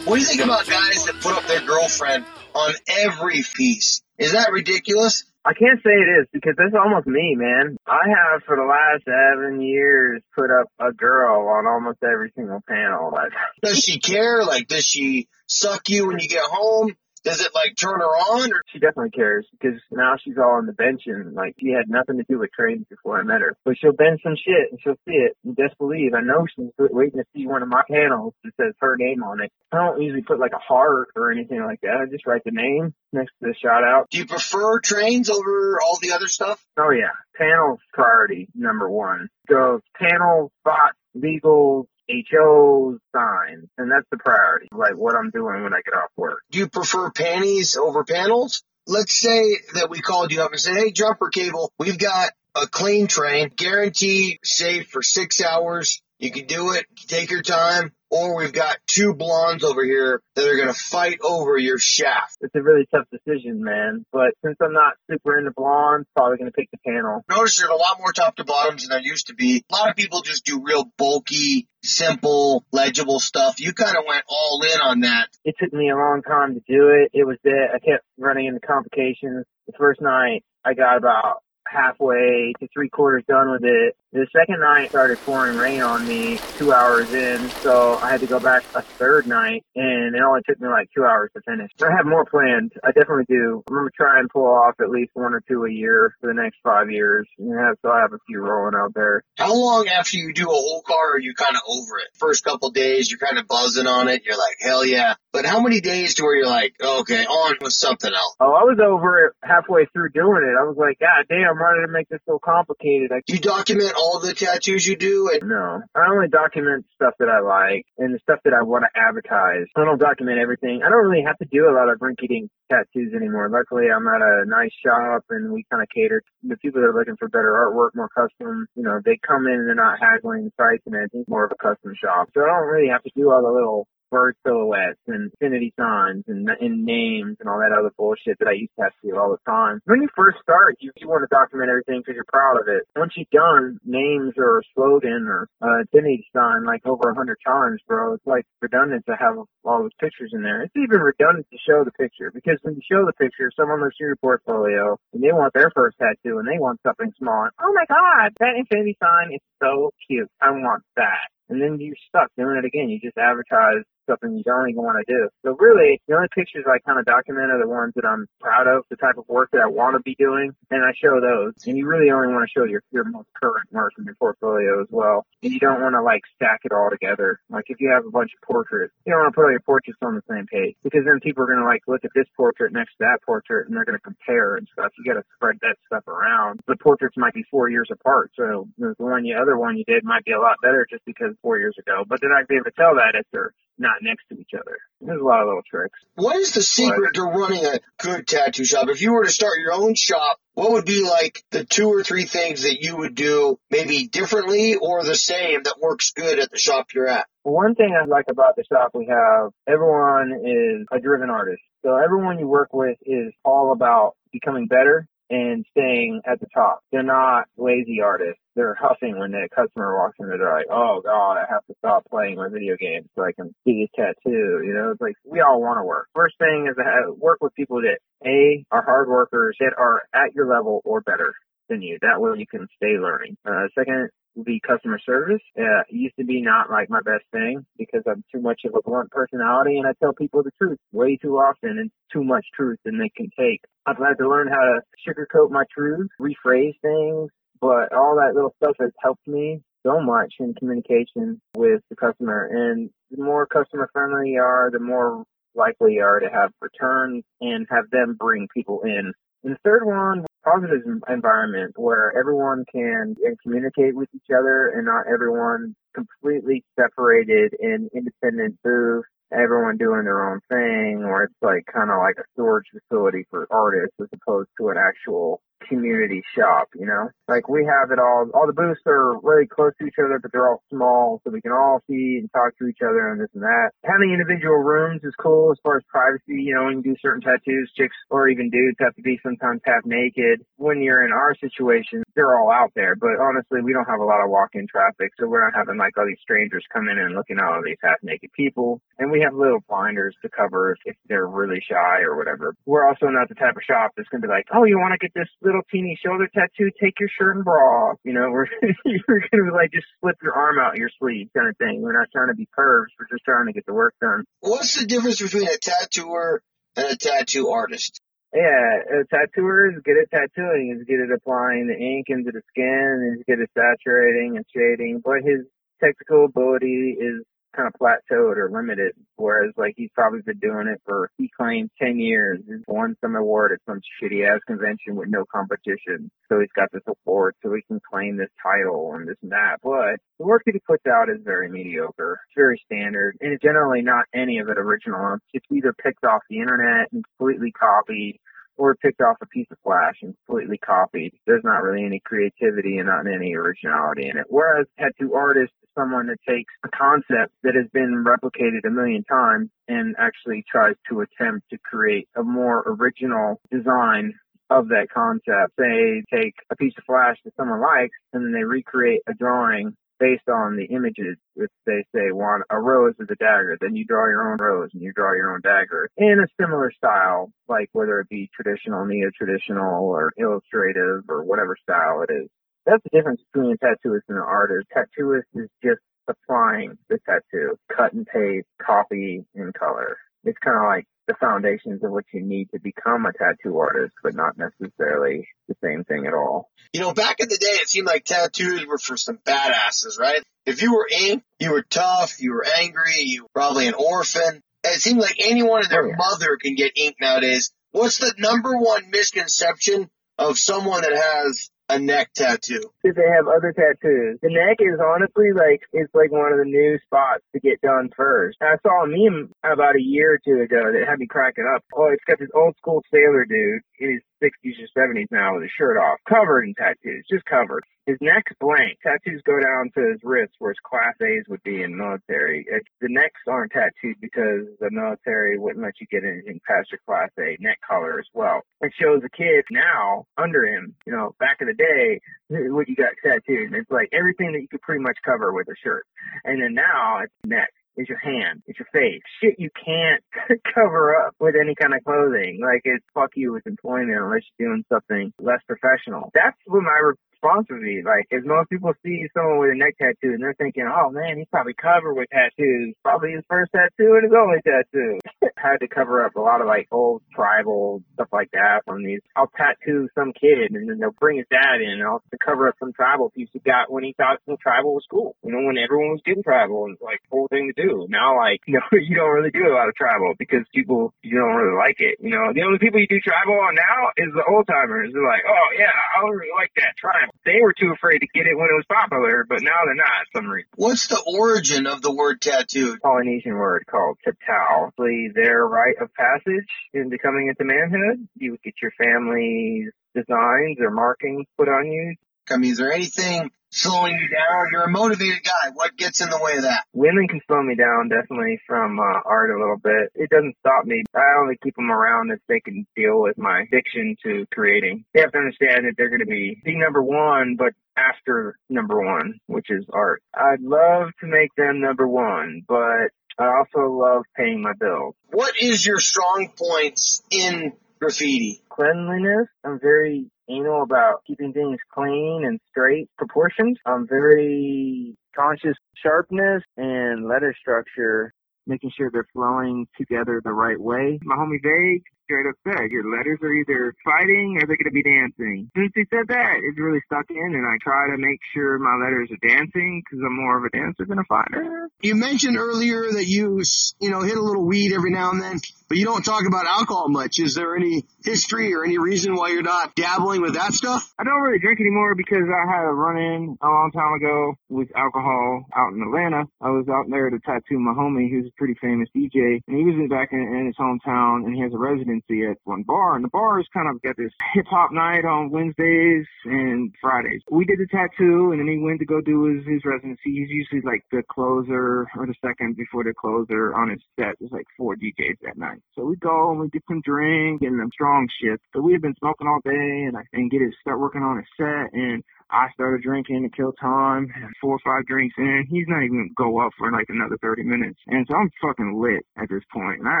What 0.06 0.14
do 0.14 0.20
you 0.20 0.26
think 0.26 0.40
about 0.40 0.66
guys 0.66 1.04
that 1.04 1.20
put 1.20 1.36
up 1.36 1.44
their 1.46 1.60
girlfriend 1.60 2.24
on 2.54 2.72
every 2.88 3.44
piece? 3.54 4.00
Is 4.16 4.32
that 4.32 4.50
ridiculous? 4.50 5.24
I 5.44 5.54
can't 5.54 5.80
say 5.82 5.90
it 5.90 6.22
is 6.22 6.28
because 6.32 6.54
that's 6.56 6.74
almost 6.74 7.06
me, 7.06 7.34
man. 7.36 7.76
I 7.86 8.08
have 8.08 8.42
for 8.46 8.56
the 8.56 8.62
last 8.62 9.02
seven 9.04 9.60
years 9.60 10.22
put 10.36 10.50
up 10.50 10.68
a 10.78 10.92
girl 10.92 11.48
on 11.48 11.66
almost 11.66 11.98
every 12.02 12.32
single 12.36 12.60
panel. 12.68 13.10
Like, 13.12 13.32
does 13.60 13.78
she 13.78 13.98
care? 13.98 14.44
Like, 14.44 14.68
does 14.68 14.84
she 14.84 15.26
suck 15.46 15.88
you 15.88 16.06
when 16.06 16.20
you 16.20 16.28
get 16.28 16.44
home? 16.44 16.94
Does 17.24 17.40
it 17.40 17.54
like 17.54 17.76
turn 17.76 18.00
her 18.00 18.14
on? 18.34 18.52
Or? 18.52 18.62
She 18.72 18.78
definitely 18.78 19.10
cares 19.10 19.46
because 19.52 19.80
now 19.90 20.14
she's 20.22 20.36
all 20.38 20.56
on 20.58 20.66
the 20.66 20.72
bench 20.72 21.02
and 21.06 21.34
like 21.34 21.54
she 21.58 21.70
had 21.70 21.88
nothing 21.88 22.18
to 22.18 22.24
do 22.28 22.38
with 22.38 22.50
trains 22.52 22.86
before 22.88 23.20
I 23.20 23.22
met 23.22 23.40
her. 23.40 23.56
But 23.64 23.74
she'll 23.78 23.92
bend 23.92 24.20
some 24.22 24.34
shit 24.36 24.70
and 24.70 24.80
she'll 24.82 24.98
see 25.06 25.14
it 25.14 25.36
and 25.44 25.56
just 25.56 25.78
believe. 25.78 26.14
I 26.14 26.20
know 26.20 26.46
she's 26.54 26.72
waiting 26.78 27.20
to 27.20 27.26
see 27.34 27.46
one 27.46 27.62
of 27.62 27.68
my 27.68 27.82
panels 27.88 28.34
that 28.42 28.52
says 28.56 28.74
her 28.80 28.96
name 28.96 29.22
on 29.22 29.42
it. 29.42 29.52
I 29.72 29.76
don't 29.76 30.02
usually 30.02 30.22
put 30.22 30.40
like 30.40 30.52
a 30.52 30.58
heart 30.58 31.08
or 31.14 31.30
anything 31.30 31.62
like 31.62 31.80
that. 31.82 32.02
I 32.02 32.10
just 32.10 32.26
write 32.26 32.42
the 32.44 32.50
name 32.52 32.94
next 33.12 33.32
to 33.40 33.48
the 33.48 33.54
shout 33.54 33.84
out. 33.84 34.10
Do 34.10 34.18
you 34.18 34.26
prefer 34.26 34.80
trains 34.80 35.30
over 35.30 35.78
all 35.80 35.98
the 36.02 36.12
other 36.12 36.28
stuff? 36.28 36.64
Oh 36.76 36.90
yeah. 36.90 37.12
Panels 37.36 37.78
priority 37.92 38.48
number 38.54 38.90
one. 38.90 39.28
Goes 39.48 39.80
panels, 39.96 40.50
spots, 40.60 40.98
legals, 41.16 41.86
HO 42.10 42.98
signs, 43.14 43.68
and 43.78 43.90
that's 43.90 44.06
the 44.10 44.18
priority, 44.18 44.68
like 44.72 44.96
what 44.96 45.14
I'm 45.14 45.30
doing 45.30 45.62
when 45.62 45.72
I 45.72 45.80
get 45.84 45.94
off 45.94 46.10
work. 46.16 46.40
Do 46.50 46.58
you 46.58 46.68
prefer 46.68 47.10
panties 47.10 47.76
over 47.76 48.04
panels? 48.04 48.62
Let's 48.86 49.14
say 49.14 49.58
that 49.74 49.90
we 49.90 50.00
called 50.00 50.32
you 50.32 50.42
up 50.42 50.50
and 50.50 50.60
said, 50.60 50.76
hey, 50.76 50.90
jumper 50.90 51.28
cable, 51.28 51.72
we've 51.78 51.98
got 51.98 52.30
a 52.54 52.66
clean 52.66 53.06
train, 53.06 53.50
guaranteed 53.54 54.38
safe 54.42 54.88
for 54.88 55.02
six 55.02 55.40
hours. 55.40 56.02
You 56.18 56.30
can 56.30 56.46
do 56.46 56.72
it, 56.72 56.86
take 57.08 57.30
your 57.30 57.42
time 57.42 57.92
or 58.12 58.36
we've 58.36 58.52
got 58.52 58.76
two 58.86 59.14
blondes 59.14 59.64
over 59.64 59.82
here 59.82 60.20
that 60.36 60.46
are 60.46 60.56
going 60.56 60.68
to 60.68 60.78
fight 60.78 61.18
over 61.24 61.56
your 61.56 61.78
shaft. 61.78 62.36
It's 62.42 62.54
a 62.54 62.62
really 62.62 62.86
tough 62.94 63.06
decision, 63.10 63.64
man. 63.64 64.04
But 64.12 64.34
since 64.44 64.58
I'm 64.62 64.74
not 64.74 64.92
super 65.10 65.38
into 65.38 65.50
blondes, 65.50 66.06
probably 66.14 66.36
going 66.36 66.50
to 66.50 66.54
pick 66.54 66.70
the 66.70 66.78
panel. 66.86 67.24
Notice 67.30 67.58
there's 67.58 67.70
a 67.70 67.74
lot 67.74 67.98
more 67.98 68.12
top 68.12 68.36
to 68.36 68.44
bottoms 68.44 68.82
than 68.82 68.90
there 68.90 69.00
used 69.00 69.28
to 69.28 69.34
be. 69.34 69.64
A 69.70 69.74
lot 69.74 69.88
of 69.88 69.96
people 69.96 70.20
just 70.20 70.44
do 70.44 70.60
real 70.62 70.84
bulky, 70.98 71.66
simple, 71.82 72.66
legible 72.70 73.18
stuff. 73.18 73.58
You 73.58 73.72
kind 73.72 73.96
of 73.96 74.04
went 74.06 74.24
all 74.28 74.60
in 74.62 74.80
on 74.82 75.00
that. 75.00 75.28
It 75.44 75.54
took 75.58 75.72
me 75.72 75.88
a 75.88 75.96
long 75.96 76.20
time 76.22 76.54
to 76.54 76.60
do 76.68 76.88
it. 76.88 77.10
It 77.14 77.26
was 77.26 77.38
that 77.44 77.68
I 77.74 77.78
kept 77.78 78.04
running 78.18 78.46
into 78.46 78.60
complications. 78.60 79.46
The 79.66 79.72
first 79.78 80.02
night, 80.02 80.44
I 80.62 80.74
got 80.74 80.98
about 80.98 81.42
halfway 81.66 82.52
to 82.60 82.68
three 82.74 82.90
quarters 82.90 83.24
done 83.26 83.50
with 83.50 83.64
it. 83.64 83.96
The 84.12 84.26
second 84.36 84.60
night 84.60 84.90
started 84.90 85.16
pouring 85.24 85.56
rain 85.56 85.80
on 85.80 86.06
me 86.06 86.38
two 86.58 86.70
hours 86.70 87.14
in, 87.14 87.48
so 87.64 87.94
I 87.96 88.10
had 88.10 88.20
to 88.20 88.26
go 88.26 88.38
back 88.38 88.62
a 88.74 88.82
third 88.82 89.26
night, 89.26 89.64
and 89.74 90.14
it 90.14 90.20
only 90.20 90.42
took 90.46 90.60
me 90.60 90.68
like 90.68 90.90
two 90.94 91.06
hours 91.06 91.30
to 91.34 91.40
finish. 91.48 91.70
I 91.82 91.96
have 91.96 92.04
more 92.04 92.26
planned. 92.26 92.72
I 92.84 92.88
definitely 92.92 93.24
do. 93.26 93.62
I'm 93.66 93.74
gonna 93.74 93.88
try 93.96 94.20
and 94.20 94.28
pull 94.28 94.44
off 94.44 94.74
at 94.82 94.90
least 94.90 95.12
one 95.14 95.32
or 95.32 95.42
two 95.48 95.64
a 95.64 95.70
year 95.72 96.14
for 96.20 96.26
the 96.26 96.34
next 96.34 96.58
five 96.62 96.90
years. 96.90 97.26
And 97.38 97.58
have, 97.58 97.76
so 97.80 97.90
I 97.90 98.00
have 98.00 98.12
a 98.12 98.18
few 98.26 98.40
rolling 98.40 98.74
out 98.76 98.92
there. 98.94 99.24
How 99.38 99.54
long 99.54 99.88
after 99.88 100.18
you 100.18 100.34
do 100.34 100.44
a 100.44 100.52
whole 100.52 100.82
car 100.82 101.14
are 101.14 101.18
you 101.20 101.32
kind 101.32 101.56
of 101.56 101.62
over 101.66 101.98
it? 101.98 102.08
First 102.12 102.44
couple 102.44 102.68
days, 102.70 103.10
you're 103.10 103.18
kind 103.18 103.38
of 103.38 103.46
buzzing 103.48 103.86
on 103.86 104.08
it. 104.08 104.24
You're 104.26 104.36
like, 104.36 104.56
hell 104.60 104.84
yeah. 104.84 105.14
But 105.32 105.46
how 105.46 105.60
many 105.62 105.80
days 105.80 106.16
to 106.16 106.24
where 106.24 106.36
you're 106.36 106.46
like, 106.46 106.74
okay, 106.78 107.24
on 107.24 107.56
with 107.62 107.72
something 107.72 108.12
else? 108.12 108.36
Oh, 108.38 108.52
I 108.52 108.64
was 108.64 108.78
over 108.78 109.24
it 109.28 109.32
halfway 109.42 109.86
through 109.86 110.10
doing 110.10 110.42
it. 110.44 110.52
I 110.60 110.64
was 110.68 110.76
like, 110.76 110.98
God 110.98 111.24
damn, 111.30 111.56
why 111.56 111.72
did 111.76 111.88
it 111.88 111.92
make 111.92 112.10
this 112.10 112.20
so 112.26 112.38
complicated? 112.38 113.10
I- 113.10 113.22
you 113.26 113.38
document 113.38 113.94
all 114.02 114.18
the 114.18 114.34
tattoos 114.34 114.86
you 114.86 114.96
do? 114.96 115.30
And- 115.32 115.48
no, 115.48 115.80
I 115.94 116.10
only 116.10 116.28
document 116.28 116.86
stuff 116.94 117.14
that 117.18 117.28
I 117.30 117.38
like 117.38 117.86
and 117.98 118.14
the 118.14 118.18
stuff 118.18 118.40
that 118.44 118.52
I 118.52 118.62
want 118.62 118.82
to 118.82 118.90
advertise. 118.98 119.70
I 119.76 119.84
don't 119.84 119.98
document 119.98 120.38
everything. 120.38 120.82
I 120.82 120.90
don't 120.90 121.06
really 121.06 121.22
have 121.22 121.38
to 121.38 121.46
do 121.46 121.70
a 121.70 121.74
lot 121.74 121.88
of 121.88 122.00
rinky-dink 122.00 122.50
tattoos 122.70 123.14
anymore. 123.14 123.48
Luckily, 123.48 123.86
I'm 123.94 124.06
at 124.08 124.20
a 124.20 124.44
nice 124.46 124.74
shop 124.84 125.22
and 125.30 125.52
we 125.52 125.64
kind 125.70 125.82
of 125.82 125.88
cater 125.94 126.20
to 126.20 126.48
the 126.48 126.56
people 126.58 126.80
that 126.80 126.88
are 126.88 126.98
looking 126.98 127.16
for 127.16 127.28
better 127.28 127.54
artwork, 127.54 127.94
more 127.94 128.10
custom. 128.10 128.66
You 128.74 128.82
know, 128.82 128.98
they 129.04 129.18
come 129.22 129.46
in 129.46 129.54
and 129.54 129.68
they're 129.68 129.78
not 129.78 130.00
haggling 130.00 130.46
the 130.46 130.54
price 130.58 130.80
and 130.86 130.96
it's 130.96 131.28
more 131.28 131.46
of 131.46 131.52
a 131.52 131.60
custom 131.62 131.94
shop. 131.94 132.28
So 132.34 132.42
I 132.42 132.46
don't 132.50 132.68
really 132.68 132.90
have 132.90 133.02
to 133.04 133.10
do 133.14 133.30
all 133.30 133.42
the 133.42 133.52
little 133.52 133.86
bird 134.12 134.36
silhouettes 134.44 135.00
and 135.08 135.32
infinity 135.32 135.72
signs 135.80 136.24
and, 136.28 136.46
and 136.60 136.84
names 136.84 137.40
and 137.40 137.48
all 137.48 137.58
that 137.64 137.72
other 137.72 137.90
bullshit 137.96 138.38
that 138.38 138.46
I 138.46 138.52
used 138.52 138.76
to 138.76 138.84
have 138.84 138.92
to 139.00 139.08
do 139.08 139.16
all 139.16 139.32
the 139.32 139.40
time. 139.50 139.80
When 139.88 140.02
you 140.04 140.08
first 140.14 140.36
start, 140.44 140.76
you, 140.80 140.92
you 141.00 141.08
want 141.08 141.24
to 141.24 141.32
document 141.32 141.72
everything 141.72 142.04
because 142.04 142.14
you're 142.14 142.28
proud 142.28 142.60
of 142.60 142.68
it. 142.68 142.84
Once 142.94 143.16
you've 143.16 143.32
done 143.32 143.80
names 143.82 144.36
or 144.36 144.60
a 144.60 144.62
slogan 144.76 145.24
or 145.26 145.48
uh, 145.64 145.80
infinity 145.80 146.28
sign 146.36 146.68
like 146.68 146.84
over 146.84 147.10
a 147.10 147.16
hundred 147.16 147.40
times, 147.40 147.80
bro, 147.88 148.12
it's 148.12 148.26
like 148.26 148.44
redundant 148.60 149.02
to 149.08 149.16
have 149.16 149.40
all 149.64 149.80
those 149.80 149.96
pictures 149.98 150.30
in 150.36 150.42
there. 150.42 150.62
It's 150.62 150.76
even 150.76 151.00
redundant 151.00 151.48
to 151.50 151.58
show 151.64 151.82
the 151.82 151.96
picture 151.96 152.30
because 152.30 152.60
when 152.60 152.76
you 152.76 152.84
show 152.84 153.08
the 153.08 153.16
picture, 153.16 153.50
someone 153.56 153.80
looks 153.80 153.96
at 153.96 154.04
your 154.04 154.16
portfolio 154.16 155.00
and 155.16 155.24
they 155.24 155.32
want 155.32 155.54
their 155.54 155.72
first 155.74 155.96
tattoo 155.96 156.36
and 156.36 156.46
they 156.46 156.60
want 156.60 156.84
something 156.84 157.12
small. 157.16 157.48
And, 157.48 157.56
oh 157.64 157.72
my 157.72 157.88
god, 157.88 158.36
that 158.40 158.60
infinity 158.60 158.98
sign 159.00 159.32
is 159.32 159.40
so 159.56 159.90
cute. 160.06 160.28
I 160.40 160.50
want 160.52 160.84
that 160.96 161.32
and 161.52 161.60
then 161.60 161.78
you're 161.80 161.94
stuck 162.08 162.32
doing 162.36 162.56
it 162.56 162.64
again. 162.64 162.88
You 162.88 162.98
just 162.98 163.18
advertise 163.18 163.84
something 164.08 164.36
you 164.36 164.42
don't 164.42 164.70
even 164.70 164.82
want 164.82 164.98
to 164.98 165.06
do. 165.06 165.28
So 165.44 165.54
really, 165.58 166.00
the 166.08 166.16
only 166.16 166.28
pictures 166.34 166.64
I 166.66 166.78
kind 166.80 166.98
of 166.98 167.04
document 167.04 167.52
are 167.52 167.60
the 167.60 167.68
ones 167.68 167.92
that 167.94 168.04
I'm 168.04 168.26
proud 168.40 168.66
of, 168.66 168.84
the 168.90 168.96
type 168.96 169.18
of 169.18 169.28
work 169.28 169.50
that 169.52 169.62
I 169.62 169.68
want 169.68 169.94
to 169.94 170.02
be 170.02 170.16
doing, 170.16 170.54
and 170.70 170.82
I 170.84 170.92
show 170.96 171.20
those. 171.20 171.54
And 171.66 171.76
you 171.76 171.86
really 171.86 172.10
only 172.10 172.28
want 172.32 172.48
to 172.48 172.52
show 172.52 172.64
your 172.64 172.82
your 172.90 173.04
most 173.04 173.28
current 173.40 173.68
work 173.70 173.92
in 173.98 174.04
your 174.04 174.16
portfolio 174.16 174.80
as 174.82 174.88
well. 174.90 175.26
And 175.42 175.52
you 175.52 175.60
don't 175.60 175.80
want 175.80 175.94
to 175.94 176.02
like 176.02 176.22
stack 176.34 176.60
it 176.64 176.72
all 176.72 176.90
together. 176.90 177.40
Like 177.50 177.66
if 177.68 177.80
you 177.80 177.90
have 177.92 178.06
a 178.06 178.10
bunch 178.10 178.32
of 178.34 178.42
portraits, 178.46 178.94
you 179.06 179.12
don't 179.12 179.22
want 179.22 179.32
to 179.32 179.36
put 179.36 179.44
all 179.44 179.54
your 179.54 179.66
portraits 179.66 179.98
on 180.02 180.14
the 180.14 180.26
same 180.28 180.46
page 180.46 180.74
because 180.82 181.04
then 181.04 181.20
people 181.20 181.44
are 181.44 181.50
going 181.50 181.62
to 181.62 181.68
like 181.68 181.82
look 181.86 182.04
at 182.04 182.10
this 182.14 182.26
portrait 182.36 182.72
next 182.72 182.98
to 182.98 183.06
that 183.06 183.22
portrait 183.24 183.68
and 183.68 183.76
they're 183.76 183.86
going 183.86 183.98
to 183.98 184.02
compare 184.02 184.56
and 184.56 184.66
stuff. 184.72 184.92
You 184.98 185.04
got 185.04 185.20
to 185.20 185.26
spread 185.36 185.58
that 185.62 185.76
stuff 185.86 186.06
around. 186.08 186.60
The 186.66 186.76
portraits 186.76 187.16
might 187.16 187.34
be 187.34 187.44
four 187.50 187.70
years 187.70 187.88
apart, 187.90 188.30
so 188.36 188.68
the 188.78 188.94
one 188.98 189.22
the 189.22 189.34
other 189.34 189.56
one 189.56 189.76
you 189.76 189.84
did 189.84 190.04
might 190.04 190.24
be 190.24 190.32
a 190.32 190.40
lot 190.40 190.56
better 190.62 190.86
just 190.88 191.04
because 191.04 191.34
four 191.42 191.58
years 191.58 191.76
ago. 191.78 192.04
But 192.06 192.20
they're 192.20 192.30
not 192.30 192.46
going 192.46 192.46
to 192.46 192.48
be 192.48 192.56
able 192.56 192.64
to 192.64 192.70
tell 192.72 192.94
that 192.96 193.18
if 193.18 193.26
they're 193.32 193.52
not 193.78 193.96
next 194.02 194.24
to 194.28 194.38
each 194.38 194.52
other. 194.54 194.78
There's 195.00 195.20
a 195.20 195.24
lot 195.24 195.40
of 195.40 195.48
little 195.48 195.62
tricks. 195.68 195.98
What 196.14 196.36
is 196.36 196.52
the 196.52 196.62
secret 196.62 197.14
to 197.14 197.22
running 197.22 197.64
a 197.64 197.80
good 197.98 198.26
tattoo 198.26 198.64
shop? 198.64 198.88
If 198.88 199.00
you 199.02 199.12
were 199.12 199.24
to 199.24 199.30
start 199.30 199.58
your 199.58 199.72
own 199.72 199.94
shop, 199.94 200.38
what 200.54 200.72
would 200.72 200.84
be 200.84 201.02
like 201.02 201.42
the 201.50 201.64
two 201.64 201.88
or 201.88 202.02
three 202.02 202.24
things 202.24 202.62
that 202.62 202.82
you 202.82 202.96
would 202.96 203.14
do 203.14 203.58
maybe 203.70 204.06
differently 204.06 204.76
or 204.76 205.02
the 205.02 205.14
same 205.14 205.62
that 205.64 205.80
works 205.80 206.12
good 206.12 206.38
at 206.38 206.50
the 206.50 206.58
shop 206.58 206.88
you're 206.94 207.08
at? 207.08 207.26
One 207.42 207.74
thing 207.74 207.96
I 208.00 208.06
like 208.06 208.26
about 208.30 208.56
the 208.56 208.64
shop 208.70 208.90
we 208.94 209.06
have, 209.06 209.50
everyone 209.66 210.32
is 210.44 210.86
a 210.92 211.00
driven 211.00 211.30
artist. 211.30 211.62
So 211.82 211.96
everyone 211.96 212.38
you 212.38 212.46
work 212.46 212.72
with 212.72 212.98
is 213.02 213.32
all 213.44 213.72
about 213.72 214.14
becoming 214.32 214.66
better 214.66 215.08
and 215.32 215.64
staying 215.70 216.20
at 216.26 216.38
the 216.40 216.46
top. 216.52 216.80
They're 216.92 217.02
not 217.02 217.48
lazy 217.56 218.02
artists. 218.02 218.40
They're 218.54 218.76
huffing 218.78 219.18
when 219.18 219.32
the 219.32 219.48
customer 219.48 219.96
walks 219.96 220.16
in. 220.20 220.28
They're 220.28 220.38
like, 220.38 220.66
"Oh 220.70 221.00
God, 221.02 221.38
I 221.38 221.46
have 221.48 221.64
to 221.66 221.74
stop 221.78 222.04
playing 222.10 222.36
my 222.36 222.48
video 222.48 222.76
games 222.76 223.08
so 223.16 223.24
I 223.24 223.32
can 223.32 223.54
see 223.64 223.80
his 223.80 223.88
tattoo." 223.96 224.60
You 224.62 224.74
know, 224.74 224.90
it's 224.90 225.00
like 225.00 225.16
we 225.24 225.40
all 225.40 225.62
want 225.62 225.78
to 225.78 225.84
work. 225.84 226.08
First 226.14 226.36
thing 226.38 226.66
is 226.68 226.76
to 226.76 226.84
have, 226.84 227.16
work 227.16 227.38
with 227.40 227.54
people 227.54 227.80
that 227.80 227.98
a 228.28 228.64
are 228.70 228.82
hard 228.82 229.08
workers 229.08 229.56
that 229.60 229.72
are 229.78 230.02
at 230.12 230.34
your 230.34 230.46
level 230.46 230.82
or 230.84 231.00
better 231.00 231.32
you. 231.70 231.98
That 232.02 232.20
way 232.20 232.32
you 232.36 232.46
can 232.46 232.68
stay 232.76 232.96
learning. 233.00 233.36
Uh, 233.46 233.68
second 233.74 234.10
would 234.34 234.44
be 234.44 234.60
customer 234.60 234.98
service. 235.04 235.42
Uh, 235.58 235.82
it 235.88 235.94
used 235.94 236.16
to 236.18 236.24
be 236.24 236.40
not 236.40 236.70
like 236.70 236.88
my 236.88 237.00
best 237.00 237.24
thing 237.32 237.64
because 237.78 238.02
I'm 238.06 238.24
too 238.32 238.40
much 238.40 238.62
of 238.64 238.74
a 238.74 238.82
blunt 238.82 239.10
personality 239.10 239.78
and 239.78 239.86
I 239.86 239.92
tell 240.00 240.12
people 240.12 240.42
the 240.42 240.52
truth 240.60 240.78
way 240.92 241.16
too 241.16 241.36
often 241.36 241.78
and 241.78 241.90
too 242.12 242.24
much 242.24 242.46
truth 242.54 242.78
than 242.84 242.98
they 242.98 243.10
can 243.14 243.30
take. 243.38 243.60
I've 243.86 243.98
had 243.98 244.18
to 244.18 244.28
learn 244.28 244.48
how 244.48 244.60
to 244.60 244.80
sugarcoat 245.06 245.50
my 245.50 245.64
truth, 245.72 246.08
rephrase 246.20 246.78
things, 246.80 247.30
but 247.60 247.92
all 247.92 248.16
that 248.16 248.34
little 248.34 248.54
stuff 248.62 248.76
has 248.80 248.90
helped 249.02 249.26
me 249.26 249.60
so 249.84 250.00
much 250.00 250.34
in 250.40 250.54
communication 250.54 251.40
with 251.56 251.82
the 251.90 251.96
customer. 251.96 252.48
And 252.50 252.90
the 253.10 253.22
more 253.22 253.46
customer 253.46 253.88
friendly 253.92 254.30
you 254.30 254.40
are, 254.40 254.70
the 254.72 254.78
more 254.78 255.24
likely 255.54 255.94
you 255.94 256.02
are 256.02 256.20
to 256.20 256.28
have 256.28 256.50
returns 256.60 257.24
and 257.40 257.66
have 257.70 257.90
them 257.90 258.16
bring 258.18 258.48
people 258.54 258.82
in. 258.84 259.12
And 259.44 259.54
the 259.54 259.58
third 259.64 259.84
one, 259.84 260.24
positive 260.44 260.82
environment 261.08 261.72
where 261.76 262.12
everyone 262.18 262.64
can 262.72 263.14
communicate 263.42 263.94
with 263.94 264.08
each 264.14 264.30
other 264.36 264.72
and 264.74 264.86
not 264.86 265.06
everyone 265.12 265.74
completely 265.94 266.64
separated 266.78 267.54
in 267.60 267.88
independent 267.94 268.58
booths 268.64 269.06
everyone 269.32 269.76
doing 269.78 270.04
their 270.04 270.30
own 270.30 270.40
thing, 270.48 271.04
or 271.04 271.24
it's 271.24 271.34
like 271.40 271.64
kind 271.72 271.90
of 271.90 271.96
like 271.98 272.16
a 272.18 272.26
storage 272.34 272.66
facility 272.70 273.24
for 273.30 273.46
artists 273.50 273.96
as 274.00 274.08
opposed 274.12 274.48
to 274.60 274.68
an 274.68 274.76
actual 274.76 275.40
community 275.68 276.22
shop, 276.34 276.68
you 276.74 276.86
know? 276.86 277.08
Like 277.28 277.48
we 277.48 277.64
have 277.64 277.90
it 277.90 277.98
all, 277.98 278.28
all 278.34 278.46
the 278.46 278.52
booths 278.52 278.80
are 278.86 279.18
really 279.20 279.46
close 279.46 279.72
to 279.80 279.86
each 279.86 279.98
other, 279.98 280.18
but 280.20 280.32
they're 280.32 280.48
all 280.48 280.62
small, 280.70 281.20
so 281.24 281.30
we 281.30 281.40
can 281.40 281.52
all 281.52 281.80
see 281.88 282.20
and 282.20 282.30
talk 282.32 282.56
to 282.58 282.66
each 282.66 282.82
other 282.82 283.08
and 283.08 283.20
this 283.20 283.30
and 283.34 283.42
that. 283.42 283.70
Having 283.84 284.12
individual 284.12 284.58
rooms 284.58 285.02
is 285.04 285.14
cool 285.18 285.52
as 285.52 285.58
far 285.62 285.76
as 285.76 285.84
privacy, 285.88 286.42
you 286.42 286.54
know, 286.54 286.64
when 286.64 286.78
you 286.78 286.94
do 286.94 286.96
certain 287.00 287.20
tattoos, 287.20 287.72
chicks 287.76 287.96
or 288.10 288.28
even 288.28 288.50
dudes 288.50 288.76
have 288.80 288.94
to 288.96 289.02
be 289.02 289.18
sometimes 289.22 289.60
half 289.64 289.84
naked. 289.84 290.44
When 290.56 290.82
you're 290.82 291.04
in 291.04 291.12
our 291.12 291.34
situation, 291.36 292.02
they're 292.14 292.38
all 292.38 292.50
out 292.50 292.72
there, 292.74 292.96
but 292.96 293.20
honestly, 293.20 293.60
we 293.60 293.72
don't 293.72 293.88
have 293.88 294.00
a 294.00 294.04
lot 294.04 294.22
of 294.22 294.30
walk-in 294.30 294.66
traffic, 294.66 295.12
so 295.18 295.26
we're 295.28 295.44
not 295.44 295.56
having 295.56 295.76
like 295.76 295.96
all 295.98 296.06
these 296.06 296.20
strangers 296.22 296.64
come 296.72 296.88
in 296.88 296.98
and 296.98 297.14
looking 297.14 297.38
at 297.38 297.44
all 297.44 297.60
these 297.64 297.76
half 297.82 298.00
naked 298.02 298.32
people. 298.32 298.80
And 298.98 299.10
we 299.10 299.20
have 299.20 299.34
little 299.34 299.60
blinders 299.68 300.16
to 300.22 300.28
cover 300.28 300.76
if 300.84 300.96
they're 301.08 301.26
really 301.26 301.60
shy 301.68 302.00
or 302.00 302.16
whatever. 302.16 302.54
We're 302.64 302.86
also 302.86 303.06
not 303.06 303.28
the 303.28 303.34
type 303.34 303.56
of 303.56 303.62
shop 303.62 303.92
that's 303.96 304.08
going 304.08 304.22
to 304.22 304.28
be 304.28 304.32
like, 304.32 304.46
oh, 304.54 304.64
you 304.64 304.78
want 304.78 304.92
to 304.92 304.98
get 304.98 305.12
this 305.14 305.28
little 305.42 305.51
teeny 305.70 305.98
shoulder 306.02 306.28
tattoo? 306.32 306.70
Take 306.80 306.98
your 306.98 307.10
shirt 307.18 307.36
and 307.36 307.44
bra 307.44 307.90
off. 307.90 307.98
You 308.04 308.14
know, 308.14 308.30
we're, 308.30 308.46
going 308.62 308.72
to 309.04 309.44
be 309.44 309.50
like, 309.52 309.72
just 309.72 309.86
slip 310.00 310.16
your 310.22 310.32
arm 310.32 310.58
out 310.58 310.76
your 310.76 310.90
sleeve 310.98 311.28
kind 311.36 311.48
of 311.48 311.56
thing. 311.58 311.82
We're 311.82 311.98
not 311.98 312.08
trying 312.12 312.28
to 312.28 312.34
be 312.34 312.48
pervs. 312.58 312.88
We're 312.98 313.08
just 313.10 313.24
trying 313.24 313.46
to 313.46 313.52
get 313.52 313.66
the 313.66 313.74
work 313.74 313.94
done. 314.00 314.24
What's 314.40 314.78
the 314.78 314.86
difference 314.86 315.20
between 315.20 315.48
a 315.48 315.58
tattooer 315.58 316.42
and 316.76 316.86
a 316.86 316.96
tattoo 316.96 317.48
artist? 317.48 318.00
Yeah, 318.34 319.02
a 319.02 319.04
tattooer 319.04 319.68
is 319.68 319.82
good 319.84 320.00
at 320.00 320.10
tattooing, 320.10 320.78
is 320.80 320.86
good 320.86 321.04
at 321.04 321.14
applying 321.14 321.66
the 321.68 321.76
ink 321.76 322.06
into 322.08 322.32
the 322.32 322.40
skin, 322.48 323.18
is 323.18 323.24
good 323.28 323.42
at 323.42 323.50
saturating 323.52 324.36
and 324.36 324.46
shading, 324.48 325.02
but 325.04 325.20
his 325.22 325.44
technical 325.84 326.24
ability 326.24 326.96
is 326.98 327.26
kind 327.54 327.68
of 327.68 327.74
plateaued 327.80 328.36
or 328.36 328.50
limited. 328.50 328.92
Whereas 329.16 329.52
like 329.56 329.74
he's 329.76 329.90
probably 329.94 330.20
been 330.22 330.38
doing 330.38 330.68
it 330.68 330.80
for 330.84 331.10
he 331.18 331.30
claims 331.36 331.70
ten 331.80 331.98
years. 331.98 332.40
He's 332.46 332.64
won 332.66 332.96
some 333.00 333.16
award 333.16 333.52
at 333.52 333.60
some 333.66 333.80
shitty 333.80 334.28
ass 334.28 334.40
convention 334.46 334.96
with 334.96 335.08
no 335.08 335.24
competition. 335.24 336.10
So 336.28 336.40
he's 336.40 336.52
got 336.54 336.70
this 336.72 336.82
award 336.86 337.34
so 337.42 337.52
he 337.52 337.62
can 337.62 337.80
claim 337.90 338.16
this 338.16 338.30
title 338.42 338.94
and 338.94 339.08
this 339.08 339.16
and 339.22 339.32
that. 339.32 339.56
But 339.62 340.00
the 340.18 340.26
work 340.26 340.42
that 340.46 340.54
he 340.54 340.60
puts 340.60 340.84
out 340.86 341.08
is 341.08 341.20
very 341.24 341.48
mediocre. 341.48 342.18
It's 342.26 342.36
very 342.36 342.60
standard 342.64 343.16
and 343.20 343.32
it's 343.32 343.42
generally 343.42 343.82
not 343.82 344.04
any 344.14 344.38
of 344.38 344.48
it 344.48 344.58
original. 344.58 345.18
It's 345.32 345.46
either 345.52 345.72
picked 345.72 346.04
off 346.04 346.22
the 346.28 346.38
internet 346.38 346.92
and 346.92 347.04
completely 347.18 347.52
copied 347.52 348.18
or 348.56 348.74
picked 348.76 349.00
off 349.00 349.16
a 349.22 349.26
piece 349.26 349.46
of 349.50 349.58
flash 349.62 349.96
and 350.02 350.14
completely 350.26 350.58
copied. 350.58 351.12
There's 351.26 351.44
not 351.44 351.62
really 351.62 351.84
any 351.84 352.00
creativity 352.04 352.78
and 352.78 352.86
not 352.86 353.06
any 353.06 353.34
originality 353.34 354.08
in 354.08 354.18
it. 354.18 354.26
Whereas 354.28 354.66
tattoo 354.78 355.14
artist 355.14 355.52
is 355.61 355.61
someone 355.78 356.06
that 356.08 356.18
takes 356.28 356.52
a 356.64 356.68
concept 356.68 357.32
that 357.42 357.54
has 357.54 357.66
been 357.72 358.04
replicated 358.04 358.66
a 358.66 358.70
million 358.70 359.04
times 359.04 359.50
and 359.68 359.94
actually 359.98 360.44
tries 360.50 360.76
to 360.88 361.00
attempt 361.00 361.48
to 361.50 361.58
create 361.58 362.08
a 362.16 362.22
more 362.22 362.62
original 362.66 363.40
design 363.50 364.14
of 364.50 364.68
that 364.68 364.88
concept. 364.92 365.54
They 365.56 366.02
take 366.12 366.34
a 366.50 366.56
piece 366.56 366.74
of 366.76 366.84
flash 366.84 367.16
that 367.24 367.34
someone 367.36 367.60
likes 367.60 367.96
and 368.12 368.24
then 368.24 368.32
they 368.32 368.44
recreate 368.44 369.02
a 369.08 369.14
drawing 369.14 369.76
based 369.98 370.28
on 370.28 370.56
the 370.56 370.64
images. 370.64 371.16
If 371.36 371.50
they 371.64 371.84
say 371.94 372.10
want 372.10 372.42
a 372.50 372.58
rose 372.58 372.94
is 372.98 373.08
a 373.08 373.14
dagger, 373.14 373.56
then 373.60 373.76
you 373.76 373.84
draw 373.84 374.08
your 374.08 374.32
own 374.32 374.38
rose 374.40 374.70
and 374.72 374.82
you 374.82 374.92
draw 374.92 375.14
your 375.14 375.32
own 375.32 375.40
dagger 375.42 375.88
in 375.96 376.18
a 376.18 376.42
similar 376.42 376.72
style, 376.76 377.30
like 377.48 377.68
whether 377.72 378.00
it 378.00 378.08
be 378.08 378.28
traditional, 378.34 378.84
neo-traditional, 378.84 379.84
or 379.84 380.12
illustrative, 380.18 381.04
or 381.08 381.22
whatever 381.22 381.56
style 381.62 382.04
it 382.08 382.12
is. 382.12 382.28
That's 382.66 382.82
the 382.84 382.90
difference 382.96 383.20
between 383.32 383.52
a 383.52 383.56
tattooist 383.56 384.02
and 384.08 384.18
an 384.18 384.24
artist. 384.26 384.68
Tattooist 384.74 385.24
is 385.34 385.48
just 385.62 385.80
applying 386.08 386.78
the 386.88 386.98
tattoo, 387.06 387.56
cut 387.74 387.92
and 387.92 388.06
paste, 388.06 388.46
copy 388.60 389.24
and 389.34 389.52
color. 389.54 389.96
It's 390.24 390.38
kind 390.38 390.56
of 390.56 390.64
like 390.64 390.86
the 391.08 391.14
foundations 391.14 391.82
of 391.82 391.90
what 391.90 392.04
you 392.12 392.22
need 392.22 392.48
to 392.52 392.60
become 392.60 393.06
a 393.06 393.12
tattoo 393.12 393.58
artist, 393.58 393.94
but 394.02 394.14
not 394.14 394.34
necessarily 394.38 395.26
the 395.48 395.56
same 395.62 395.82
thing 395.84 396.06
at 396.06 396.14
all. 396.14 396.48
You 396.72 396.80
know, 396.80 396.94
back 396.94 397.18
in 397.18 397.28
the 397.28 397.36
day, 397.36 397.46
it 397.48 397.68
seemed 397.68 397.88
like 397.88 398.04
tattoos 398.04 398.64
were 398.66 398.78
for 398.78 398.96
some 398.96 399.18
badasses, 399.18 399.98
right? 399.98 400.22
If 400.46 400.62
you 400.62 400.72
were 400.74 400.86
ink, 400.90 401.24
you 401.40 401.50
were 401.52 401.62
tough, 401.62 402.20
you 402.20 402.32
were 402.32 402.44
angry, 402.58 403.00
you 403.00 403.24
were 403.24 403.28
probably 403.34 403.66
an 403.66 403.74
orphan. 403.74 404.40
It 404.64 404.80
seemed 404.80 405.00
like 405.00 405.16
anyone 405.18 405.62
and 405.62 405.70
their 405.72 405.84
Oh, 405.84 405.88
yeah. 405.88 405.96
mother 405.98 406.36
can 406.40 406.54
get 406.54 406.72
ink 406.76 406.96
nowadays. 407.00 407.50
What's 407.72 407.98
the 407.98 408.14
number 408.18 408.56
one 408.56 408.90
misconception 408.90 409.90
of 410.18 410.38
someone 410.38 410.82
that 410.82 410.92
has 410.92 411.50
a 411.68 411.78
neck 411.78 412.12
tattoo? 412.14 412.62
If 412.82 412.96
they 412.96 413.08
have 413.16 413.28
other 413.28 413.52
tattoos, 413.52 414.18
the 414.22 414.30
neck 414.30 414.58
is 414.60 414.78
honestly 414.80 415.32
like 415.32 415.62
it's 415.72 415.94
like 415.94 416.12
one 416.12 416.32
of 416.32 416.38
the 416.38 416.48
new 416.48 416.78
spots 416.86 417.24
to 417.32 417.40
get 417.40 417.60
done 417.60 417.90
first. 417.96 418.38
I 418.40 418.56
saw 418.62 418.84
a 418.84 418.88
meme 418.88 419.32
about 419.44 419.76
a 419.76 419.82
year 419.82 420.14
or 420.14 420.20
two 420.24 420.42
ago 420.42 420.72
that 420.72 420.88
had 420.88 420.98
me 420.98 421.06
cracking 421.06 421.48
up. 421.54 421.64
Oh, 421.74 421.88
it's 421.92 422.04
got 422.04 422.18
this 422.18 422.32
old 422.34 422.56
school 422.56 422.82
sailor 422.92 423.24
dude 423.24 423.62
in 423.78 423.98
his 423.98 424.02
60s 424.22 424.58
or 424.62 424.70
70s 424.76 425.10
now 425.10 425.34
with 425.34 425.42
his 425.42 425.52
shirt 425.56 425.78
off, 425.78 425.98
covered 426.08 426.44
in 426.44 426.54
tattoos, 426.54 427.06
just 427.10 427.24
covered. 427.24 427.64
His 427.86 427.98
neck's 428.00 428.32
blank. 428.38 428.78
Tattoos 428.82 429.22
go 429.26 429.40
down 429.40 429.70
to 429.74 429.90
his 429.90 430.00
wrists, 430.04 430.36
where 430.38 430.52
his 430.52 430.62
class 430.62 430.94
A's 431.02 431.24
would 431.28 431.42
be 431.42 431.62
in 431.62 431.76
military. 431.76 432.46
The 432.80 432.88
necks 432.88 433.20
aren't 433.26 433.52
tattooed 433.52 434.00
because 434.00 434.46
the 434.60 434.70
military 434.70 435.36
wouldn't 435.38 435.64
let 435.64 435.80
you 435.80 435.86
get 435.90 436.04
anything 436.04 436.40
past 436.46 436.70
your 436.70 436.80
class 436.86 437.10
A 437.18 437.36
neck 437.40 437.58
collar 437.68 437.98
as 437.98 438.06
well. 438.14 438.42
It 438.60 438.72
shows 438.80 439.02
a 439.04 439.10
kid 439.10 439.44
now 439.50 440.06
under 440.16 440.46
him, 440.46 440.76
you 440.86 440.92
know, 440.92 441.14
back 441.18 441.38
in 441.40 441.48
the 441.48 441.54
day, 441.54 442.00
what 442.28 442.68
you 442.68 442.76
got 442.76 442.94
tattooed. 443.02 443.52
It's 443.52 443.70
like 443.70 443.88
everything 443.92 444.32
that 444.32 444.40
you 444.42 444.48
could 444.48 444.62
pretty 444.62 444.82
much 444.82 444.98
cover 445.04 445.32
with 445.32 445.48
a 445.48 445.56
shirt. 445.62 445.84
And 446.24 446.40
then 446.40 446.54
now 446.54 447.00
it's 447.02 447.12
neck. 447.24 447.50
It's 447.74 447.88
your 447.88 447.98
hand. 447.98 448.42
It's 448.46 448.58
your 448.58 448.68
face. 448.72 449.00
Shit 449.22 449.40
you 449.40 449.48
can't 449.64 450.04
cover 450.54 450.94
up 450.94 451.14
with 451.18 451.34
any 451.40 451.54
kind 451.54 451.74
of 451.74 451.82
clothing. 451.84 452.38
Like 452.40 452.60
it's 452.64 452.84
fuck 452.94 453.10
you 453.16 453.32
with 453.32 453.46
employment 453.46 453.98
unless 453.98 454.22
you're 454.38 454.50
doing 454.50 454.64
something 454.70 455.12
less 455.18 455.40
professional. 455.48 456.10
That's 456.14 456.36
what 456.46 456.62
my 456.62 456.92
would 457.22 457.62
be. 457.62 457.82
Like, 457.84 458.06
if 458.10 458.24
most 458.24 458.50
people 458.50 458.72
see 458.84 459.06
someone 459.14 459.38
with 459.38 459.54
a 459.54 459.58
neck 459.58 459.78
tattoo 459.78 460.14
and 460.14 460.22
they're 460.22 460.34
thinking, 460.34 460.66
oh 460.66 460.90
man, 460.90 461.18
he's 461.18 461.30
probably 461.30 461.54
covered 461.54 461.94
with 461.94 462.10
tattoos. 462.10 462.74
Probably 462.82 463.12
his 463.12 463.24
first 463.28 463.52
tattoo 463.52 463.94
and 463.94 464.04
his 464.04 464.16
only 464.16 464.42
tattoo. 464.42 464.98
Had 465.36 465.58
to 465.58 465.68
cover 465.68 466.04
up 466.04 466.14
a 466.14 466.20
lot 466.20 466.40
of 466.40 466.46
like 466.46 466.68
old 466.70 467.02
tribal 467.14 467.82
stuff 467.94 468.08
like 468.12 468.30
that 468.32 468.62
from 468.64 468.84
these. 468.84 469.00
I'll 469.16 469.30
tattoo 469.34 469.88
some 469.94 470.12
kid 470.14 470.54
and 470.54 470.68
then 470.68 470.78
they'll 470.78 470.94
bring 470.94 471.18
his 471.18 471.26
dad 471.30 471.58
in 471.58 471.82
and 471.82 471.82
I'll 471.82 472.02
cover 472.22 472.46
up 472.46 472.54
some 472.60 472.72
tribal 472.72 473.10
piece 473.10 473.28
he 473.32 473.40
got 473.40 473.66
when 473.66 473.82
he 473.82 473.92
thought 473.98 474.22
the 474.26 474.36
tribal 474.38 474.74
was 474.74 474.86
cool. 474.88 475.16
You 475.24 475.32
know, 475.34 475.42
when 475.42 475.58
everyone 475.58 475.98
was 475.98 476.02
getting 476.06 476.22
tribal 476.22 476.66
and 476.66 476.78
like 476.78 477.02
cool 477.10 477.26
thing 477.26 477.50
to 477.50 477.56
do. 477.58 477.86
Now 477.90 478.18
like, 478.18 478.40
you 478.46 478.54
know, 478.54 478.70
you 478.70 478.94
don't 478.94 479.10
really 479.10 479.34
do 479.34 479.50
a 479.50 479.54
lot 479.54 479.68
of 479.68 479.74
tribal 479.74 480.14
because 480.18 480.46
people, 480.54 480.94
you 481.02 481.18
don't 481.18 481.34
really 481.34 481.58
like 481.58 481.78
it. 481.78 481.98
You 481.98 482.14
know, 482.14 482.30
the 482.30 482.46
only 482.46 482.62
people 482.62 482.78
you 482.78 482.86
do 482.86 483.02
tribal 483.02 483.34
on 483.34 483.58
now 483.58 483.90
is 483.98 484.14
the 484.14 484.22
old 484.30 484.46
timers. 484.46 484.94
They're 484.94 485.02
like, 485.02 485.26
oh 485.26 485.48
yeah, 485.58 485.74
I 485.74 486.06
don't 486.06 486.14
really 486.14 486.34
like 486.38 486.54
that 486.56 486.78
tribal. 486.78 487.11
They 487.24 487.38
were 487.40 487.52
too 487.52 487.72
afraid 487.72 488.00
to 488.00 488.06
get 488.12 488.26
it 488.26 488.36
when 488.36 488.48
it 488.50 488.56
was 488.56 488.64
popular, 488.68 489.24
but 489.28 489.42
now 489.42 489.64
they're 489.64 489.74
not 489.74 489.86
for 490.12 490.18
some 490.18 490.26
reason. 490.28 490.48
What's 490.56 490.88
the 490.88 491.00
origin 491.06 491.66
of 491.66 491.80
the 491.80 491.92
word 491.94 492.20
tattooed? 492.20 492.80
Polynesian 492.80 493.34
word 493.34 493.64
called 493.70 493.98
tatau. 494.04 494.70
Their 495.14 495.46
rite 495.46 495.80
of 495.80 495.94
passage 495.94 496.48
into 496.74 496.98
coming 496.98 497.28
into 497.28 497.44
manhood. 497.44 498.08
You 498.16 498.32
would 498.32 498.42
get 498.42 498.54
your 498.60 498.72
family's 498.72 499.70
designs 499.94 500.58
or 500.60 500.70
markings 500.70 501.26
put 501.38 501.48
on 501.48 501.70
you. 501.70 501.94
I 502.30 502.38
mean, 502.38 502.52
is 502.52 502.58
there 502.58 502.72
anything 502.72 503.30
slowing 503.52 503.92
you 503.92 504.08
down? 504.08 504.48
You're 504.50 504.64
a 504.64 504.70
motivated 504.70 505.22
guy. 505.22 505.50
What 505.54 505.76
gets 505.76 506.00
in 506.00 506.10
the 506.10 506.18
way 506.20 506.36
of 506.36 506.42
that? 506.42 506.64
Women 506.72 507.06
can 507.06 507.20
slow 507.26 507.42
me 507.42 507.54
down 507.54 507.88
definitely 507.88 508.40
from 508.46 508.80
uh, 508.80 509.00
art 509.04 509.30
a 509.30 509.38
little 509.38 509.58
bit. 509.62 509.92
It 509.94 510.10
doesn't 510.10 510.36
stop 510.40 510.64
me. 510.64 510.82
I 510.94 511.20
only 511.20 511.36
keep 511.42 511.54
them 511.54 511.70
around 511.70 512.10
if 512.10 512.20
they 512.28 512.40
can 512.40 512.66
deal 512.74 513.00
with 513.00 513.18
my 513.18 513.42
addiction 513.42 513.96
to 514.04 514.26
creating. 514.32 514.84
They 514.94 515.00
have 515.00 515.12
to 515.12 515.18
understand 515.18 515.66
that 515.66 515.74
they're 515.76 515.90
going 515.90 516.00
to 516.00 516.06
be 516.06 516.40
be 516.44 516.56
number 516.56 516.82
one, 516.82 517.36
but 517.38 517.52
after 517.76 518.36
number 518.48 518.80
one, 518.82 519.14
which 519.26 519.50
is 519.50 519.64
art. 519.72 520.02
I'd 520.14 520.40
love 520.40 520.90
to 521.00 521.06
make 521.06 521.34
them 521.36 521.60
number 521.60 521.86
one, 521.86 522.42
but 522.46 522.90
I 523.18 523.26
also 523.26 523.70
love 523.70 524.04
paying 524.16 524.42
my 524.42 524.52
bills. 524.58 524.94
What 525.10 525.34
is 525.40 525.64
your 525.66 525.78
strong 525.78 526.32
points 526.36 527.02
in 527.10 527.52
graffiti? 527.82 528.42
cleanliness. 528.48 529.28
I'm 529.44 529.58
very 529.60 530.06
anal 530.28 530.62
about 530.62 531.04
keeping 531.06 531.32
things 531.32 531.58
clean 531.72 532.22
and 532.24 532.38
straight 532.50 532.88
proportions. 532.96 533.58
I'm 533.66 533.86
very 533.88 534.94
conscious 535.16 535.56
sharpness 535.74 536.42
and 536.56 537.06
letter 537.08 537.34
structure, 537.38 538.12
making 538.46 538.70
sure 538.76 538.90
they're 538.92 539.08
flowing 539.12 539.66
together 539.76 540.20
the 540.24 540.32
right 540.32 540.60
way. 540.60 540.98
My 541.02 541.16
homie 541.16 541.42
Vague, 541.42 541.82
straight 542.04 542.26
up 542.26 542.34
said, 542.44 542.70
your 542.70 542.84
letters 542.84 543.18
are 543.22 543.32
either 543.32 543.74
fighting 543.84 544.38
or 544.38 544.46
they're 544.46 544.58
going 544.58 544.70
to 544.70 544.76
be 544.76 544.82
dancing. 544.82 545.50
Since 545.56 545.72
he 545.74 545.84
said 545.90 546.08
that, 546.08 546.36
it's 546.42 546.58
really 546.58 546.80
stuck 546.86 547.06
in, 547.10 547.34
and 547.34 547.46
I 547.46 547.56
try 547.62 547.90
to 547.90 547.98
make 547.98 548.20
sure 548.34 548.58
my 548.58 548.76
letters 548.82 549.10
are 549.10 549.28
dancing 549.28 549.82
because 549.84 550.02
I'm 550.04 550.16
more 550.16 550.38
of 550.38 550.44
a 550.44 550.50
dancer 550.50 550.84
than 550.84 550.98
a 550.98 551.04
fighter. 551.04 551.68
You 551.80 551.94
mentioned 551.94 552.36
earlier 552.36 552.92
that 552.92 553.06
you, 553.06 553.42
you 553.80 553.90
know, 553.90 554.02
hit 554.02 554.16
a 554.16 554.22
little 554.22 554.44
weed 554.44 554.72
every 554.72 554.90
now 554.90 555.10
and 555.10 555.20
then, 555.20 555.40
but 555.68 555.78
you 555.78 555.84
don't 555.84 556.04
talk 556.04 556.26
about 556.26 556.46
alcohol 556.46 556.88
much. 556.88 557.18
Is 557.18 557.34
there 557.34 557.56
any 557.56 557.86
history 558.04 558.54
or 558.54 558.64
any 558.64 558.78
reason 558.78 559.14
why 559.14 559.28
you're 559.28 559.42
not 559.42 559.74
dabbling 559.74 560.20
with 560.20 560.34
that 560.34 560.52
stuff? 560.52 560.92
I 560.98 561.04
don't 561.04 561.20
really 561.22 561.38
drink 561.38 561.60
anymore 561.60 561.94
because 561.94 562.28
I 562.28 562.44
had 562.50 562.64
a 562.64 562.72
run-in 562.72 563.38
a 563.40 563.46
long 563.46 563.70
time 563.72 563.94
ago 563.94 564.34
with 564.48 564.68
alcohol 564.76 565.44
out 565.56 565.72
in 565.72 565.82
Atlanta. 565.82 566.24
I 566.40 566.50
was 566.50 566.68
out 566.68 566.86
there 566.90 567.10
to 567.10 567.18
tattoo 567.20 567.58
my 567.58 567.72
homie 567.72 568.10
who's 568.10 568.26
a 568.26 568.36
pretty 568.36 568.54
famous 568.60 568.88
DJ, 568.94 569.40
and 569.48 569.56
he 569.56 569.64
was 569.64 569.74
in 569.74 569.88
back 569.88 570.12
in, 570.12 570.20
in 570.20 570.46
his 570.46 570.56
hometown, 570.56 571.24
and 571.24 571.34
he 571.34 571.40
has 571.40 571.52
a 571.52 571.58
residency 571.92 572.30
at 572.30 572.38
one 572.44 572.62
bar, 572.62 572.96
and 572.96 573.04
the 573.04 573.08
bar 573.08 573.38
has 573.38 573.46
kind 573.52 573.68
of 573.68 573.80
got 573.82 573.96
this 573.96 574.12
hip-hop 574.34 574.72
night 574.72 575.04
on 575.04 575.30
Wednesdays 575.30 576.06
and 576.24 576.72
Fridays. 576.80 577.22
We 577.30 577.44
did 577.44 577.58
the 577.58 577.66
tattoo, 577.66 578.32
and 578.32 578.40
then 578.40 578.48
he 578.48 578.58
went 578.58 578.80
to 578.80 578.86
go 578.86 579.00
do 579.00 579.24
his, 579.24 579.46
his 579.46 579.62
residency. 579.64 580.00
He's 580.04 580.30
usually 580.30 580.62
like 580.62 580.84
the 580.90 581.02
closer 581.10 581.86
or 581.96 582.06
the 582.06 582.14
second 582.24 582.56
before 582.56 582.84
the 582.84 582.94
closer 582.94 583.54
on 583.54 583.70
his 583.70 583.80
set. 583.98 584.16
There's 584.20 584.32
like 584.32 584.46
four 584.56 584.76
DJs 584.76 585.20
that 585.22 585.36
night. 585.36 585.60
So 585.76 585.84
we 585.84 585.96
go 585.96 586.30
and 586.30 586.40
we 586.40 586.48
get 586.48 586.62
some 586.68 586.82
drink 586.82 587.42
and 587.42 587.58
some 587.60 587.70
strong 587.72 588.08
shit. 588.20 588.40
So 588.54 588.60
we 588.60 588.72
had 588.72 588.82
been 588.82 588.96
smoking 588.98 589.26
all 589.26 589.40
day 589.44 589.84
and 589.88 589.96
I 589.96 590.02
and 590.12 590.30
get 590.30 590.42
it 590.42 590.54
start 590.60 590.80
working 590.80 591.02
on 591.02 591.16
his 591.16 591.26
set 591.36 591.72
and 591.72 592.02
I 592.32 592.48
started 592.54 592.82
drinking 592.82 593.22
to 593.22 593.36
kill 593.36 593.52
time. 593.60 594.08
Four 594.40 594.56
or 594.56 594.64
five 594.64 594.86
drinks 594.86 595.14
in, 595.18 595.44
he's 595.50 595.68
not 595.68 595.84
even 595.84 596.10
go 596.16 596.40
up 596.40 596.52
for 596.56 596.72
like 596.72 596.86
another 596.88 597.18
30 597.20 597.42
minutes. 597.44 597.78
And 597.88 598.06
so 598.08 598.16
I'm 598.16 598.30
fucking 598.40 598.80
lit 598.80 599.04
at 599.20 599.28
this 599.28 599.44
point. 599.52 599.80
And 599.80 599.88
I 599.88 600.00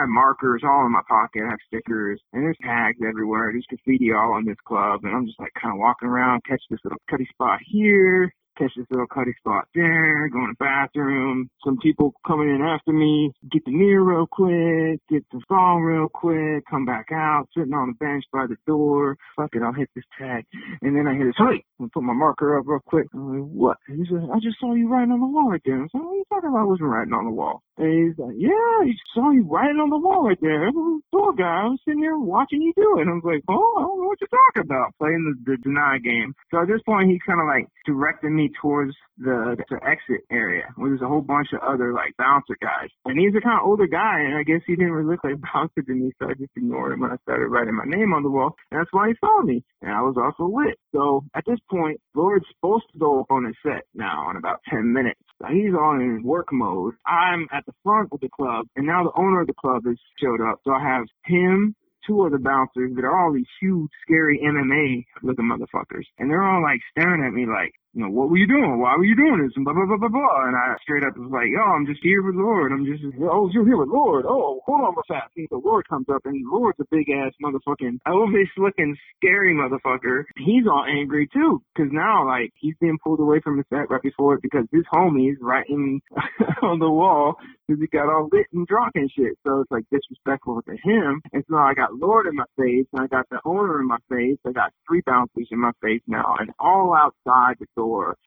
have 0.00 0.08
markers 0.08 0.62
all 0.64 0.86
in 0.86 0.92
my 0.92 1.04
pocket. 1.06 1.42
I 1.44 1.50
have 1.50 1.66
stickers 1.68 2.20
and 2.32 2.42
there's 2.42 2.56
tags 2.64 2.98
everywhere. 3.06 3.52
There's 3.52 3.68
graffiti 3.68 4.12
all 4.12 4.32
on 4.32 4.46
this 4.46 4.56
club. 4.66 5.00
And 5.04 5.14
I'm 5.14 5.26
just 5.26 5.38
like 5.38 5.52
kind 5.60 5.76
of 5.76 5.78
walking 5.78 6.08
around, 6.08 6.40
catch 6.48 6.62
this 6.70 6.80
little 6.84 6.98
cutty 7.10 7.28
spot 7.32 7.60
here, 7.68 8.32
catch 8.58 8.72
this 8.76 8.86
little 8.90 9.06
cutty 9.06 9.34
spot 9.38 9.66
there, 9.74 10.28
going 10.28 10.48
to 10.48 10.56
the 10.58 10.64
bathroom. 10.64 11.48
Some 11.64 11.78
people 11.82 12.12
coming 12.26 12.48
in 12.48 12.62
after 12.62 12.92
me, 12.92 13.32
get 13.50 13.64
the 13.64 13.72
mirror 13.72 14.04
real 14.04 14.26
quick, 14.26 15.00
get 15.08 15.24
the 15.32 15.40
song 15.48 15.82
real 15.82 16.08
quick, 16.08 16.64
come 16.68 16.84
back 16.84 17.08
out, 17.12 17.48
sitting 17.56 17.74
on 17.74 17.94
the 17.94 18.04
bench 18.04 18.24
by 18.32 18.46
the 18.46 18.56
door. 18.66 19.16
Fuck 19.36 19.50
it, 19.54 19.62
I'll 19.62 19.72
hit 19.72 19.88
this 19.94 20.04
tag. 20.18 20.44
And 20.82 20.96
then 20.96 21.06
I 21.06 21.14
hit 21.14 21.26
his 21.26 21.38
hey, 21.38 21.64
and 21.78 21.92
put 21.92 22.02
my 22.02 22.14
marker 22.14 22.58
up 22.58 22.64
real 22.66 22.80
quick. 22.86 23.06
I'm 23.14 23.40
like, 23.40 23.50
what? 23.50 23.76
He 23.88 24.04
said, 24.08 24.28
I 24.32 24.38
just 24.42 24.58
saw 24.60 24.74
you 24.74 24.88
writing 24.88 25.12
on 25.12 25.20
the 25.20 25.26
wall 25.26 25.50
right 25.50 25.62
there. 25.64 25.82
I 25.82 25.86
said, 25.90 26.00
what 26.00 26.12
are 26.12 26.16
you 26.16 26.24
talking 26.28 26.48
about? 26.50 26.62
I 26.62 26.70
wasn't 26.70 26.90
writing 26.90 27.14
on 27.14 27.24
the 27.24 27.36
wall. 27.36 27.62
And 27.78 27.88
he's 27.88 28.18
like, 28.18 28.36
yeah, 28.36 28.50
I 28.52 28.92
saw 29.14 29.30
you 29.30 29.46
writing 29.48 29.80
on 29.80 29.90
the 29.90 29.98
wall 29.98 30.28
right 30.28 30.40
there. 30.40 30.70
The 30.70 31.00
door 31.12 31.32
guy, 31.34 31.64
I 31.64 31.72
was 31.72 31.80
sitting 31.84 32.00
there 32.00 32.18
watching 32.18 32.62
you 32.62 32.72
do 32.76 32.98
it. 32.98 33.08
And 33.08 33.10
I 33.10 33.14
was 33.16 33.26
like, 33.26 33.42
oh, 33.48 33.72
I 33.78 33.82
don't 33.82 34.00
know 34.00 34.08
what 34.08 34.20
you're 34.20 34.32
talking 34.32 34.68
about. 34.68 34.94
Playing 34.98 35.24
the, 35.24 35.34
the 35.52 35.56
deny 35.62 35.98
game. 35.98 36.34
So 36.50 36.60
at 36.60 36.68
this 36.68 36.82
point, 36.84 37.10
he 37.10 37.18
kind 37.24 37.40
of 37.40 37.46
like 37.48 37.66
directed 37.86 38.30
me 38.30 38.41
towards 38.60 38.94
the, 39.18 39.56
the 39.68 39.76
exit 39.84 40.24
area 40.30 40.64
where 40.76 40.90
there's 40.90 41.02
a 41.02 41.08
whole 41.08 41.20
bunch 41.20 41.48
of 41.52 41.60
other 41.60 41.92
like 41.92 42.16
bouncer 42.18 42.56
guys. 42.60 42.88
And 43.04 43.18
he's 43.18 43.34
a 43.36 43.40
kind 43.40 43.60
of 43.60 43.66
older 43.66 43.86
guy, 43.86 44.20
and 44.20 44.34
I 44.34 44.42
guess 44.42 44.62
he 44.66 44.76
didn't 44.76 44.92
really 44.92 45.10
look 45.10 45.24
like 45.24 45.34
a 45.34 45.46
bouncer 45.52 45.82
to 45.82 45.94
me, 45.94 46.12
so 46.18 46.28
I 46.28 46.34
just 46.34 46.52
ignored 46.56 46.92
him 46.92 47.00
when 47.00 47.12
I 47.12 47.16
started 47.22 47.48
writing 47.48 47.76
my 47.76 47.86
name 47.86 48.12
on 48.12 48.22
the 48.22 48.30
wall. 48.30 48.56
And 48.70 48.80
that's 48.80 48.92
why 48.92 49.08
he 49.08 49.14
saw 49.20 49.42
me. 49.42 49.64
And 49.82 49.92
I 49.92 50.02
was 50.02 50.16
also 50.16 50.50
lit. 50.50 50.78
So 50.94 51.24
at 51.34 51.44
this 51.46 51.58
point, 51.70 52.00
Lord's 52.14 52.46
supposed 52.54 52.84
to 52.92 52.98
go 52.98 53.20
up 53.20 53.30
on 53.30 53.44
his 53.44 53.56
set 53.62 53.84
now 53.94 54.30
in 54.30 54.36
about 54.36 54.60
10 54.70 54.92
minutes. 54.92 55.20
So 55.40 55.48
he's 55.48 55.74
on 55.74 56.00
in 56.00 56.22
work 56.22 56.48
mode. 56.52 56.94
I'm 57.06 57.48
at 57.52 57.66
the 57.66 57.74
front 57.82 58.10
of 58.12 58.20
the 58.20 58.28
club, 58.28 58.66
and 58.76 58.86
now 58.86 59.04
the 59.04 59.20
owner 59.20 59.40
of 59.40 59.46
the 59.46 59.54
club 59.54 59.82
has 59.86 59.96
showed 60.22 60.40
up. 60.40 60.60
So 60.64 60.72
I 60.72 60.82
have 60.82 61.06
him, 61.24 61.74
two 62.06 62.22
other 62.24 62.38
bouncers 62.38 62.92
that 62.94 63.04
are 63.04 63.18
all 63.18 63.32
these 63.32 63.46
huge, 63.60 63.90
scary 64.02 64.40
MMA 64.44 65.04
looking 65.22 65.50
motherfuckers. 65.50 66.04
And 66.18 66.30
they're 66.30 66.42
all 66.42 66.62
like 66.62 66.80
staring 66.90 67.24
at 67.24 67.32
me 67.32 67.46
like, 67.46 67.72
you 67.92 68.00
know, 68.00 68.08
what 68.08 68.30
were 68.30 68.40
you 68.40 68.48
doing? 68.48 68.80
Why 68.80 68.96
were 68.96 69.04
you 69.04 69.16
doing 69.16 69.44
this? 69.44 69.52
And 69.56 69.64
blah, 69.68 69.76
blah, 69.76 69.84
blah, 69.84 70.00
blah, 70.00 70.08
blah. 70.08 70.48
And 70.48 70.56
I 70.56 70.80
straight 70.80 71.04
up 71.04 71.12
was 71.12 71.28
like, 71.28 71.52
oh, 71.52 71.72
I'm 71.76 71.84
just 71.84 72.00
here 72.00 72.24
with 72.24 72.40
Lord. 72.40 72.72
I'm 72.72 72.88
just, 72.88 73.04
oh, 73.20 73.52
you're 73.52 73.68
here 73.68 73.76
with 73.76 73.92
Lord. 73.92 74.24
Oh, 74.24 74.64
hold 74.64 74.80
on 74.80 74.96
real 74.96 75.04
fast. 75.04 75.28
And 75.36 75.46
the 75.52 75.60
Lord 75.60 75.84
comes 75.88 76.08
up 76.08 76.24
and 76.24 76.40
Lord's 76.48 76.80
a 76.80 76.88
big 76.88 77.12
ass 77.12 77.36
motherfucking 77.44 78.00
Elvis 78.08 78.48
looking 78.56 78.96
scary 79.20 79.52
motherfucker. 79.52 80.24
He's 80.40 80.64
all 80.64 80.88
angry 80.88 81.28
too. 81.32 81.60
Cause 81.76 81.92
now 81.92 82.26
like 82.26 82.52
he's 82.56 82.74
being 82.80 82.96
pulled 83.04 83.20
away 83.20 83.40
from 83.44 83.58
the 83.58 83.64
set 83.68 83.90
right 83.90 84.02
before 84.02 84.34
it 84.34 84.42
because 84.42 84.64
his 84.72 84.84
homie's 84.92 85.36
writing 85.40 86.00
on 86.62 86.78
the 86.78 86.90
wall 86.90 87.36
because 87.68 87.80
he 87.80 87.86
got 87.88 88.08
all 88.08 88.28
lit 88.32 88.46
and 88.52 88.66
drunk 88.66 88.92
and 88.94 89.10
shit. 89.12 89.36
So 89.46 89.60
it's 89.60 89.70
like 89.70 89.84
disrespectful 89.92 90.62
to 90.62 90.72
him. 90.72 91.20
And 91.32 91.44
so 91.48 91.56
I 91.56 91.74
got 91.74 91.94
Lord 91.94 92.26
in 92.26 92.36
my 92.36 92.48
face 92.56 92.86
and 92.92 93.04
I 93.04 93.06
got 93.06 93.28
the 93.28 93.40
owner 93.44 93.80
in 93.80 93.86
my 93.86 94.00
face. 94.08 94.38
I 94.46 94.52
got 94.52 94.72
three 94.88 95.02
bouncers 95.04 95.48
in 95.50 95.60
my 95.60 95.72
face 95.82 96.02
now 96.06 96.36
and 96.40 96.50
all 96.58 96.94
outside 96.96 97.56
the 97.60 97.66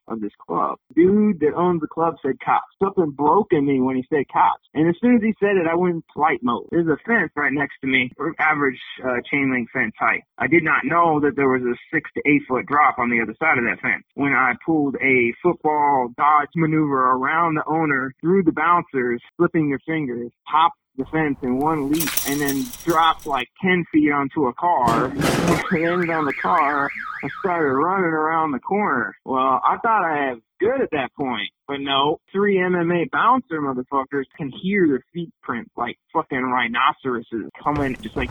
of 0.08 0.22
this 0.22 0.34
club. 0.46 0.78
Dude 0.96 1.40
that 1.40 1.56
owns 1.56 1.82
the 1.82 1.88
club 1.88 2.16
said 2.22 2.40
cops. 2.44 2.70
Something 2.82 3.12
broke 3.12 3.52
in 3.52 3.66
me 3.66 3.82
when 3.82 3.96
he 3.96 4.06
said 4.10 4.26
cops. 4.32 4.64
And 4.74 4.88
as 4.88 4.96
soon 5.02 5.16
as 5.16 5.24
he 5.24 5.34
said 5.40 5.58
it, 5.58 5.68
I 5.70 5.76
went 5.76 5.96
in 5.96 6.04
flight 6.14 6.40
mode. 6.42 6.68
There's 6.72 6.88
a 6.88 6.98
fence 7.06 7.32
right 7.36 7.54
next 7.54 7.76
to 7.82 7.88
me, 7.88 8.12
average 8.40 8.80
uh, 9.04 9.22
chain 9.32 9.52
link 9.52 9.70
fence 9.74 9.94
height. 10.00 10.24
I 10.38 10.48
did 10.48 10.64
not 10.64 10.86
know 10.86 11.20
that 11.22 11.36
there 11.36 11.50
was 11.50 11.64
a 11.64 11.76
six 11.94 12.10
to 12.16 12.22
eight 12.26 12.44
foot 12.48 12.66
drop 12.66 13.00
on 13.00 13.10
the 13.10 13.22
other 13.22 13.36
side 13.40 13.58
of 13.58 13.66
that 13.66 13.82
fence. 13.82 14.04
When 14.16 14.34
I 14.34 14.54
pulled 14.66 14.96
a 14.96 15.34
football 15.42 16.10
dodge 16.18 16.54
maneuver 16.56 17.12
around 17.12 17.56
the 17.56 17.66
owner 17.68 18.14
through 18.22 18.44
the 18.44 18.52
bouncers, 18.52 19.22
flipping 19.38 19.70
your 19.70 19.80
fingers, 19.86 20.32
hopped 20.44 20.80
the 20.98 21.06
fence 21.06 21.38
in 21.42 21.58
one 21.58 21.92
leap 21.92 22.10
and 22.28 22.42
then 22.42 22.66
dropped 22.84 23.26
like 23.26 23.50
10 23.62 23.86
feet 23.92 24.12
onto 24.12 24.48
a 24.48 24.54
car, 24.54 25.10
landed 25.72 26.10
on 26.10 26.26
the 26.26 26.34
car, 26.34 26.90
and 27.22 27.32
started 27.40 27.74
running 27.74 28.06
around 28.06 28.52
the 28.52 28.60
corner. 28.60 29.16
Well, 29.26 29.62
I 29.64 29.78
thought 29.82 30.04
I 30.06 30.28
had 30.28 30.42
good 30.60 30.82
at 30.82 30.92
that 30.92 31.10
point, 31.18 31.50
but 31.68 31.78
no, 31.80 32.20
three 32.32 32.58
MMA 32.58 33.12
bouncer 33.12 33.62
motherfuckers 33.62 34.26
can 34.38 34.52
hear 34.52 34.88
their 34.88 35.04
feet 35.14 35.34
print 35.42 35.70
like 35.76 35.98
fucking 36.14 36.42
rhinoceroses 36.42 37.50
coming 37.62 37.96
just 38.02 38.16
like 38.16 38.30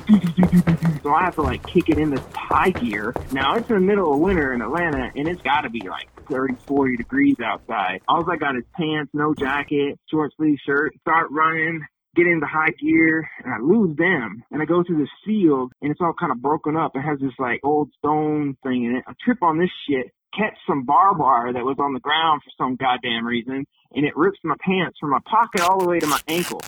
so 1.02 1.12
I 1.12 1.24
have 1.24 1.34
to 1.34 1.42
like 1.42 1.66
kick 1.66 1.88
it 1.88 1.98
into 1.98 2.22
high 2.34 2.70
gear. 2.70 3.14
Now 3.32 3.56
it's 3.56 3.68
in 3.68 3.76
the 3.76 3.80
middle 3.80 4.14
of 4.14 4.20
winter 4.20 4.52
in 4.52 4.62
Atlanta 4.62 5.10
and 5.14 5.28
it's 5.28 5.42
gotta 5.42 5.68
be 5.68 5.82
like 5.86 6.08
30, 6.30 6.54
40 6.66 6.96
degrees 6.96 7.36
outside. 7.44 8.00
All 8.08 8.28
I 8.30 8.36
got 8.36 8.56
is 8.56 8.64
pants, 8.74 9.10
no 9.12 9.34
jacket, 9.34 9.98
short 10.10 10.32
sleeve 10.36 10.58
shirt, 10.64 10.94
start 11.00 11.28
running, 11.30 11.82
get 12.14 12.26
into 12.26 12.46
high 12.46 12.72
gear 12.80 13.28
and 13.44 13.52
I 13.52 13.58
lose 13.58 13.96
them 13.96 14.42
and 14.50 14.62
I 14.62 14.64
go 14.64 14.82
through 14.82 14.98
this 14.98 15.12
field 15.24 15.72
and 15.82 15.90
it's 15.90 16.00
all 16.00 16.14
kind 16.18 16.32
of 16.32 16.40
broken 16.40 16.76
up. 16.76 16.92
It 16.94 17.02
has 17.02 17.18
this 17.20 17.34
like 17.38 17.60
old 17.64 17.90
stone 17.98 18.56
thing 18.62 18.84
in 18.84 18.96
it. 18.96 19.04
I 19.06 19.12
trip 19.24 19.42
on 19.42 19.58
this 19.58 19.70
shit, 19.88 20.12
catch 20.36 20.56
some 20.66 20.84
barbed 20.84 21.20
wire 21.20 21.52
that 21.52 21.64
was 21.64 21.76
on 21.78 21.92
the 21.92 22.00
ground 22.00 22.42
for 22.44 22.50
some 22.56 22.76
goddamn 22.76 23.26
reason 23.26 23.66
and 23.92 24.04
it 24.04 24.16
rips 24.16 24.38
my 24.44 24.56
pants 24.60 24.98
from 25.00 25.10
my 25.10 25.20
pocket 25.24 25.60
all 25.60 25.78
the 25.78 25.88
way 25.88 26.00
to 26.00 26.06
my 26.06 26.20
ankle. 26.28 26.60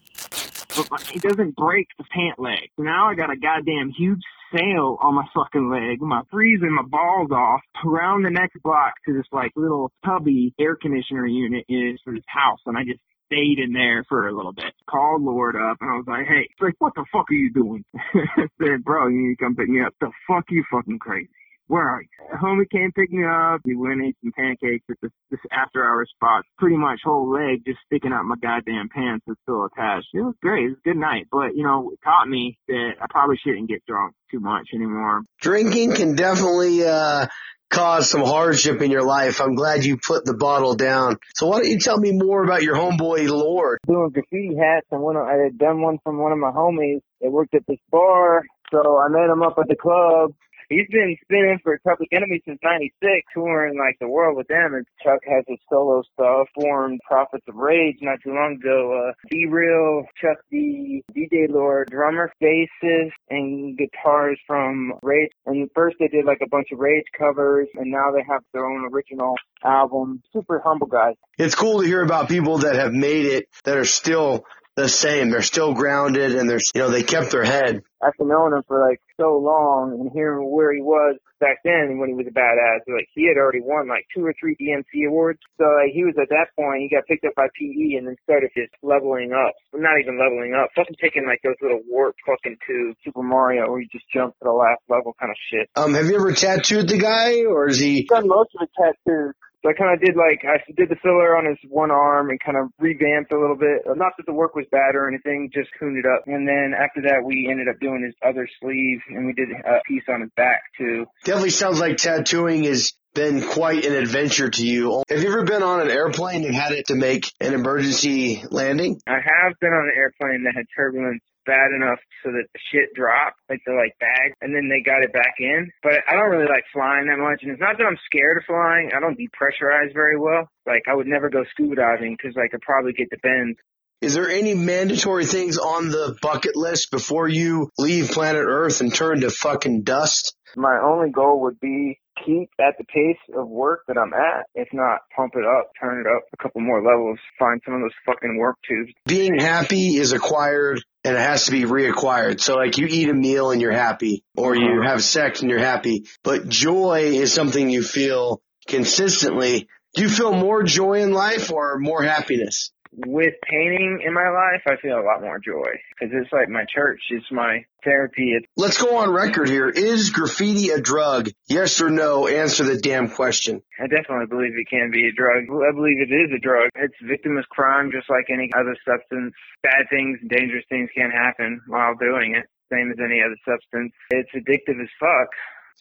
But 0.77 0.91
my, 0.91 0.99
it 1.15 1.23
doesn't 1.23 1.57
break 1.57 1.89
the 1.99 2.05
pant 2.11 2.39
leg. 2.39 2.71
So 2.77 2.83
now 2.83 3.09
I 3.09 3.15
got 3.15 3.33
a 3.33 3.37
goddamn 3.37 3.93
huge 3.97 4.21
sail 4.55 4.99
on 5.01 5.15
my 5.15 5.25
fucking 5.35 5.71
leg, 5.71 6.01
my 6.01 6.23
freezing 6.31 6.75
my 6.75 6.83
balls 6.83 7.31
off 7.31 7.61
around 7.85 8.23
the 8.23 8.31
next 8.31 8.63
block 8.63 8.95
to 9.07 9.13
this 9.13 9.27
like 9.33 9.53
little 9.57 9.91
tubby 10.05 10.55
air 10.59 10.77
conditioner 10.77 11.27
unit 11.27 11.65
is 11.69 12.01
for 12.05 12.13
this 12.13 12.25
house 12.29 12.61
and 12.67 12.77
I 12.77 12.85
just 12.85 13.01
stayed 13.27 13.59
in 13.59 13.73
there 13.73 14.05
for 14.09 14.29
a 14.29 14.37
little 14.37 14.53
bit. 14.53 14.73
Called 14.89 15.23
Lord 15.23 15.57
up 15.57 15.79
and 15.81 15.91
I 15.91 15.95
was 15.97 16.07
like, 16.07 16.27
hey, 16.27 16.49
like, 16.61 16.75
what 16.79 16.95
the 16.95 17.05
fuck 17.13 17.27
are 17.31 17.35
you 17.35 17.53
doing? 17.53 17.85
I 17.97 18.47
said, 18.61 18.85
bro, 18.85 19.09
you 19.09 19.29
need 19.29 19.37
to 19.37 19.45
come 19.45 19.57
pick 19.57 19.69
me 19.69 19.81
up. 19.83 19.95
The 20.01 20.11
fuck 20.29 20.45
you 20.51 20.65
fucking 20.71 20.99
crazy. 20.99 21.29
Where 21.69 21.83
are 21.83 22.03
you? 22.03 22.09
Homie 22.41 22.71
came 22.71 22.93
pick 22.93 23.11
me 23.11 23.25
up. 23.25 23.61
We 23.65 23.77
went 23.77 23.95
and 23.95 24.07
ate 24.07 24.17
some 24.23 24.33
pancakes 24.33 24.85
at 24.89 24.97
this, 25.03 25.11
this 25.31 25.41
after 25.51 25.83
hour 25.83 26.07
spot. 26.07 26.45
Pretty 26.59 26.77
much 26.77 27.01
whole 27.05 27.31
leg 27.33 27.63
just 27.67 27.79
sticking 27.87 28.13
out 28.13 28.25
my 28.25 28.37
goddamn 28.41 28.89
pants 28.89 29.25
was 29.27 29.37
still 29.43 29.65
attached. 29.67 30.07
It 30.15 30.23
was 30.23 30.35
great. 30.41 30.65
It 30.65 30.69
was 30.69 30.79
a 30.85 30.89
good 30.89 30.97
night. 30.97 31.27
But, 31.31 31.57
you 31.57 31.65
know, 31.65 31.91
it 31.93 31.99
taught 32.05 32.29
me 32.29 32.57
that 32.69 32.93
I 33.01 33.07
probably 33.11 33.37
shouldn't 33.45 33.69
get 33.69 33.85
drunk 33.87 34.15
too 34.31 34.41
much 34.41 34.69
anymore. 34.75 35.23
Drinking 35.41 35.95
can 35.95 36.15
definitely, 36.15 36.85
uh, 36.87 37.27
cause 37.69 38.09
some 38.09 38.23
hardship 38.23 38.81
in 38.81 38.93
your 38.93 39.03
life. 39.03 39.41
I'm 39.41 39.57
glad 39.57 39.85
you 39.85 39.97
put 39.97 40.25
the 40.25 40.35
bottle 40.35 40.77
down. 40.77 41.17
So 41.35 41.49
why 41.49 41.59
don't 41.59 41.69
you 41.69 41.79
tell 41.79 41.99
me 41.99 42.13
more 42.13 42.45
about 42.45 42.63
your 42.63 42.77
homeboy 42.77 43.29
Lord? 43.29 43.81
Doing 43.89 44.11
graffiti 44.11 44.55
hats 44.57 44.87
and 44.93 45.01
one 45.01 45.17
of, 45.17 45.27
I 45.27 45.35
had 45.35 45.59
done 45.59 45.83
one 45.83 45.99
from 46.05 46.19
one 46.19 46.31
of 46.31 46.39
my 46.39 46.53
homies 46.53 47.01
that 47.21 47.31
worked 47.31 47.55
at 47.55 47.63
this 47.67 47.81
bar. 47.91 48.45
So 48.71 48.99
I 48.99 49.09
met 49.09 49.31
him 49.31 49.43
up 49.43 49.59
at 49.59 49.67
the 49.69 49.77
club. 49.77 50.33
He's 50.69 50.89
been 50.91 51.17
spinning 51.23 51.59
for 51.63 51.79
Public 51.85 52.09
Enemy 52.13 52.43
since 52.45 52.59
96, 52.63 52.93
touring 53.33 53.79
like 53.79 53.97
the 54.01 54.09
world 54.09 54.37
with 54.37 54.49
them. 54.49 54.75
And 54.75 54.85
Chuck 55.03 55.21
has 55.27 55.45
his 55.47 55.59
solo 55.71 56.03
stuff, 56.13 56.49
formed 56.61 57.01
Prophets 57.07 57.45
of 57.49 57.55
Rage 57.55 57.99
not 58.03 58.19
too 58.25 58.35
long 58.35 58.59
ago. 58.61 59.09
Uh, 59.09 59.13
B-Real, 59.31 60.05
Chuck 60.21 60.39
D, 60.51 61.05
DJ 61.15 61.49
Lord, 61.49 61.89
drummer, 61.91 62.33
bassist, 62.43 63.13
and 63.31 63.79
guitars 63.79 64.41
from 64.47 64.95
Rage. 65.03 65.31
And 65.47 65.71
first 65.75 65.97
they 66.01 66.09
did 66.09 66.25
like 66.25 66.41
a 66.43 66.49
bunch 66.49 66.69
of 66.73 66.81
Rage 66.81 67.07
covers, 67.17 67.69
and 67.75 67.91
now 67.91 68.11
they 68.13 68.25
have 68.29 68.43
their 68.53 68.67
own 68.67 68.91
original 68.93 69.37
album. 69.65 70.23
Super 70.33 70.61
humble 70.65 70.89
guys. 70.89 71.15
It's 71.39 71.55
cool 71.55 71.81
to 71.81 71.87
hear 71.87 72.03
about 72.03 72.29
people 72.29 72.59
that 72.59 72.75
have 72.75 72.93
made 72.93 73.27
it 73.27 73.49
that 73.65 73.77
are 73.77 73.85
still 73.85 74.45
the 74.77 74.89
same. 74.89 75.31
They're 75.31 75.43
still 75.43 75.73
grounded 75.73 76.37
and 76.37 76.49
they're, 76.49 76.61
you 76.75 76.81
know, 76.83 76.91
they 76.91 77.03
kept 77.03 77.33
their 77.33 77.45
head. 77.45 77.83
after 78.05 78.25
knowing 78.25 78.53
him 78.53 78.63
for 78.69 78.79
like 78.87 79.01
so 79.19 79.39
long 79.39 79.97
and 79.99 80.13
hearing 80.13 80.45
where 80.53 80.73
he 80.75 80.83
was 80.83 81.17
back 81.41 81.59
then 81.65 81.99
when 81.99 82.11
he 82.11 82.15
was 82.15 82.27
a 82.29 82.31
badass, 82.31 82.85
like 82.87 83.09
he 83.15 83.27
had 83.27 83.41
already 83.41 83.61
won 83.61 83.89
like 83.89 84.05
two 84.15 84.25
or 84.25 84.35
three 84.39 84.55
DMC 84.61 85.09
awards. 85.09 85.41
So 85.57 85.65
like 85.65 85.93
he 85.93 86.05
was 86.05 86.15
at 86.21 86.29
that 86.29 86.53
point, 86.55 86.83
he 86.85 86.95
got 86.95 87.07
picked 87.09 87.25
up 87.25 87.35
by 87.35 87.49
PE 87.57 87.97
and 87.97 88.07
then 88.07 88.17
started 88.23 88.51
just 88.55 88.73
leveling 88.83 89.33
up. 89.33 89.57
Not 89.73 89.97
even 90.01 90.21
leveling 90.21 90.53
up, 90.53 90.69
fucking 90.77 90.97
taking 91.01 91.27
like 91.27 91.41
those 91.43 91.57
little 91.63 91.81
warp 91.89 92.15
fucking 92.27 92.57
to 92.69 92.95
Super 93.03 93.23
Mario 93.23 93.71
where 93.71 93.81
you 93.81 93.89
just 93.91 94.07
jump 94.13 94.37
to 94.39 94.45
the 94.45 94.53
last 94.53 94.85
level 94.89 95.17
kind 95.19 95.33
of 95.33 95.41
shit. 95.49 95.69
Um, 95.75 95.95
have 95.95 96.07
you 96.07 96.17
ever 96.17 96.33
tattooed 96.33 96.89
the 96.89 96.99
guy 96.99 97.45
or 97.49 97.69
is 97.69 97.81
he, 97.81 98.05
He's 98.05 98.09
done 98.09 98.29
most 98.29 98.51
of 98.61 98.69
the 98.69 98.69
tattoos. 98.77 99.35
So 99.63 99.71
I 99.71 99.73
kind 99.73 99.95
of 99.95 100.01
did 100.01 100.17
like 100.17 100.45
I 100.45 100.63
did 100.77 100.89
the 100.89 100.97
filler 101.03 101.37
on 101.37 101.47
his 101.47 101.59
one 101.69 101.91
arm 101.91 102.31
and 102.31 102.39
kind 102.41 102.57
of 102.57 102.71
revamped 102.79 103.33
a 103.33 103.39
little 103.39 103.57
bit. 103.57 103.83
Not 103.87 104.13
that 104.17 104.27
the 104.27 104.35
work 104.35 104.55
was 104.55 104.67
bad 104.71 104.95
or 104.95 105.09
anything, 105.09 105.51
just 105.53 105.71
tuned 105.79 105.99
it 105.99 106.07
up. 106.07 106.25
And 106.27 106.47
then 106.47 106.73
after 106.77 107.03
that, 107.03 107.25
we 107.25 107.49
ended 107.51 107.69
up 107.69 107.81
doing 107.81 108.05
his 108.05 108.15
other 108.23 108.49
sleeve 108.61 109.01
and 109.09 109.27
we 109.27 109.33
did 109.33 109.49
a 109.51 109.81
piece 109.89 110.05
on 110.09 110.23
his 110.23 110.31
back 110.37 110.63
too. 110.79 111.07
definitely 111.25 111.51
sounds 111.51 111.81
like 111.81 111.97
tattooing 111.97 112.65
has 112.65 112.93
been 113.15 113.43
quite 113.43 113.85
an 113.87 113.95
adventure 113.95 114.51
to 114.51 114.65
you. 114.65 115.03
Have 115.09 115.23
you 115.23 115.33
ever 115.33 115.45
been 115.45 115.63
on 115.63 115.81
an 115.81 115.91
airplane 115.91 116.45
and 116.45 116.55
had 116.55 116.73
it 116.73 116.89
to 116.89 116.95
make 116.95 117.33
an 117.41 117.55
emergency 117.55 118.45
landing? 118.51 119.01
I 119.07 119.15
have 119.15 119.55
been 119.59 119.71
on 119.71 119.89
an 119.89 119.95
airplane 119.97 120.45
that 120.45 120.55
had 120.55 120.67
turbulence 120.77 121.23
bad 121.47 121.71
enough 121.71 121.99
so 122.23 122.31
that 122.35 122.47
the 122.53 122.61
shit 122.71 122.93
dropped, 122.95 123.39
like 123.49 123.63
the 123.65 123.73
like 123.73 123.95
bag, 123.99 124.35
and 124.43 124.55
then 124.55 124.69
they 124.69 124.83
got 124.83 125.03
it 125.03 125.13
back 125.13 125.39
in. 125.39 125.71
But 125.83 126.03
I 126.07 126.19
don't 126.19 126.31
really 126.31 126.51
like 126.51 126.67
flying 126.73 127.07
that 127.07 127.19
much, 127.19 127.43
and 127.43 127.53
it's 127.53 127.61
not 127.61 127.79
that 127.79 127.87
I'm 127.87 127.99
scared 128.05 128.39
of 128.39 128.45
flying. 128.45 128.91
I 128.95 129.01
don't 129.01 129.19
depressurize 129.19 129.95
very 129.95 130.19
well. 130.19 130.49
Like 130.67 130.85
I 130.91 130.95
would 130.95 131.07
never 131.07 131.31
go 131.31 131.45
scuba 131.51 131.77
diving 131.77 132.17
because 132.19 132.37
I 132.37 132.49
could 132.49 132.61
probably 132.61 132.93
get 132.93 133.09
the 133.11 133.19
bends. 133.23 133.59
Is 134.03 134.13
there 134.13 134.29
any 134.29 134.53
mandatory 134.53 135.25
things 135.25 135.57
on 135.57 135.89
the 135.89 136.19
bucket 136.21 136.55
list 136.55 136.91
before 136.91 137.29
you 137.29 137.71
leave 137.79 138.11
planet 138.11 138.45
Earth 138.47 138.83
and 138.83 138.95
turn 138.95 139.23
to 139.23 139.31
fucking 139.31 139.85
dust? 139.85 140.37
My 140.55 140.79
only 140.85 141.11
goal 141.11 141.43
would 141.43 141.59
be 141.59 141.99
keep 142.25 142.51
at 142.61 142.79
the 142.79 142.85
pace 142.85 143.19
of 143.37 143.49
work 143.49 143.81
that 143.89 143.97
I'm 143.99 144.13
at. 144.13 144.47
If 144.55 144.69
not, 144.73 145.01
pump 145.15 145.35
it 145.37 145.45
up, 145.45 145.71
turn 145.81 146.01
it 146.01 146.07
up 146.07 146.25
a 146.33 146.37
couple 146.37 146.61
more 146.61 146.83
levels, 146.83 147.19
find 147.39 147.61
some 147.65 147.75
of 147.75 147.81
those 147.81 147.95
fucking 148.05 148.39
work 148.39 148.57
tubes. 148.69 148.93
Being 149.07 149.39
happy 149.39 149.97
is 149.97 150.13
acquired 150.13 150.83
and 151.05 151.17
it 151.17 151.21
has 151.21 151.47
to 151.47 151.53
be 151.53 151.63
reacquired. 151.63 152.41
So 152.41 152.57
like 152.57 152.79
you 152.79 152.87
eat 152.87 153.09
a 153.09 153.15
meal 153.15 153.51
and 153.51 153.61
you're 153.61 153.73
happy 153.73 154.25
or 154.37 154.57
you 154.57 154.81
uh-huh. 154.81 154.91
have 154.91 155.05
sex 155.05 155.41
and 155.41 155.51
you're 155.51 155.59
happy, 155.59 156.07
but 156.23 156.49
joy 156.49 157.13
is 157.15 157.33
something 157.33 157.71
you 157.71 157.83
feel 157.83 158.43
consistently. 158.67 159.69
Do 159.95 160.03
you 160.03 160.09
feel 160.09 160.33
more 160.33 160.63
joy 160.63 161.01
in 161.01 161.13
life 161.13 161.51
or 161.51 161.79
more 161.79 162.03
happiness? 162.03 162.71
With 163.05 163.35
painting 163.45 164.01
in 164.07 164.15
my 164.15 164.31
life, 164.31 164.63
I 164.67 164.81
feel 164.81 164.99
a 164.99 165.05
lot 165.05 165.21
more 165.21 165.39
joy 165.39 165.69
because 165.93 166.17
it's 166.17 166.33
like 166.33 166.49
my 166.49 166.65
church. 166.65 167.01
It's 167.11 167.31
my 167.31 167.67
therapy. 167.85 168.33
It's 168.33 168.47
Let's 168.57 168.81
go 168.81 168.97
on 168.97 169.13
record 169.13 169.51
here. 169.51 169.69
Is 169.69 170.09
graffiti 170.09 170.71
a 170.71 170.81
drug? 170.81 171.29
Yes 171.47 171.83
or 171.83 171.91
no? 171.91 172.27
Answer 172.27 172.65
the 172.65 172.79
damn 172.79 173.11
question. 173.11 173.61
I 173.79 173.87
definitely 173.87 174.27
believe 174.31 174.53
it 174.57 174.71
can 174.71 174.91
be 174.91 175.09
a 175.09 175.13
drug. 175.13 175.45
I 175.45 175.73
believe 175.77 176.01
it 176.01 176.15
is 176.15 176.33
a 176.35 176.41
drug. 176.41 176.71
It's 176.75 176.97
victimless 177.05 177.47
crime 177.51 177.91
just 177.93 178.09
like 178.09 178.33
any 178.33 178.49
other 178.57 178.75
substance. 178.89 179.35
Bad 179.63 179.85
things 179.91 180.19
and 180.23 180.31
dangerous 180.31 180.65
things 180.71 180.89
can 180.97 181.11
happen 181.11 181.61
while 181.69 181.97
doing 182.01 182.35
it. 182.35 182.49
Same 182.73 182.91
as 182.91 182.97
any 182.99 183.21
other 183.21 183.37
substance. 183.45 183.93
It's 184.09 184.33
addictive 184.33 184.81
as 184.81 184.89
fuck. 184.99 185.29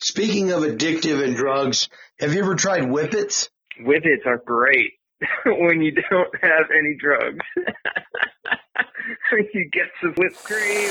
Speaking 0.00 0.52
of 0.52 0.64
addictive 0.64 1.24
and 1.24 1.34
drugs, 1.34 1.88
have 2.20 2.34
you 2.34 2.40
ever 2.40 2.56
tried 2.56 2.82
whippets? 2.82 3.48
Whippets 3.80 4.26
are 4.26 4.42
great 4.44 4.92
when 5.46 5.80
you 5.80 5.92
don't 5.92 6.34
have 6.42 6.70
any 6.70 6.96
drugs. 6.98 7.44
you 9.54 9.70
get 9.72 9.86
some 10.00 10.14
whipped 10.16 10.42
cream. 10.42 10.90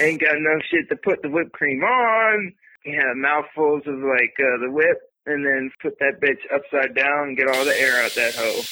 Ain't 0.00 0.20
got 0.20 0.36
enough 0.36 0.62
shit 0.70 0.88
to 0.88 0.96
put 0.96 1.22
the 1.22 1.28
whipped 1.28 1.52
cream 1.52 1.82
on. 1.82 2.52
You 2.84 2.94
have 2.96 3.16
mouthfuls 3.16 3.82
of 3.86 3.94
like 3.96 4.34
uh, 4.38 4.64
the 4.64 4.70
whip 4.70 4.98
and 5.26 5.44
then 5.44 5.70
put 5.82 5.98
that 5.98 6.20
bitch 6.22 6.40
upside 6.54 6.94
down 6.94 7.28
and 7.28 7.36
get 7.36 7.48
all 7.48 7.64
the 7.64 7.78
air 7.78 8.02
out 8.02 8.12
that 8.14 8.34
hoe. 8.34 8.62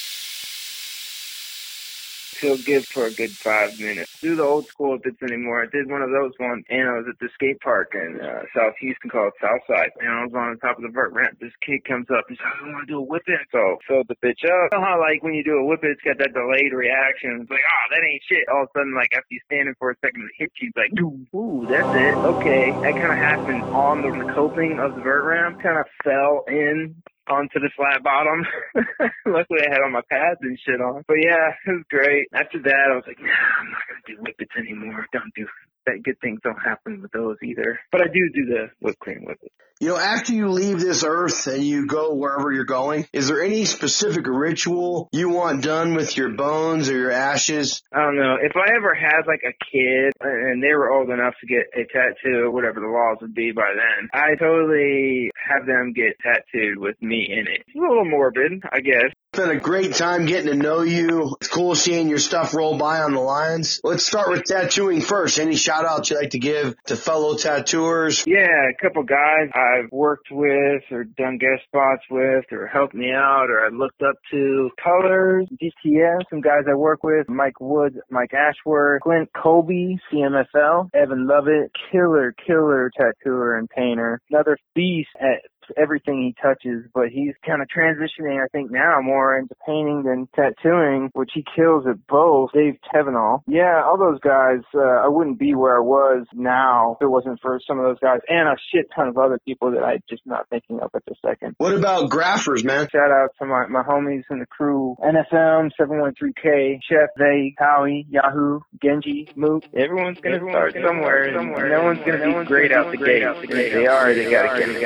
Feel 2.39 2.55
good 2.55 2.87
for 2.87 3.05
a 3.05 3.11
good 3.11 3.31
five 3.31 3.77
minutes. 3.79 4.21
Do 4.21 4.35
the 4.35 4.43
old 4.43 4.65
school 4.67 4.97
bits 4.97 5.21
anymore. 5.21 5.63
I 5.63 5.67
did 5.67 5.91
one 5.91 6.01
of 6.01 6.09
those 6.09 6.31
once, 6.39 6.63
and 6.69 6.87
I 6.87 6.95
was 6.95 7.05
at 7.11 7.19
the 7.19 7.27
skate 7.35 7.59
park 7.59 7.91
in 7.93 8.15
uh, 8.15 8.47
South 8.55 8.79
Houston 8.79 9.09
called 9.09 9.33
Southside, 9.43 9.91
and 9.99 10.07
I 10.07 10.23
was 10.23 10.31
on 10.31 10.55
the 10.55 10.59
top 10.63 10.77
of 10.77 10.83
the 10.83 10.89
vert 10.95 11.11
ramp. 11.11 11.35
This 11.41 11.51
kid 11.59 11.83
comes 11.83 12.07
up, 12.07 12.23
he's 12.29 12.39
like, 12.39 12.63
"I 12.63 12.71
want 12.71 12.87
to 12.87 12.93
do 12.95 12.99
a 12.99 13.03
whip 13.03 13.27
it." 13.27 13.43
So 13.51 13.77
filled 13.85 14.07
the 14.07 14.15
bitch 14.23 14.47
up. 14.47 14.71
You 14.71 14.79
know 14.79 14.85
how 14.87 14.99
like 15.03 15.19
when 15.21 15.33
you 15.33 15.43
do 15.43 15.59
a 15.59 15.65
whip 15.67 15.83
it, 15.83 15.99
it's 15.99 16.03
got 16.07 16.15
that 16.23 16.31
delayed 16.31 16.71
reaction. 16.71 17.43
It's 17.43 17.51
like, 17.51 17.59
"Oh, 17.59 17.85
that 17.91 18.07
ain't 18.07 18.23
shit." 18.23 18.47
All 18.47 18.63
of 18.63 18.71
a 18.71 18.79
sudden, 18.79 18.95
like 18.95 19.11
after 19.11 19.35
you 19.35 19.43
standing 19.51 19.75
for 19.75 19.91
a 19.91 19.97
second, 19.99 20.23
it 20.23 20.35
hits 20.39 20.55
you. 20.63 20.71
Like, 20.79 20.95
"Ooh, 20.95 21.67
that's 21.67 21.91
it." 21.91 22.15
Okay, 22.39 22.71
that 22.71 22.95
kind 22.95 23.11
of 23.11 23.19
happened 23.19 23.63
on 23.75 23.99
the 23.99 24.31
coping 24.31 24.79
of 24.79 24.95
the 24.95 25.01
vert 25.03 25.27
ramp. 25.27 25.59
Kind 25.59 25.75
of 25.75 25.91
fell 26.07 26.47
in 26.47 26.95
onto 27.29 27.59
the 27.59 27.69
flat 27.77 28.03
bottom. 28.03 28.45
Luckily, 29.25 29.61
I 29.61 29.71
had 29.71 29.81
all 29.85 29.91
my 29.91 30.05
pads 30.09 30.39
and 30.41 30.57
shit 30.65 30.81
on. 30.81 31.05
But 31.07 31.17
yeah, 31.21 31.53
it 31.65 31.71
was 31.71 31.85
great. 31.89 32.27
After 32.33 32.59
that, 32.61 32.85
I 32.91 32.95
was 32.95 33.05
like, 33.07 33.21
nah, 33.21 33.29
I'm 33.29 33.71
not 33.71 33.85
gonna 33.87 34.05
do 34.07 34.21
whippets 34.21 34.55
anymore. 34.57 35.05
Don't 35.13 35.33
do 35.35 35.47
that. 35.89 36.03
Good 36.03 36.19
things 36.21 36.39
don't 36.43 36.59
happen 36.59 37.01
with 37.01 37.11
those 37.11 37.37
either. 37.43 37.79
But 37.91 38.01
I 38.01 38.05
do 38.05 38.29
do 38.33 38.45
the 38.45 38.67
whipped 38.79 38.99
cream 38.99 39.25
whippets. 39.25 39.53
You 39.81 39.87
know, 39.87 39.97
after 39.97 40.33
you 40.33 40.49
leave 40.49 40.81
this 40.81 41.05
earth 41.05 41.47
and 41.47 41.63
you 41.63 41.87
go 41.87 42.13
wherever 42.13 42.51
you're 42.51 42.65
going, 42.65 43.07
is 43.13 43.29
there 43.29 43.41
any 43.41 43.63
specific 43.63 44.27
ritual 44.27 45.07
you 45.13 45.29
want 45.29 45.63
done 45.63 45.95
with 45.95 46.17
your 46.17 46.31
bones 46.31 46.89
or 46.89 46.97
your 46.97 47.11
ashes? 47.11 47.81
I 47.93 48.01
don't 48.01 48.17
know. 48.17 48.35
If 48.41 48.51
I 48.57 48.75
ever 48.75 48.93
had 48.93 49.21
like 49.25 49.39
a 49.47 49.55
kid 49.71 50.11
and 50.19 50.61
they 50.61 50.73
were 50.73 50.91
old 50.91 51.09
enough 51.09 51.33
to 51.39 51.47
get 51.47 51.67
a 51.73 51.85
tattoo 51.87 52.47
or 52.47 52.51
whatever 52.51 52.81
the 52.81 52.87
laws 52.87 53.19
would 53.21 53.33
be 53.33 53.53
by 53.53 53.71
then, 53.73 54.09
I 54.13 54.35
totally 54.35 55.31
have 55.47 55.65
them 55.65 55.93
get 55.93 56.19
tattooed 56.19 56.77
with 56.77 57.01
me 57.01 57.25
in 57.31 57.47
it. 57.47 57.63
It's 57.65 57.77
a 57.77 57.79
little 57.79 58.03
morbid, 58.03 58.61
I 58.69 58.81
guess. 58.81 59.13
Been 59.39 59.51
a 59.51 59.57
great 59.57 59.93
time 59.93 60.25
getting 60.25 60.51
to 60.51 60.53
know 60.53 60.81
you. 60.81 61.37
It's 61.39 61.47
cool 61.47 61.73
seeing 61.73 62.09
your 62.09 62.19
stuff 62.19 62.53
roll 62.53 62.77
by 62.77 62.99
on 62.99 63.13
the 63.13 63.21
lines. 63.21 63.79
Let's 63.85 64.05
start 64.05 64.29
with 64.29 64.43
tattooing 64.43 64.99
first. 64.99 65.39
Any 65.39 65.55
shout 65.55 65.85
outs 65.85 66.09
you'd 66.09 66.17
like 66.17 66.31
to 66.31 66.39
give 66.39 66.75
to 66.87 66.97
fellow 66.97 67.37
tattooers? 67.37 68.25
Yeah, 68.27 68.49
a 68.49 68.81
couple 68.81 69.03
guys 69.03 69.49
I've 69.53 69.93
worked 69.93 70.27
with 70.29 70.83
or 70.91 71.05
done 71.05 71.37
guest 71.37 71.63
spots 71.63 72.03
with 72.11 72.51
or 72.51 72.67
helped 72.67 72.93
me 72.93 73.11
out 73.15 73.49
or 73.49 73.65
I 73.65 73.69
looked 73.69 74.01
up 74.01 74.17
to. 74.31 74.71
Colors, 74.83 75.47
DTS, 75.53 76.23
some 76.29 76.41
guys 76.41 76.65
I 76.69 76.73
work 76.73 77.01
with, 77.05 77.29
Mike 77.29 77.61
Woods, 77.61 77.95
Mike 78.09 78.33
Ashworth, 78.33 79.03
Clint 79.03 79.29
Colby, 79.41 80.01
CMFL, 80.11 80.89
Evan 80.93 81.25
Lovett, 81.25 81.71
killer, 81.93 82.35
killer 82.45 82.91
tattooer 82.93 83.57
and 83.57 83.69
painter. 83.69 84.19
Another 84.29 84.57
beast 84.75 85.07
at 85.17 85.49
everything 85.77 86.21
he 86.21 86.35
touches, 86.41 86.85
but 86.93 87.09
he's 87.09 87.33
kind 87.45 87.61
of 87.61 87.67
transitioning, 87.67 88.43
I 88.43 88.47
think, 88.51 88.71
now 88.71 88.99
more 89.01 89.37
into 89.37 89.55
painting 89.65 90.03
than 90.03 90.27
tattooing, 90.35 91.09
which 91.13 91.31
he 91.33 91.43
kills 91.55 91.85
at 91.87 92.05
both. 92.07 92.51
Dave 92.53 92.77
Tevenal. 92.93 93.41
Yeah, 93.47 93.83
all 93.85 93.97
those 93.97 94.19
guys, 94.19 94.61
uh, 94.75 94.79
I 94.79 95.07
wouldn't 95.07 95.39
be 95.39 95.55
where 95.55 95.77
I 95.77 95.81
was 95.81 96.25
now 96.33 96.97
if 96.99 97.03
it 97.03 97.09
wasn't 97.09 97.39
for 97.41 97.59
some 97.67 97.79
of 97.79 97.85
those 97.85 97.99
guys 97.99 98.19
and 98.27 98.47
a 98.47 98.55
shit 98.73 98.87
ton 98.95 99.07
of 99.07 99.17
other 99.17 99.39
people 99.45 99.71
that 99.71 99.83
I'm 99.83 100.01
just 100.09 100.23
not 100.25 100.47
thinking 100.49 100.79
of 100.79 100.91
at 100.95 101.03
the 101.05 101.15
second. 101.25 101.55
What 101.57 101.73
about 101.73 102.09
graffers, 102.09 102.63
man? 102.63 102.87
Shout 102.91 103.11
out 103.11 103.29
to 103.39 103.45
my, 103.45 103.67
my 103.67 103.83
homies 103.83 104.23
in 104.29 104.39
the 104.39 104.45
crew, 104.45 104.95
NFM, 105.03 105.69
713K, 105.79 106.79
Chef, 106.87 107.09
They, 107.17 107.55
Howie, 107.57 108.05
Yahoo, 108.09 108.59
Genji, 108.81 109.29
Moot. 109.35 109.65
Everyone's 109.75 110.19
gonna 110.19 110.39
start 110.39 110.73
somewhere, 110.73 111.33
somewhere. 111.35 111.69
No 111.69 111.83
one's 111.83 111.99
gonna 111.99 112.41
be 112.41 112.45
great 112.45 112.71
out 112.71 112.91
the 112.91 112.97
gate. 112.97 113.23
They 113.47 113.87
are, 113.87 114.13
they 114.13 114.29
gotta 114.29 114.59
get 114.59 114.69
it, 114.69 114.81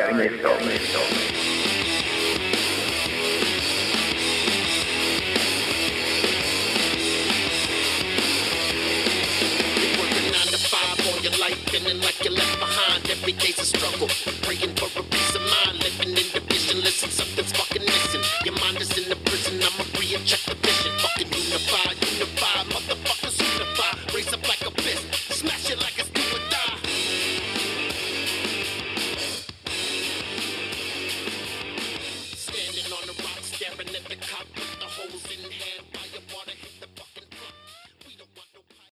Terminator. 0.74 1.34
life, 11.40 11.58
feeling 11.70 12.00
like 12.02 12.24
you're 12.24 12.34
left 12.34 12.60
behind. 12.60 13.10
Every 13.10 13.34
day's 13.34 13.60
a 13.60 13.66
struggle, 13.66 14.08
praying 14.44 14.74
for 14.76 14.88
a 15.00 15.04
peace 15.04 15.36
of 15.36 15.42
mind. 15.42 15.84
Living 15.84 16.10
in 16.10 16.28
division, 16.32 16.82
listen, 16.82 17.10
something's 17.10 17.52
fucking 17.52 17.84
missing. 17.84 18.22
Your 18.46 18.56
mind 18.60 18.78
is 18.82 18.98
in 18.98 19.10
the 19.10 19.16
prison, 19.28 19.62
I'ma 19.62 19.84
re-inject 20.00 20.46
the 20.48 20.63